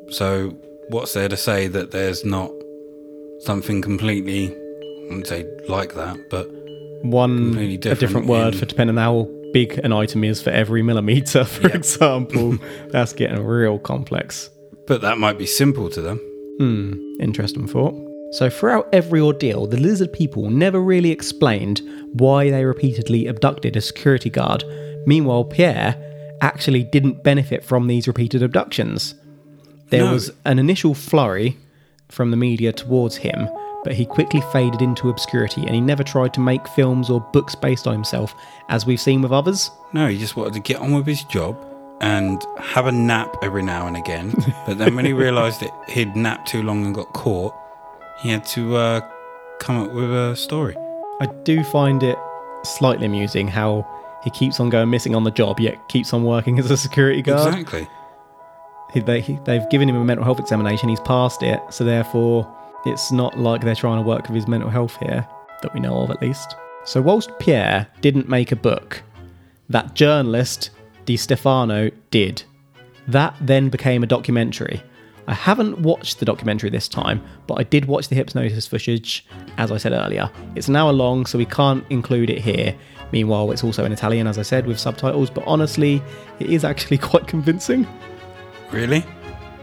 So, 0.09 0.53
what's 0.89 1.13
there 1.13 1.29
to 1.29 1.37
say 1.37 1.67
that 1.67 1.91
there's 1.91 2.25
not 2.25 2.51
something 3.39 3.81
completely, 3.81 4.49
I 4.49 5.03
wouldn't 5.03 5.27
say 5.27 5.45
like 5.69 5.93
that, 5.95 6.17
but 6.29 6.49
one 7.01 7.37
Completely 7.37 7.75
a 7.75 7.77
different 7.77 7.99
different 7.99 8.27
word 8.27 8.53
in- 8.53 8.59
for 8.59 8.65
depending 8.65 8.97
on 8.97 9.03
how 9.03 9.29
big 9.53 9.77
an 9.83 9.93
item 9.93 10.23
is 10.23 10.41
for 10.41 10.49
every 10.49 10.81
millimeter, 10.81 11.43
for 11.55 11.67
example. 11.69 12.57
That's 12.89 13.13
getting 13.13 13.43
real 13.45 13.79
complex. 13.79 14.49
but 14.87 15.01
that 15.01 15.17
might 15.17 15.37
be 15.37 15.45
simple 15.45 15.89
to 15.89 16.01
them. 16.01 16.17
Hmm, 16.59 16.93
interesting 17.19 17.67
thought. 17.67 17.93
So, 18.31 18.49
throughout 18.49 18.87
every 18.91 19.21
ordeal, 19.21 19.65
the 19.67 19.77
lizard 19.77 20.11
people 20.11 20.49
never 20.49 20.79
really 20.81 21.11
explained 21.11 21.81
why 22.13 22.49
they 22.49 22.65
repeatedly 22.65 23.27
abducted 23.27 23.75
a 23.77 23.81
security 23.81 24.29
guard. 24.29 24.63
Meanwhile, 25.05 25.45
Pierre 25.45 25.95
actually 26.41 26.83
didn't 26.83 27.23
benefit 27.23 27.63
from 27.63 27.87
these 27.87 28.07
repeated 28.07 28.41
abductions. 28.43 29.15
There 29.89 30.03
No. 30.05 30.13
was 30.13 30.31
an 30.43 30.59
initial 30.59 30.93
flurry 30.95 31.55
from 32.09 32.31
the 32.31 32.37
media 32.37 32.73
towards 32.73 33.17
him, 33.17 33.47
but 33.85 33.93
he 33.93 34.03
quickly 34.03 34.41
faded 34.51 34.81
into 34.81 35.09
obscurity 35.09 35.61
and 35.61 35.75
he 35.75 35.79
never 35.79 36.03
tried 36.03 36.33
to 36.33 36.39
make 36.39 36.67
films 36.67 37.09
or 37.09 37.21
books 37.21 37.53
based 37.53 37.85
on 37.85 37.93
himself, 37.93 38.35
as 38.67 38.85
we've 38.85 38.99
seen 38.99 39.21
with 39.21 39.31
others. 39.31 39.69
No, 39.93 40.07
he 40.07 40.17
just 40.17 40.35
wanted 40.35 40.53
to 40.55 40.59
get 40.59 40.77
on 40.81 40.91
with 40.91 41.05
his 41.05 41.23
job 41.23 41.55
and 42.01 42.43
have 42.57 42.87
a 42.87 42.91
nap 42.91 43.37
every 43.43 43.61
now 43.61 43.85
and 43.85 43.95
again. 43.95 44.33
but 44.65 44.79
then 44.79 44.95
when 44.95 45.05
he 45.05 45.13
realised 45.13 45.61
that 45.61 45.71
he'd 45.87 46.15
napped 46.15 46.47
too 46.47 46.63
long 46.63 46.83
and 46.83 46.95
got 46.95 47.13
caught, 47.13 47.53
he 48.19 48.29
had 48.29 48.43
to 48.47 48.75
uh, 48.75 49.01
come 49.59 49.77
up 49.77 49.93
with 49.93 50.11
a 50.11 50.35
story. 50.35 50.75
I 51.21 51.27
do 51.43 51.63
find 51.63 52.01
it 52.01 52.17
slightly 52.63 53.05
amusing 53.05 53.47
how 53.47 53.87
he 54.23 54.31
keeps 54.31 54.59
on 54.59 54.71
going 54.71 54.89
missing 54.89 55.13
on 55.13 55.23
the 55.23 55.31
job, 55.31 55.59
yet 55.59 55.87
keeps 55.89 56.11
on 56.11 56.23
working 56.23 56.57
as 56.57 56.71
a 56.71 56.75
security 56.77 57.21
guard. 57.21 57.53
Exactly. 57.53 57.87
He, 58.93 58.99
they, 59.01 59.21
they've 59.45 59.69
given 59.69 59.87
him 59.87 59.95
a 59.95 60.03
mental 60.03 60.25
health 60.25 60.39
examination, 60.39 60.89
he's 60.89 60.99
passed 61.01 61.43
it, 61.43 61.61
so 61.69 61.83
therefore 61.83 62.51
it's 62.85 63.11
not 63.11 63.37
like 63.37 63.61
they're 63.61 63.75
trying 63.75 64.01
to 64.01 64.07
work 64.07 64.27
with 64.27 64.35
his 64.35 64.47
mental 64.47 64.69
health 64.69 64.97
here, 64.97 65.27
that 65.61 65.73
we 65.73 65.79
know 65.79 65.97
of 65.97 66.11
at 66.11 66.21
least. 66.21 66.55
So, 66.85 67.01
whilst 67.01 67.37
Pierre 67.39 67.87
didn't 68.01 68.29
make 68.29 68.51
a 68.51 68.55
book, 68.55 69.01
that 69.69 69.95
journalist, 69.95 70.69
Di 71.05 71.17
Stefano, 71.17 71.89
did. 72.11 72.43
That 73.07 73.35
then 73.41 73.69
became 73.69 74.03
a 74.03 74.07
documentary. 74.07 74.81
I 75.27 75.33
haven't 75.33 75.79
watched 75.79 76.19
the 76.19 76.25
documentary 76.25 76.69
this 76.69 76.87
time, 76.87 77.23
but 77.47 77.55
I 77.55 77.63
did 77.63 77.85
watch 77.85 78.07
the 78.07 78.15
hypnosis 78.15 78.67
footage, 78.67 79.25
as 79.57 79.71
I 79.71 79.77
said 79.77 79.91
earlier. 79.91 80.29
It's 80.55 80.67
an 80.67 80.75
hour 80.75 80.91
long, 80.91 81.25
so 81.25 81.37
we 81.37 81.45
can't 81.45 81.83
include 81.89 82.29
it 82.29 82.39
here. 82.39 82.75
Meanwhile, 83.11 83.51
it's 83.51 83.63
also 83.63 83.85
in 83.85 83.91
Italian, 83.91 84.27
as 84.27 84.37
I 84.37 84.43
said, 84.43 84.67
with 84.67 84.79
subtitles, 84.79 85.31
but 85.31 85.43
honestly, 85.47 86.01
it 86.39 86.49
is 86.49 86.63
actually 86.63 86.97
quite 87.09 87.27
convincing. 87.27 87.87
Really? 88.71 89.03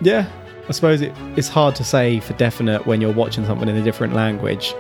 Yeah, 0.01 0.29
I 0.69 0.73
suppose 0.73 1.01
it, 1.01 1.13
it's 1.37 1.49
hard 1.49 1.75
to 1.77 1.85
say 1.85 2.21
for 2.21 2.35
definite 2.35 2.87
when 2.87 3.01
you're 3.01 3.13
watching 3.13 3.45
something 3.45 3.69
in 3.69 3.77
a 3.77 3.83
different 3.83 4.15
language, 4.15 4.75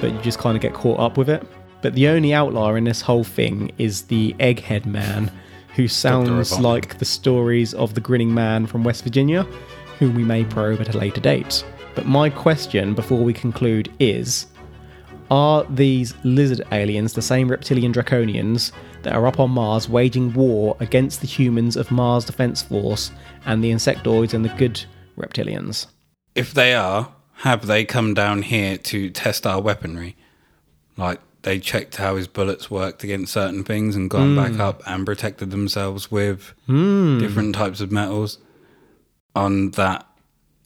but 0.00 0.12
you 0.12 0.18
just 0.20 0.38
kind 0.38 0.56
of 0.56 0.62
get 0.62 0.74
caught 0.74 1.00
up 1.00 1.16
with 1.16 1.30
it. 1.30 1.42
But 1.80 1.94
the 1.94 2.08
only 2.08 2.34
outlier 2.34 2.76
in 2.76 2.84
this 2.84 3.00
whole 3.00 3.24
thing 3.24 3.70
is 3.78 4.02
the 4.02 4.34
Egghead 4.38 4.86
Man, 4.86 5.30
who 5.74 5.88
sounds 5.88 6.58
like 6.60 6.98
the 6.98 7.04
stories 7.04 7.74
of 7.74 7.94
the 7.94 8.00
grinning 8.00 8.32
man 8.32 8.66
from 8.66 8.84
West 8.84 9.02
Virginia, 9.02 9.42
whom 9.98 10.14
we 10.14 10.24
may 10.24 10.44
probe 10.44 10.80
at 10.80 10.94
a 10.94 10.98
later 10.98 11.20
date. 11.20 11.64
But 11.94 12.06
my 12.06 12.28
question 12.28 12.94
before 12.94 13.22
we 13.22 13.32
conclude 13.32 13.92
is 13.98 14.46
Are 15.30 15.64
these 15.64 16.14
lizard 16.22 16.62
aliens 16.72 17.12
the 17.12 17.22
same 17.22 17.48
reptilian 17.48 17.92
draconians 17.92 18.72
that 19.02 19.14
are 19.14 19.26
up 19.26 19.38
on 19.38 19.50
Mars 19.50 19.88
waging 19.88 20.32
war 20.32 20.76
against 20.80 21.20
the 21.20 21.26
humans 21.26 21.76
of 21.76 21.90
Mars 21.90 22.24
Defense 22.24 22.62
Force 22.62 23.10
and 23.46 23.62
the 23.62 23.70
insectoids 23.70 24.34
and 24.34 24.44
the 24.44 24.54
good 24.56 24.84
reptilians? 25.16 25.86
If 26.34 26.52
they 26.52 26.74
are, 26.74 27.12
have 27.38 27.66
they 27.66 27.84
come 27.84 28.14
down 28.14 28.42
here 28.42 28.76
to 28.78 29.10
test 29.10 29.46
our 29.46 29.60
weaponry? 29.60 30.16
Like 30.96 31.20
they 31.42 31.58
checked 31.58 31.96
how 31.96 32.16
his 32.16 32.26
bullets 32.26 32.70
worked 32.70 33.04
against 33.04 33.32
certain 33.32 33.64
things 33.64 33.96
and 33.96 34.08
gone 34.10 34.34
back 34.34 34.52
hmm. 34.52 34.60
up 34.60 34.82
and 34.86 35.04
protected 35.06 35.50
themselves 35.50 36.10
with 36.10 36.54
hmm. 36.66 37.18
different 37.18 37.54
types 37.54 37.80
of 37.80 37.92
metals 37.92 38.38
on 39.36 39.70
that 39.72 40.06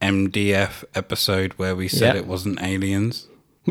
MDF 0.01 0.85
episode 0.95 1.53
where 1.55 1.75
we 1.75 1.89
said 1.89 2.15
Yeah. 2.15 2.21
it 2.21 2.27
wasn't 2.27 2.63
aliens. 2.63 3.27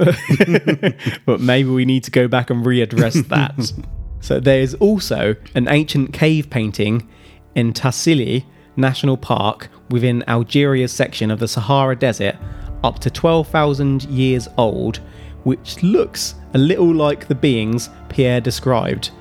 but 1.25 1.39
maybe 1.39 1.69
we 1.69 1.85
need 1.85 2.03
to 2.03 2.11
go 2.11 2.27
back 2.27 2.49
and 2.49 2.65
readdress 2.65 3.27
that. 3.29 3.73
so 4.19 4.39
there's 4.39 4.73
also 4.75 5.35
an 5.55 5.67
ancient 5.67 6.13
cave 6.13 6.49
painting 6.49 7.07
in 7.55 7.73
Tassili 7.73 8.45
National 8.75 9.17
Park 9.17 9.69
within 9.89 10.23
Algeria's 10.27 10.91
section 10.91 11.31
of 11.31 11.39
the 11.39 11.47
Sahara 11.47 11.95
Desert, 11.95 12.35
up 12.83 12.99
to 12.99 13.09
12,000 13.09 14.03
years 14.05 14.47
old, 14.57 14.97
which 15.43 15.81
looks 15.83 16.35
a 16.53 16.57
little 16.57 16.93
like 16.93 17.27
the 17.27 17.35
beings 17.35 17.89
Pierre 18.09 18.41
described. 18.41 19.11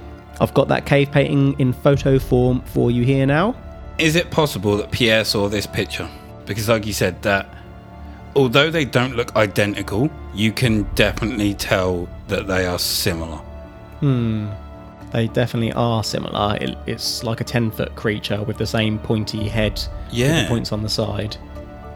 I've 0.41 0.55
got 0.55 0.69
that 0.69 0.87
cave 0.87 1.11
painting 1.11 1.59
in 1.59 1.73
photo 1.73 2.19
form 2.19 2.61
for 2.63 2.91
you 2.91 3.05
here 3.05 3.27
now. 3.27 3.55
Is 3.99 4.17
it 4.17 4.31
possible 4.31 4.77
that 4.77 4.91
Pierre 4.91 5.25
saw 5.25 5.49
this 5.49 5.67
picture? 5.67 6.09
Because, 6.45 6.69
like 6.69 6.87
you 6.87 6.93
said, 6.93 7.23
that 7.23 7.49
although 8.35 8.71
they 8.71 8.85
don't 8.85 9.17
look 9.17 9.35
identical, 9.35 10.11
you 10.35 10.53
can 10.53 10.83
definitely 10.95 11.55
tell 11.55 12.09
that 12.29 12.47
they 12.47 12.67
are 12.67 12.79
similar. 12.79 13.39
Hmm. 14.01 14.51
They 15.13 15.29
definitely 15.29 15.73
are 15.73 16.03
similar. 16.05 16.57
It, 16.61 16.77
it's 16.87 17.23
like 17.25 17.41
a 17.41 17.45
10 17.45 17.71
foot 17.71 17.95
creature 17.95 18.43
with 18.43 18.59
the 18.59 18.67
same 18.67 18.99
pointy 18.99 19.49
head 19.49 19.81
Yeah. 20.11 20.49
points 20.49 20.73
on 20.73 20.83
the 20.83 20.89
side. 20.89 21.37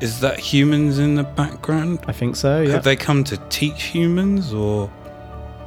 Is 0.01 0.21
that 0.21 0.39
humans 0.39 0.99
in 0.99 1.15
the 1.17 1.25
background? 1.25 1.99
I 2.07 2.13
think 2.13 2.37
so, 2.37 2.63
yeah. 2.63 2.71
Have 2.73 2.85
they 2.85 2.97
come 2.97 3.23
to 3.25 3.37
teach 3.51 3.83
humans, 3.85 4.55
or 4.55 4.91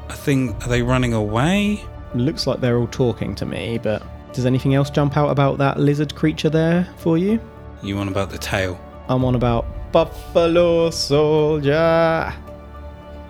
I 0.09 0.13
think 0.13 0.65
are 0.65 0.69
they 0.69 0.81
running 0.81 1.13
away? 1.13 1.83
Looks 2.15 2.47
like 2.47 2.59
they're 2.59 2.77
all 2.79 2.87
talking 2.87 3.35
to 3.35 3.45
me, 3.45 3.77
but 3.77 4.01
does 4.33 4.45
anything 4.47 4.73
else 4.73 4.89
jump 4.89 5.17
out 5.17 5.29
about 5.29 5.59
that 5.59 5.79
lizard 5.79 6.15
creature 6.15 6.49
there 6.49 6.87
for 6.97 7.17
you? 7.19 7.39
You 7.83 7.99
on 7.99 8.07
about 8.07 8.31
the 8.31 8.39
tail? 8.39 8.79
I'm 9.07 9.23
on 9.23 9.35
about 9.35 9.65
Buffalo 9.91 10.89
Soldier. 10.89 12.33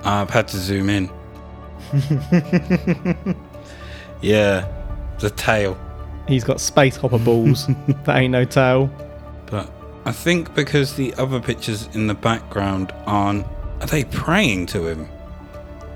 I've 0.06 0.30
had 0.30 0.48
to 0.50 0.58
zoom 0.58 0.90
in. 0.90 1.10
yeah, 4.24 4.68
the 5.20 5.30
tail. 5.30 5.78
He's 6.28 6.44
got 6.44 6.60
space 6.62 6.96
hopper 6.96 7.20
balls. 7.20 7.68
that 8.06 8.18
ain't 8.18 8.32
no 8.32 8.46
tail. 8.46 8.90
But 9.48 9.70
I 10.06 10.12
think 10.12 10.56
because 10.56 10.96
the 10.96 11.14
other 11.16 11.40
pictures 11.40 11.90
in 11.94 12.08
the 12.08 12.14
background 12.14 12.94
aren't. 13.06 13.46
Are 13.82 13.88
they 13.88 14.06
praying 14.06 14.68
to 14.68 14.88
him? 14.88 15.10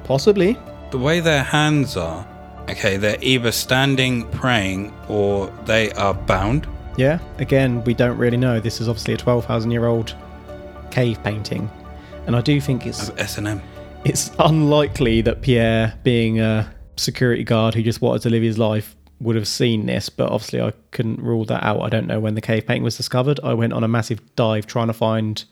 Possibly. 0.03 0.57
The 0.91 0.97
way 0.97 1.21
their 1.21 1.43
hands 1.43 1.95
are, 1.95 2.27
okay, 2.69 2.97
they're 2.97 3.17
either 3.21 3.51
standing 3.51 4.29
praying 4.31 4.93
or 5.07 5.47
they 5.65 5.91
are 5.93 6.13
bound. 6.13 6.67
Yeah, 6.97 7.19
again, 7.37 7.83
we 7.85 7.93
don't 7.93 8.17
really 8.17 8.37
know. 8.37 8.59
This 8.59 8.81
is 8.81 8.89
obviously 8.89 9.13
a 9.13 9.17
12,000 9.17 9.71
year 9.71 9.85
old 9.85 10.15
cave 10.91 11.23
painting. 11.23 11.69
And 12.25 12.35
I 12.35 12.41
do 12.41 12.59
think 12.59 12.85
it's 12.85 13.07
of 13.07 13.17
S&M. 13.17 13.61
it's 14.03 14.31
unlikely 14.39 15.21
that 15.21 15.41
Pierre, 15.41 15.97
being 16.03 16.41
a 16.41 16.69
security 16.97 17.43
guard 17.43 17.73
who 17.75 17.83
just 17.83 18.01
wanted 18.01 18.21
to 18.23 18.29
live 18.29 18.43
his 18.43 18.57
life, 18.57 18.95
would 19.19 19.35
have 19.35 19.47
seen 19.47 19.85
this, 19.87 20.09
but 20.09 20.29
obviously 20.29 20.61
I 20.61 20.73
couldn't 20.91 21.19
rule 21.19 21.43
that 21.45 21.63
out. 21.63 21.81
I 21.81 21.89
don't 21.89 22.05
know 22.07 22.19
when 22.19 22.35
the 22.35 22.41
cave 22.41 22.67
painting 22.67 22.83
was 22.83 22.97
discovered. 22.97 23.39
I 23.43 23.53
went 23.55 23.73
on 23.73 23.83
a 23.83 23.87
massive 23.87 24.21
dive 24.35 24.67
trying 24.67 24.87
to 24.87 24.93
find 24.93 25.43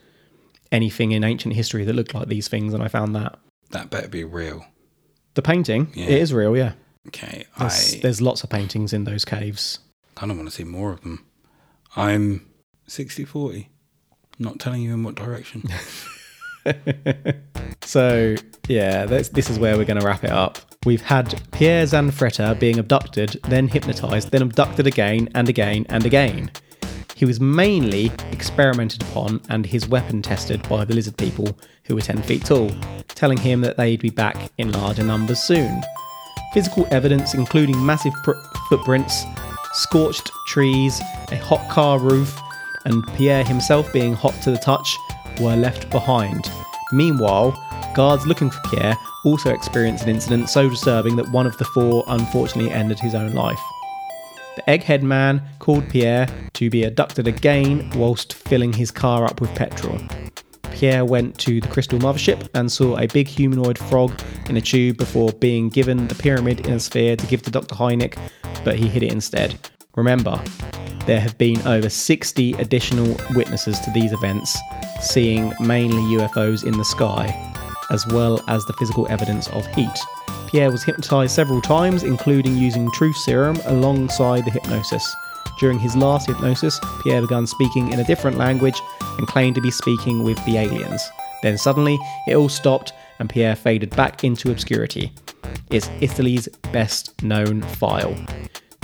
anything 0.71 1.11
in 1.13 1.23
ancient 1.23 1.55
history 1.55 1.83
that 1.85 1.93
looked 1.93 2.13
like 2.13 2.27
these 2.27 2.47
things, 2.47 2.73
and 2.73 2.83
I 2.83 2.87
found 2.89 3.15
that. 3.15 3.39
That 3.71 3.89
better 3.89 4.07
be 4.07 4.23
real. 4.23 4.65
The 5.33 5.41
painting, 5.41 5.87
Yeah. 5.95 6.05
it 6.05 6.21
is 6.21 6.33
real, 6.33 6.55
yeah. 6.55 6.73
Okay, 7.07 7.45
There's, 7.59 7.95
I 7.95 7.99
there's 7.99 8.21
lots 8.21 8.43
of 8.43 8.49
paintings 8.49 8.93
in 8.93 9.03
those 9.03 9.25
caves. 9.25 9.79
kind 10.15 10.31
of 10.31 10.37
want 10.37 10.49
to 10.49 10.55
see 10.55 10.63
more 10.63 10.91
of 10.91 11.01
them. 11.01 11.25
I'm 11.95 12.47
60 12.87 13.25
40. 13.25 13.69
Not 14.37 14.59
telling 14.59 14.81
you 14.81 14.93
in 14.93 15.03
what 15.03 15.15
direction. 15.15 15.63
So, 17.85 18.35
yeah, 18.67 19.05
this 19.05 19.49
is 19.49 19.59
where 19.59 19.77
we're 19.77 19.85
going 19.85 19.99
to 19.99 20.05
wrap 20.05 20.23
it 20.23 20.31
up. 20.31 20.57
We've 20.85 21.03
had 21.03 21.39
Pierre 21.51 21.83
Zanfretta 21.83 22.59
being 22.59 22.79
abducted, 22.79 23.39
then 23.47 23.67
hypnotized, 23.67 24.31
then 24.31 24.41
abducted 24.41 24.87
again 24.87 25.29
and 25.35 25.47
again 25.47 25.85
and 25.89 26.03
again. 26.05 26.51
He 27.15 27.25
was 27.25 27.39
mainly 27.39 28.11
experimented 28.31 29.03
upon 29.03 29.39
and 29.49 29.65
his 29.65 29.87
weapon 29.87 30.21
tested 30.21 30.67
by 30.67 30.83
the 30.83 30.95
lizard 30.95 31.15
people 31.15 31.57
who 31.85 31.95
were 31.95 32.01
10 32.01 32.23
feet 32.23 32.43
tall, 32.43 32.71
telling 33.07 33.37
him 33.37 33.61
that 33.61 33.77
they'd 33.77 34.01
be 34.01 34.09
back 34.09 34.51
in 34.57 34.71
larger 34.71 35.03
numbers 35.03 35.39
soon. 35.39 35.81
Physical 36.53 36.87
evidence, 36.91 37.35
including 37.35 37.85
massive 37.85 38.13
pr- 38.23 38.33
footprints, 38.67 39.23
scorched 39.73 40.31
trees, 40.47 40.99
a 41.31 41.37
hot 41.37 41.69
car 41.69 41.99
roof, 41.99 42.37
and 42.85 43.05
Pierre 43.15 43.43
himself 43.43 43.91
being 43.93 44.13
hot 44.13 44.33
to 44.41 44.51
the 44.51 44.57
touch, 44.57 44.97
were 45.39 45.55
left 45.55 45.89
behind. 45.89 46.49
Meanwhile, 46.91 47.51
guards 47.95 48.27
looking 48.27 48.49
for 48.49 48.61
Pierre 48.69 48.97
also 49.23 49.51
experienced 49.51 50.03
an 50.03 50.09
incident 50.09 50.49
so 50.49 50.69
disturbing 50.69 51.15
that 51.15 51.29
one 51.29 51.47
of 51.47 51.57
the 51.57 51.65
four 51.65 52.03
unfortunately 52.07 52.71
ended 52.71 52.99
his 52.99 53.15
own 53.15 53.33
life. 53.33 53.59
The 54.55 54.61
egghead 54.63 55.01
man 55.01 55.41
called 55.59 55.89
Pierre 55.89 56.27
to 56.53 56.69
be 56.69 56.83
abducted 56.83 57.27
again 57.27 57.89
whilst 57.95 58.33
filling 58.33 58.71
his 58.71 58.91
car 58.91 59.25
up 59.25 59.41
with 59.41 59.53
petrol. 59.55 59.99
Pierre 60.71 61.05
went 61.05 61.37
to 61.39 61.61
the 61.61 61.67
Crystal 61.67 61.99
Mothership 61.99 62.49
and 62.53 62.71
saw 62.71 62.97
a 62.97 63.07
big 63.07 63.27
humanoid 63.27 63.77
frog 63.77 64.13
in 64.49 64.57
a 64.57 64.61
tube 64.61 64.97
before 64.97 65.31
being 65.33 65.69
given 65.69 66.07
the 66.07 66.15
pyramid 66.15 66.67
in 66.67 66.73
a 66.73 66.79
sphere 66.79 67.15
to 67.15 67.27
give 67.27 67.41
to 67.43 67.51
Dr. 67.51 67.75
Hynek, 67.75 68.17
but 68.63 68.77
he 68.77 68.87
hid 68.87 69.03
it 69.03 69.11
instead. 69.11 69.57
Remember, 69.95 70.41
there 71.05 71.19
have 71.19 71.37
been 71.37 71.61
over 71.67 71.89
60 71.89 72.53
additional 72.53 73.17
witnesses 73.35 73.79
to 73.81 73.91
these 73.91 74.11
events, 74.11 74.57
seeing 75.01 75.53
mainly 75.59 76.01
UFOs 76.17 76.65
in 76.65 76.77
the 76.77 76.85
sky, 76.85 77.53
as 77.91 78.05
well 78.07 78.43
as 78.47 78.65
the 78.65 78.73
physical 78.73 79.07
evidence 79.09 79.47
of 79.49 79.65
heat. 79.67 79.99
Pierre 80.47 80.71
was 80.71 80.83
hypnotized 80.83 81.33
several 81.33 81.61
times, 81.61 82.03
including 82.03 82.57
using 82.57 82.91
truth 82.91 83.17
serum 83.17 83.57
alongside 83.65 84.45
the 84.45 84.51
hypnosis. 84.51 85.15
During 85.59 85.79
his 85.79 85.95
last 85.95 86.27
hypnosis, 86.27 86.79
Pierre 87.03 87.21
began 87.21 87.47
speaking 87.47 87.93
in 87.93 87.99
a 87.99 88.05
different 88.05 88.37
language 88.37 88.79
and 89.17 89.27
claimed 89.27 89.55
to 89.55 89.61
be 89.61 89.71
speaking 89.71 90.23
with 90.23 90.43
the 90.45 90.57
aliens. 90.57 91.07
Then 91.43 91.57
suddenly, 91.57 91.97
it 92.27 92.35
all 92.35 92.49
stopped 92.49 92.93
and 93.19 93.29
Pierre 93.29 93.55
faded 93.55 93.95
back 93.95 94.23
into 94.23 94.51
obscurity. 94.51 95.13
It's 95.69 95.89
Italy's 96.01 96.47
best 96.71 97.21
known 97.23 97.61
file. 97.61 98.15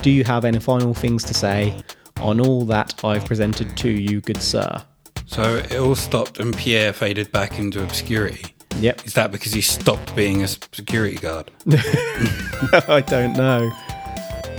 Do 0.02 0.10
you 0.10 0.24
have 0.24 0.46
any 0.46 0.60
final 0.60 0.94
things 0.94 1.24
to 1.26 1.34
say 1.34 1.76
on 2.20 2.40
all 2.42 2.66
that 2.66 3.04
I've 3.04 3.26
presented 3.26 3.78
to 3.78 3.90
you, 3.90 4.22
good 4.22 4.42
sir? 4.42 4.84
so 5.28 5.56
it 5.56 5.76
all 5.78 5.96
stopped 5.96 6.40
and 6.40 6.54
Pierre 6.58 6.92
faded 6.92 7.32
back 7.32 7.58
into 7.58 7.82
obscurity. 7.82 8.54
Yep. 8.80 9.06
Is 9.06 9.14
that 9.14 9.32
because 9.32 9.54
he 9.54 9.62
stopped 9.62 10.14
being 10.16 10.44
a 10.44 10.48
security 10.48 11.16
guard? 11.18 11.52
I 12.90 13.02
don't 13.08 13.34
know. 13.38 13.72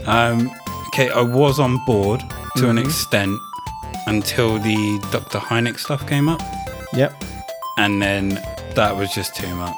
Um, 0.06 0.50
okay, 0.88 1.10
I 1.10 1.20
was 1.20 1.58
on 1.60 1.84
board 1.84 2.20
to 2.56 2.70
an 2.70 2.76
Mhm. 2.76 2.84
extent 2.86 3.38
until 4.06 4.58
the 4.58 4.98
Dr. 5.10 5.38
Hynek 5.38 5.78
stuff 5.78 6.06
came 6.08 6.28
up, 6.28 6.40
Yep. 6.94 7.22
and 7.76 8.00
then 8.00 8.40
that 8.74 8.96
was 8.96 9.12
just 9.12 9.34
too 9.36 9.52
much. 9.56 9.76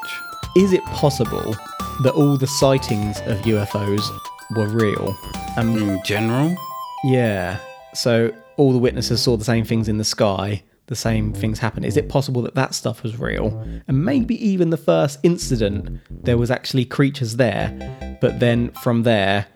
Is 0.56 0.72
it 0.72 0.84
possible 0.86 1.56
that 2.02 2.12
all 2.12 2.36
the 2.36 2.46
sightings 2.46 3.18
of 3.26 3.44
UFOs 3.46 4.08
were 4.54 4.68
real? 4.68 5.16
And 5.56 5.76
In 5.76 6.02
general, 6.02 6.56
yeah, 7.04 7.58
so 7.94 8.34
all 8.56 8.72
the 8.72 8.78
witnesses 8.78 9.22
saw 9.22 9.36
the 9.36 9.44
same 9.44 9.64
things 9.64 9.88
in 9.88 9.98
the 9.98 10.04
sky, 10.04 10.64
the 10.86 10.96
same 10.96 11.32
things 11.32 11.60
happened. 11.60 11.86
Is 11.86 11.96
it 11.96 12.08
possible 12.08 12.42
that 12.42 12.54
that 12.56 12.74
stuff 12.74 13.02
was 13.02 13.18
real? 13.18 13.64
And 13.86 14.04
maybe 14.04 14.34
even 14.44 14.70
the 14.70 14.76
first 14.76 15.20
incident, 15.22 16.00
there 16.10 16.36
was 16.36 16.50
actually 16.50 16.84
creatures 16.84 17.36
there, 17.36 18.18
but 18.20 18.40
then 18.40 18.70
from 18.82 19.04
there, 19.04 19.46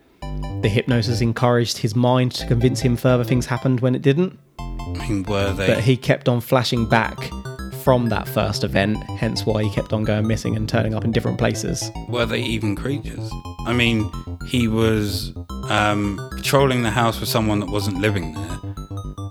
the 0.62 0.68
hypnosis 0.68 1.20
encouraged 1.20 1.78
his 1.78 1.96
mind 1.96 2.32
to 2.32 2.46
convince 2.46 2.80
him 2.80 2.96
further 2.96 3.24
things 3.24 3.46
happened 3.46 3.80
when 3.80 3.94
it 3.94 4.02
didn't. 4.02 4.38
I 4.58 5.08
mean, 5.08 5.24
were 5.24 5.52
they? 5.52 5.66
But 5.66 5.80
he 5.80 5.96
kept 5.96 6.28
on 6.28 6.40
flashing 6.40 6.88
back 6.88 7.30
from 7.88 8.10
that 8.10 8.28
first 8.28 8.64
event, 8.64 9.02
hence 9.18 9.46
why 9.46 9.62
he 9.62 9.70
kept 9.70 9.94
on 9.94 10.04
going 10.04 10.26
missing 10.26 10.54
and 10.54 10.68
turning 10.68 10.92
up 10.94 11.06
in 11.06 11.10
different 11.10 11.38
places. 11.38 11.90
were 12.10 12.26
they 12.26 12.42
even 12.42 12.76
creatures? 12.76 13.30
I 13.64 13.72
mean, 13.72 14.12
he 14.46 14.68
was 14.68 15.32
um, 15.70 16.20
patrolling 16.36 16.82
the 16.82 16.90
house 16.90 17.18
with 17.18 17.30
someone 17.30 17.60
that 17.60 17.70
wasn't 17.70 17.98
living 18.02 18.34
there. 18.34 18.58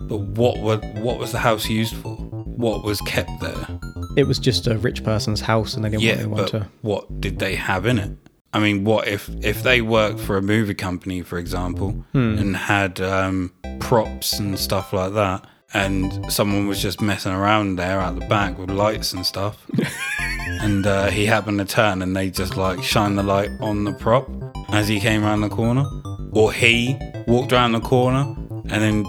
But 0.02 0.22
what 0.22 0.58
were 0.58 0.78
what 1.04 1.20
was 1.20 1.32
the 1.34 1.38
house 1.38 1.70
used 1.70 1.94
for? 1.98 2.16
What 2.16 2.84
was 2.84 3.00
kept 3.02 3.30
there? 3.42 3.68
It 4.16 4.24
was 4.24 4.40
just 4.40 4.66
a 4.66 4.76
rich 4.80 5.04
person's 5.04 5.42
house, 5.42 5.76
and 5.76 5.86
they 5.86 5.90
didn't 5.92 6.02
Yeah, 6.02 6.26
want 6.26 6.52
but 6.52 6.60
to. 6.60 6.68
what 6.82 7.22
did 7.22 7.38
they 7.38 7.54
have 7.58 7.86
in 7.86 8.00
it? 8.00 8.18
I 8.54 8.60
mean, 8.60 8.86
what 8.86 9.08
if 9.08 9.30
if 9.44 9.62
they 9.62 9.82
worked 9.82 10.20
for 10.20 10.36
a 10.36 10.42
movie 10.42 10.74
company, 10.74 11.22
for 11.22 11.38
example, 11.38 11.92
Hmm. 12.14 12.40
and 12.40 12.56
had 12.58 13.00
um, 13.02 13.52
props 13.80 14.40
and 14.40 14.58
stuff 14.58 14.94
like 14.94 15.14
that, 15.14 15.46
and 15.78 16.34
someone 16.34 16.68
was 16.68 16.82
just 16.82 17.02
messing 17.02 17.32
around 17.32 17.76
there 17.76 18.00
at 18.00 18.16
the 18.16 18.26
back 18.26 18.58
with 18.58 18.72
lights 18.72 19.14
and 19.14 19.24
stuff, 19.24 19.64
and 20.62 20.88
uh, 20.88 21.06
he 21.08 21.24
happened 21.26 21.60
to 21.60 21.66
turn 21.66 22.02
and 22.02 22.16
they 22.16 22.32
just 22.32 22.58
like 22.58 22.84
shine 22.84 23.16
the 23.16 23.22
light 23.22 23.52
on 23.62 23.84
the 23.84 23.94
prop 23.94 24.28
as 24.70 24.88
he 24.88 25.00
came 25.00 25.24
around 25.24 25.42
the 25.42 25.50
corner, 25.50 25.86
or 26.32 26.52
he 26.52 26.98
walked 27.28 27.54
around 27.54 27.74
the 27.74 27.80
corner 27.80 28.36
and 28.70 28.82
then 28.82 29.06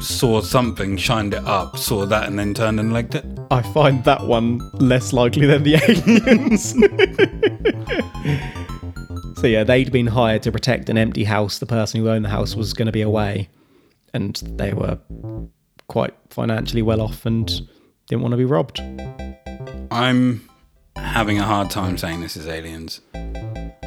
saw 0.00 0.40
something, 0.40 0.96
shined 0.96 1.34
it 1.34 1.44
up, 1.44 1.76
saw 1.76 2.06
that, 2.06 2.26
and 2.26 2.38
then 2.38 2.54
turned 2.54 2.80
and 2.80 2.94
legged 2.94 3.16
it. 3.16 3.26
I 3.50 3.60
find 3.60 4.02
that 4.04 4.26
one 4.26 4.58
less 4.74 5.12
likely 5.12 5.44
than 5.44 5.64
the 5.64 5.74
aliens. 5.86 6.70
so 9.38 9.46
yeah, 9.46 9.64
they'd 9.64 9.92
been 9.92 10.06
hired 10.06 10.42
to 10.44 10.52
protect 10.52 10.88
an 10.88 10.96
empty 10.96 11.24
house. 11.24 11.58
The 11.58 11.66
person 11.66 12.00
who 12.00 12.08
owned 12.08 12.24
the 12.24 12.30
house 12.30 12.56
was 12.56 12.72
going 12.72 12.86
to 12.86 12.92
be 12.92 13.02
away, 13.02 13.50
and 14.14 14.36
they 14.56 14.72
were 14.72 14.98
quite 15.90 16.14
financially 16.28 16.82
well 16.82 17.00
off 17.00 17.26
and 17.26 17.66
didn't 18.06 18.22
want 18.22 18.30
to 18.30 18.36
be 18.36 18.44
robbed. 18.44 18.80
I'm 19.90 20.48
having 20.94 21.40
a 21.40 21.42
hard 21.42 21.68
time 21.68 21.98
saying 21.98 22.20
this 22.20 22.36
is 22.36 22.46
aliens. 22.46 23.00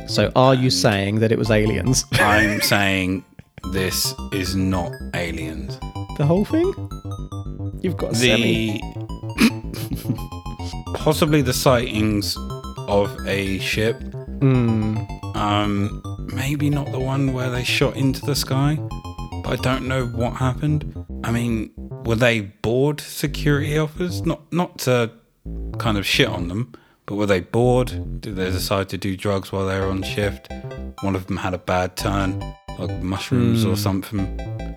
So 0.07 0.29
are 0.35 0.53
you 0.53 0.69
saying 0.69 1.21
that 1.21 1.31
it 1.31 1.37
was 1.37 1.49
aliens? 1.49 2.03
I'm 2.11 2.59
saying 2.59 3.23
this 3.71 4.13
is 4.33 4.53
not 4.53 4.91
aliens. 5.13 5.79
the 6.17 6.25
whole 6.25 6.43
thing? 6.43 6.73
You've 7.81 7.95
got 7.95 8.11
a 8.11 8.15
semi. 8.15 8.81
The 8.81 10.93
possibly 10.95 11.41
the 11.41 11.53
sightings 11.53 12.35
of 12.89 13.17
a 13.25 13.59
ship. 13.59 13.95
Hmm. 14.41 14.97
Um, 15.35 16.01
maybe 16.33 16.69
not 16.69 16.91
the 16.91 16.99
one 16.99 17.31
where 17.31 17.49
they 17.49 17.63
shot 17.63 17.95
into 17.95 18.25
the 18.25 18.35
sky, 18.35 18.77
but 19.41 19.53
I 19.53 19.55
don't 19.55 19.87
know 19.87 20.07
what 20.07 20.33
happened. 20.33 21.02
I 21.23 21.31
mean, 21.31 21.71
were 22.05 22.15
they 22.15 22.41
bored 22.41 22.99
security 23.01 23.77
officers? 23.77 24.21
Not 24.23 24.41
not 24.51 24.79
to 24.79 25.11
kind 25.77 25.97
of 25.97 26.05
shit 26.05 26.27
on 26.27 26.47
them, 26.49 26.73
but 27.05 27.15
were 27.15 27.25
they 27.25 27.39
bored? 27.39 28.21
Did 28.21 28.35
they 28.35 28.49
decide 28.51 28.89
to 28.89 28.97
do 28.97 29.15
drugs 29.15 29.51
while 29.51 29.65
they 29.67 29.79
were 29.79 29.87
on 29.87 30.03
shift? 30.03 30.49
One 31.01 31.15
of 31.15 31.27
them 31.27 31.37
had 31.37 31.53
a 31.53 31.57
bad 31.57 31.95
turn, 31.97 32.39
like 32.79 32.91
mushrooms 33.01 33.65
or 33.65 33.75
something, 33.77 34.19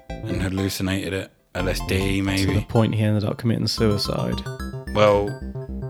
and 0.08 0.42
hallucinated 0.42 1.12
it. 1.12 1.32
LSD, 1.54 2.22
To 2.46 2.52
the 2.52 2.60
point 2.68 2.94
he 2.94 3.02
ended 3.02 3.24
up 3.24 3.38
committing 3.38 3.66
suicide. 3.66 4.40
Well, 4.94 5.26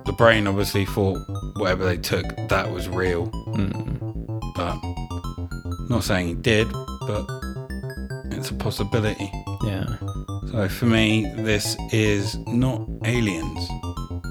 the 0.07 0.15
brain 0.17 0.47
obviously 0.47 0.85
thought 0.87 1.19
whatever 1.57 1.85
they 1.85 1.97
took 1.97 2.25
that 2.49 2.71
was 2.71 2.89
real, 2.89 3.27
Hmm. 3.27 4.39
but 4.55 4.77
not 5.91 6.05
saying 6.05 6.29
he 6.29 6.35
did, 6.35 6.71
but 7.01 7.27
it's 8.31 8.51
a 8.51 8.55
possibility. 8.55 9.29
Yeah. 9.65 9.97
So 10.51 10.69
for 10.69 10.87
me, 10.87 11.31
this 11.37 11.77
is 11.93 12.37
not 12.47 12.89
aliens. 13.05 13.69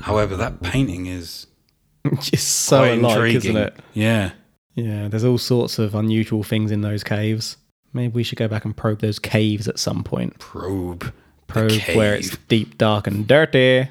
However, 0.01 0.35
that 0.37 0.61
painting 0.61 1.07
is 1.07 1.47
Just 2.21 2.47
so 2.65 2.79
quite 2.79 2.99
alike, 2.99 3.11
intriguing. 3.15 3.39
isn't 3.39 3.57
it? 3.57 3.75
Yeah. 3.93 4.31
Yeah, 4.75 5.07
there's 5.07 5.23
all 5.23 5.37
sorts 5.37 5.79
of 5.79 5.95
unusual 5.95 6.43
things 6.43 6.71
in 6.71 6.81
those 6.81 7.03
caves. 7.03 7.57
Maybe 7.93 8.13
we 8.13 8.23
should 8.23 8.37
go 8.37 8.47
back 8.47 8.65
and 8.65 8.75
probe 8.75 8.99
those 8.99 9.19
caves 9.19 9.67
at 9.67 9.79
some 9.79 10.03
point. 10.03 10.37
Probe. 10.39 11.11
Probe 11.47 11.71
where 11.93 12.15
it's 12.15 12.35
deep, 12.49 12.77
dark, 12.77 13.07
and 13.07 13.25
dirty. 13.27 13.87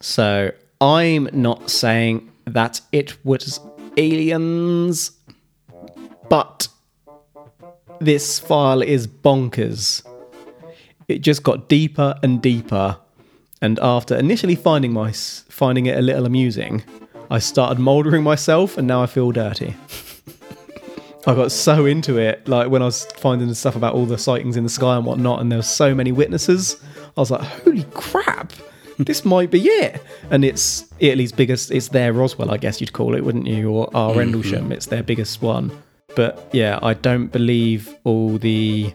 So 0.00 0.52
I'm 0.80 1.28
not 1.32 1.70
saying 1.70 2.30
that 2.46 2.80
it 2.92 3.16
was 3.24 3.60
aliens. 3.96 5.12
But 6.28 6.68
this 8.00 8.38
file 8.38 8.80
is 8.82 9.06
bonkers. 9.06 10.02
It 11.12 11.20
just 11.20 11.42
got 11.42 11.68
deeper 11.68 12.18
and 12.22 12.40
deeper, 12.40 12.96
and 13.60 13.78
after 13.80 14.16
initially 14.16 14.54
finding 14.54 14.94
my 14.94 15.12
finding 15.12 15.84
it 15.84 15.98
a 15.98 16.00
little 16.00 16.24
amusing, 16.24 16.82
I 17.30 17.38
started 17.38 17.78
mouldering 17.78 18.22
myself, 18.22 18.78
and 18.78 18.88
now 18.88 19.02
I 19.02 19.06
feel 19.06 19.30
dirty. 19.30 19.76
I 21.26 21.34
got 21.34 21.52
so 21.52 21.84
into 21.84 22.16
it, 22.18 22.48
like 22.48 22.70
when 22.70 22.80
I 22.80 22.86
was 22.86 23.04
finding 23.16 23.48
the 23.48 23.54
stuff 23.54 23.76
about 23.76 23.94
all 23.94 24.06
the 24.06 24.16
sightings 24.16 24.56
in 24.56 24.64
the 24.64 24.70
sky 24.70 24.96
and 24.96 25.04
whatnot, 25.04 25.40
and 25.40 25.52
there 25.52 25.58
were 25.58 25.62
so 25.62 25.94
many 25.94 26.12
witnesses. 26.12 26.82
I 27.14 27.20
was 27.20 27.30
like, 27.30 27.42
"Holy 27.42 27.84
crap! 27.92 28.52
This 28.98 29.24
might 29.24 29.50
be 29.50 29.60
it." 29.62 30.02
And 30.30 30.44
it's 30.44 30.86
Italy's 30.98 31.32
biggest. 31.32 31.70
It's 31.70 31.88
their 31.88 32.12
Roswell, 32.12 32.50
I 32.50 32.56
guess 32.56 32.80
you'd 32.80 32.92
call 32.92 33.14
it, 33.14 33.24
wouldn't 33.24 33.46
you? 33.46 33.70
Or 33.70 33.90
our 33.94 34.14
Rendlesham. 34.14 34.64
Mm-hmm. 34.64 34.72
It's 34.72 34.86
their 34.86 35.02
biggest 35.02 35.42
one. 35.42 35.70
But 36.14 36.48
yeah, 36.52 36.78
I 36.82 36.94
don't 36.94 37.28
believe 37.28 37.94
all 38.04 38.38
the 38.38 38.94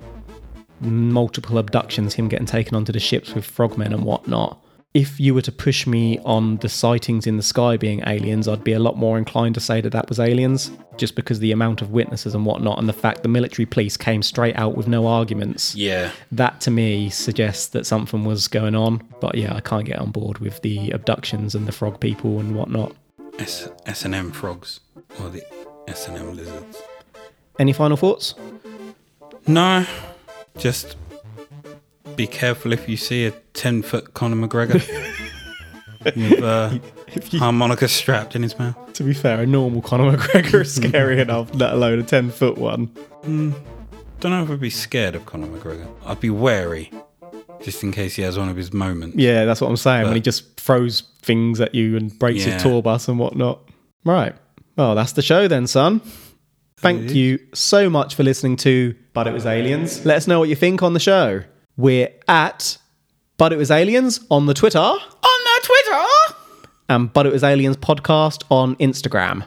multiple 0.79 1.57
abductions, 1.57 2.13
him 2.13 2.27
getting 2.27 2.45
taken 2.45 2.75
onto 2.75 2.91
the 2.91 2.99
ships 2.99 3.33
with 3.33 3.45
frogmen 3.45 3.93
and 3.93 4.03
whatnot. 4.03 4.63
If 4.93 5.19
you 5.19 5.35
were 5.35 5.41
to 5.43 5.51
push 5.51 5.85
me 5.85 6.17
on 6.19 6.57
the 6.57 6.69
sightings 6.69 7.27
in 7.27 7.37
the 7.37 7.43
sky 7.43 7.77
being 7.77 8.01
aliens, 8.07 8.47
I'd 8.47 8.63
be 8.63 8.73
a 8.73 8.79
lot 8.79 8.97
more 8.97 9.17
inclined 9.17 9.53
to 9.55 9.61
say 9.61 9.79
that 9.81 9.91
that 9.91 10.09
was 10.09 10.19
aliens, 10.19 10.71
just 10.95 11.15
because 11.15 11.39
the 11.39 11.51
amount 11.51 11.83
of 11.83 11.91
witnesses 11.91 12.33
and 12.33 12.45
whatnot, 12.45 12.79
and 12.79 12.89
the 12.89 12.93
fact 12.93 13.21
the 13.21 13.29
military 13.29 13.67
police 13.67 13.95
came 13.95 14.23
straight 14.23 14.57
out 14.57 14.75
with 14.75 14.87
no 14.87 15.05
arguments. 15.05 15.75
Yeah. 15.75 16.11
That 16.31 16.61
to 16.61 16.71
me 16.71 17.09
suggests 17.09 17.67
that 17.67 17.85
something 17.85 18.25
was 18.25 18.47
going 18.47 18.73
on. 18.73 19.07
But 19.19 19.35
yeah, 19.35 19.53
I 19.53 19.59
can't 19.59 19.85
get 19.85 19.99
on 19.99 20.09
board 20.09 20.39
with 20.39 20.61
the 20.61 20.89
abductions 20.91 21.53
and 21.53 21.67
the 21.67 21.71
frog 21.71 21.99
people 21.99 22.39
and 22.39 22.55
whatnot. 22.55 22.95
S 23.37 23.69
and 24.03 24.15
M 24.15 24.31
frogs 24.31 24.79
or 25.21 25.29
the 25.29 25.43
S 25.87 26.07
and 26.07 26.17
M 26.17 26.35
lizards. 26.35 26.81
Any 27.59 27.73
final 27.73 27.97
thoughts? 27.97 28.33
No, 29.45 29.85
just 30.57 30.95
be 32.15 32.27
careful 32.27 32.73
if 32.73 32.87
you 32.89 32.97
see 32.97 33.25
a 33.25 33.31
ten 33.53 33.81
foot 33.81 34.13
Conor 34.13 34.47
McGregor 34.47 34.81
with 36.05 36.43
uh, 36.43 36.77
you, 37.31 37.39
harmonica 37.39 37.87
strapped 37.87 38.35
in 38.35 38.43
his 38.43 38.57
mouth. 38.57 38.75
to 38.93 39.03
be 39.03 39.13
fair, 39.13 39.41
a 39.41 39.45
normal 39.45 39.81
Conor 39.81 40.17
McGregor 40.17 40.61
is 40.61 40.73
scary 40.75 41.19
enough, 41.21 41.53
let 41.53 41.73
alone 41.73 41.99
a 41.99 42.03
10 42.03 42.29
foot 42.31 42.57
one. 42.57 42.85
Don't 43.23 44.31
know 44.31 44.43
if 44.43 44.49
I'd 44.49 44.59
be 44.59 44.69
scared 44.69 45.15
of 45.15 45.25
Conor 45.25 45.47
McGregor. 45.47 45.87
I'd 46.05 46.19
be 46.19 46.29
wary, 46.31 46.91
just 47.61 47.83
in 47.83 47.91
case 47.91 48.15
he 48.15 48.23
has 48.23 48.37
one 48.37 48.49
of 48.49 48.55
his 48.55 48.73
moments. 48.73 49.17
Yeah, 49.17 49.45
that's 49.45 49.61
what 49.61 49.69
I'm 49.69 49.77
saying. 49.77 50.05
when 50.05 50.15
he 50.15 50.21
just 50.21 50.59
throws 50.59 51.01
things 51.21 51.59
at 51.61 51.75
you 51.75 51.95
and 51.97 52.17
breaks 52.17 52.45
Yeah. 52.45 52.53
his 52.53 52.63
tour 52.63 52.81
bus 52.81 53.07
and 53.07 53.19
whatnot. 53.19 53.59
Right. 54.03 54.33
Well, 54.75 54.95
that's 54.95 55.11
the 55.13 55.21
show 55.21 55.47
then, 55.47 55.67
son. 55.67 56.01
Thank 56.79 57.11
you 57.13 57.39
so 57.53 57.89
much 57.89 58.13
for 58.15 58.23
listening 58.23 58.55
to 58.57 58.95
But 59.13 59.25
It 59.27 59.33
Was 59.33 59.45
Aliens. 59.47 60.05
Let 60.05 60.17
us 60.17 60.27
know 60.27 60.39
what 60.39 60.47
you 60.49 60.55
think 60.55 60.83
on 60.83 60.93
the 60.93 60.99
show. 60.99 61.41
We're 61.75 62.09
at 62.27 62.77
But 63.37 63.51
It 63.51 63.57
Was 63.57 63.71
Aliens 63.71 64.19
on 64.29 64.45
the 64.45 64.53
Twitter 64.53 64.77
On 64.79 64.99
the 65.21 65.61
Twitter. 65.63 66.35
and 66.89 67.11
But 67.11 67.25
It 67.25 67.33
Was 67.33 67.43
Aliens 67.43 67.77
podcast 67.77 68.43
on 68.51 68.75
Instagram. 68.75 69.43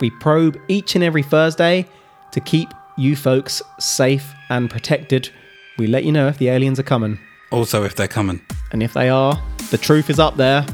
We 0.00 0.10
probe 0.10 0.58
each 0.68 0.94
and 0.94 1.02
every 1.02 1.22
Thursday 1.24 1.86
to 2.32 2.40
keep 2.40 2.68
you 2.96 3.16
folks 3.16 3.60
safe 3.80 4.32
and 4.48 4.70
protected. 4.70 5.28
We 5.76 5.88
let 5.88 6.04
you 6.04 6.12
know 6.12 6.28
if 6.28 6.38
the 6.38 6.48
aliens 6.50 6.78
are 6.78 6.84
coming. 6.84 7.18
Also, 7.50 7.82
if 7.82 7.96
they're 7.96 8.06
coming. 8.08 8.40
And 8.70 8.82
if 8.82 8.92
they 8.94 9.08
are, 9.08 9.42
the 9.70 9.78
truth 9.78 10.08
is 10.08 10.18
up 10.20 10.36
there. 10.36 10.64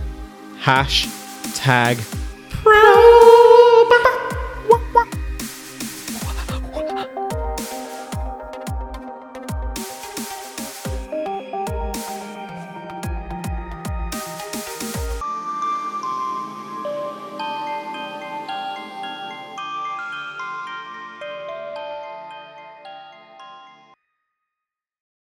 Hash 0.58 1.08
tag 1.54 1.96
probe. 2.50 2.95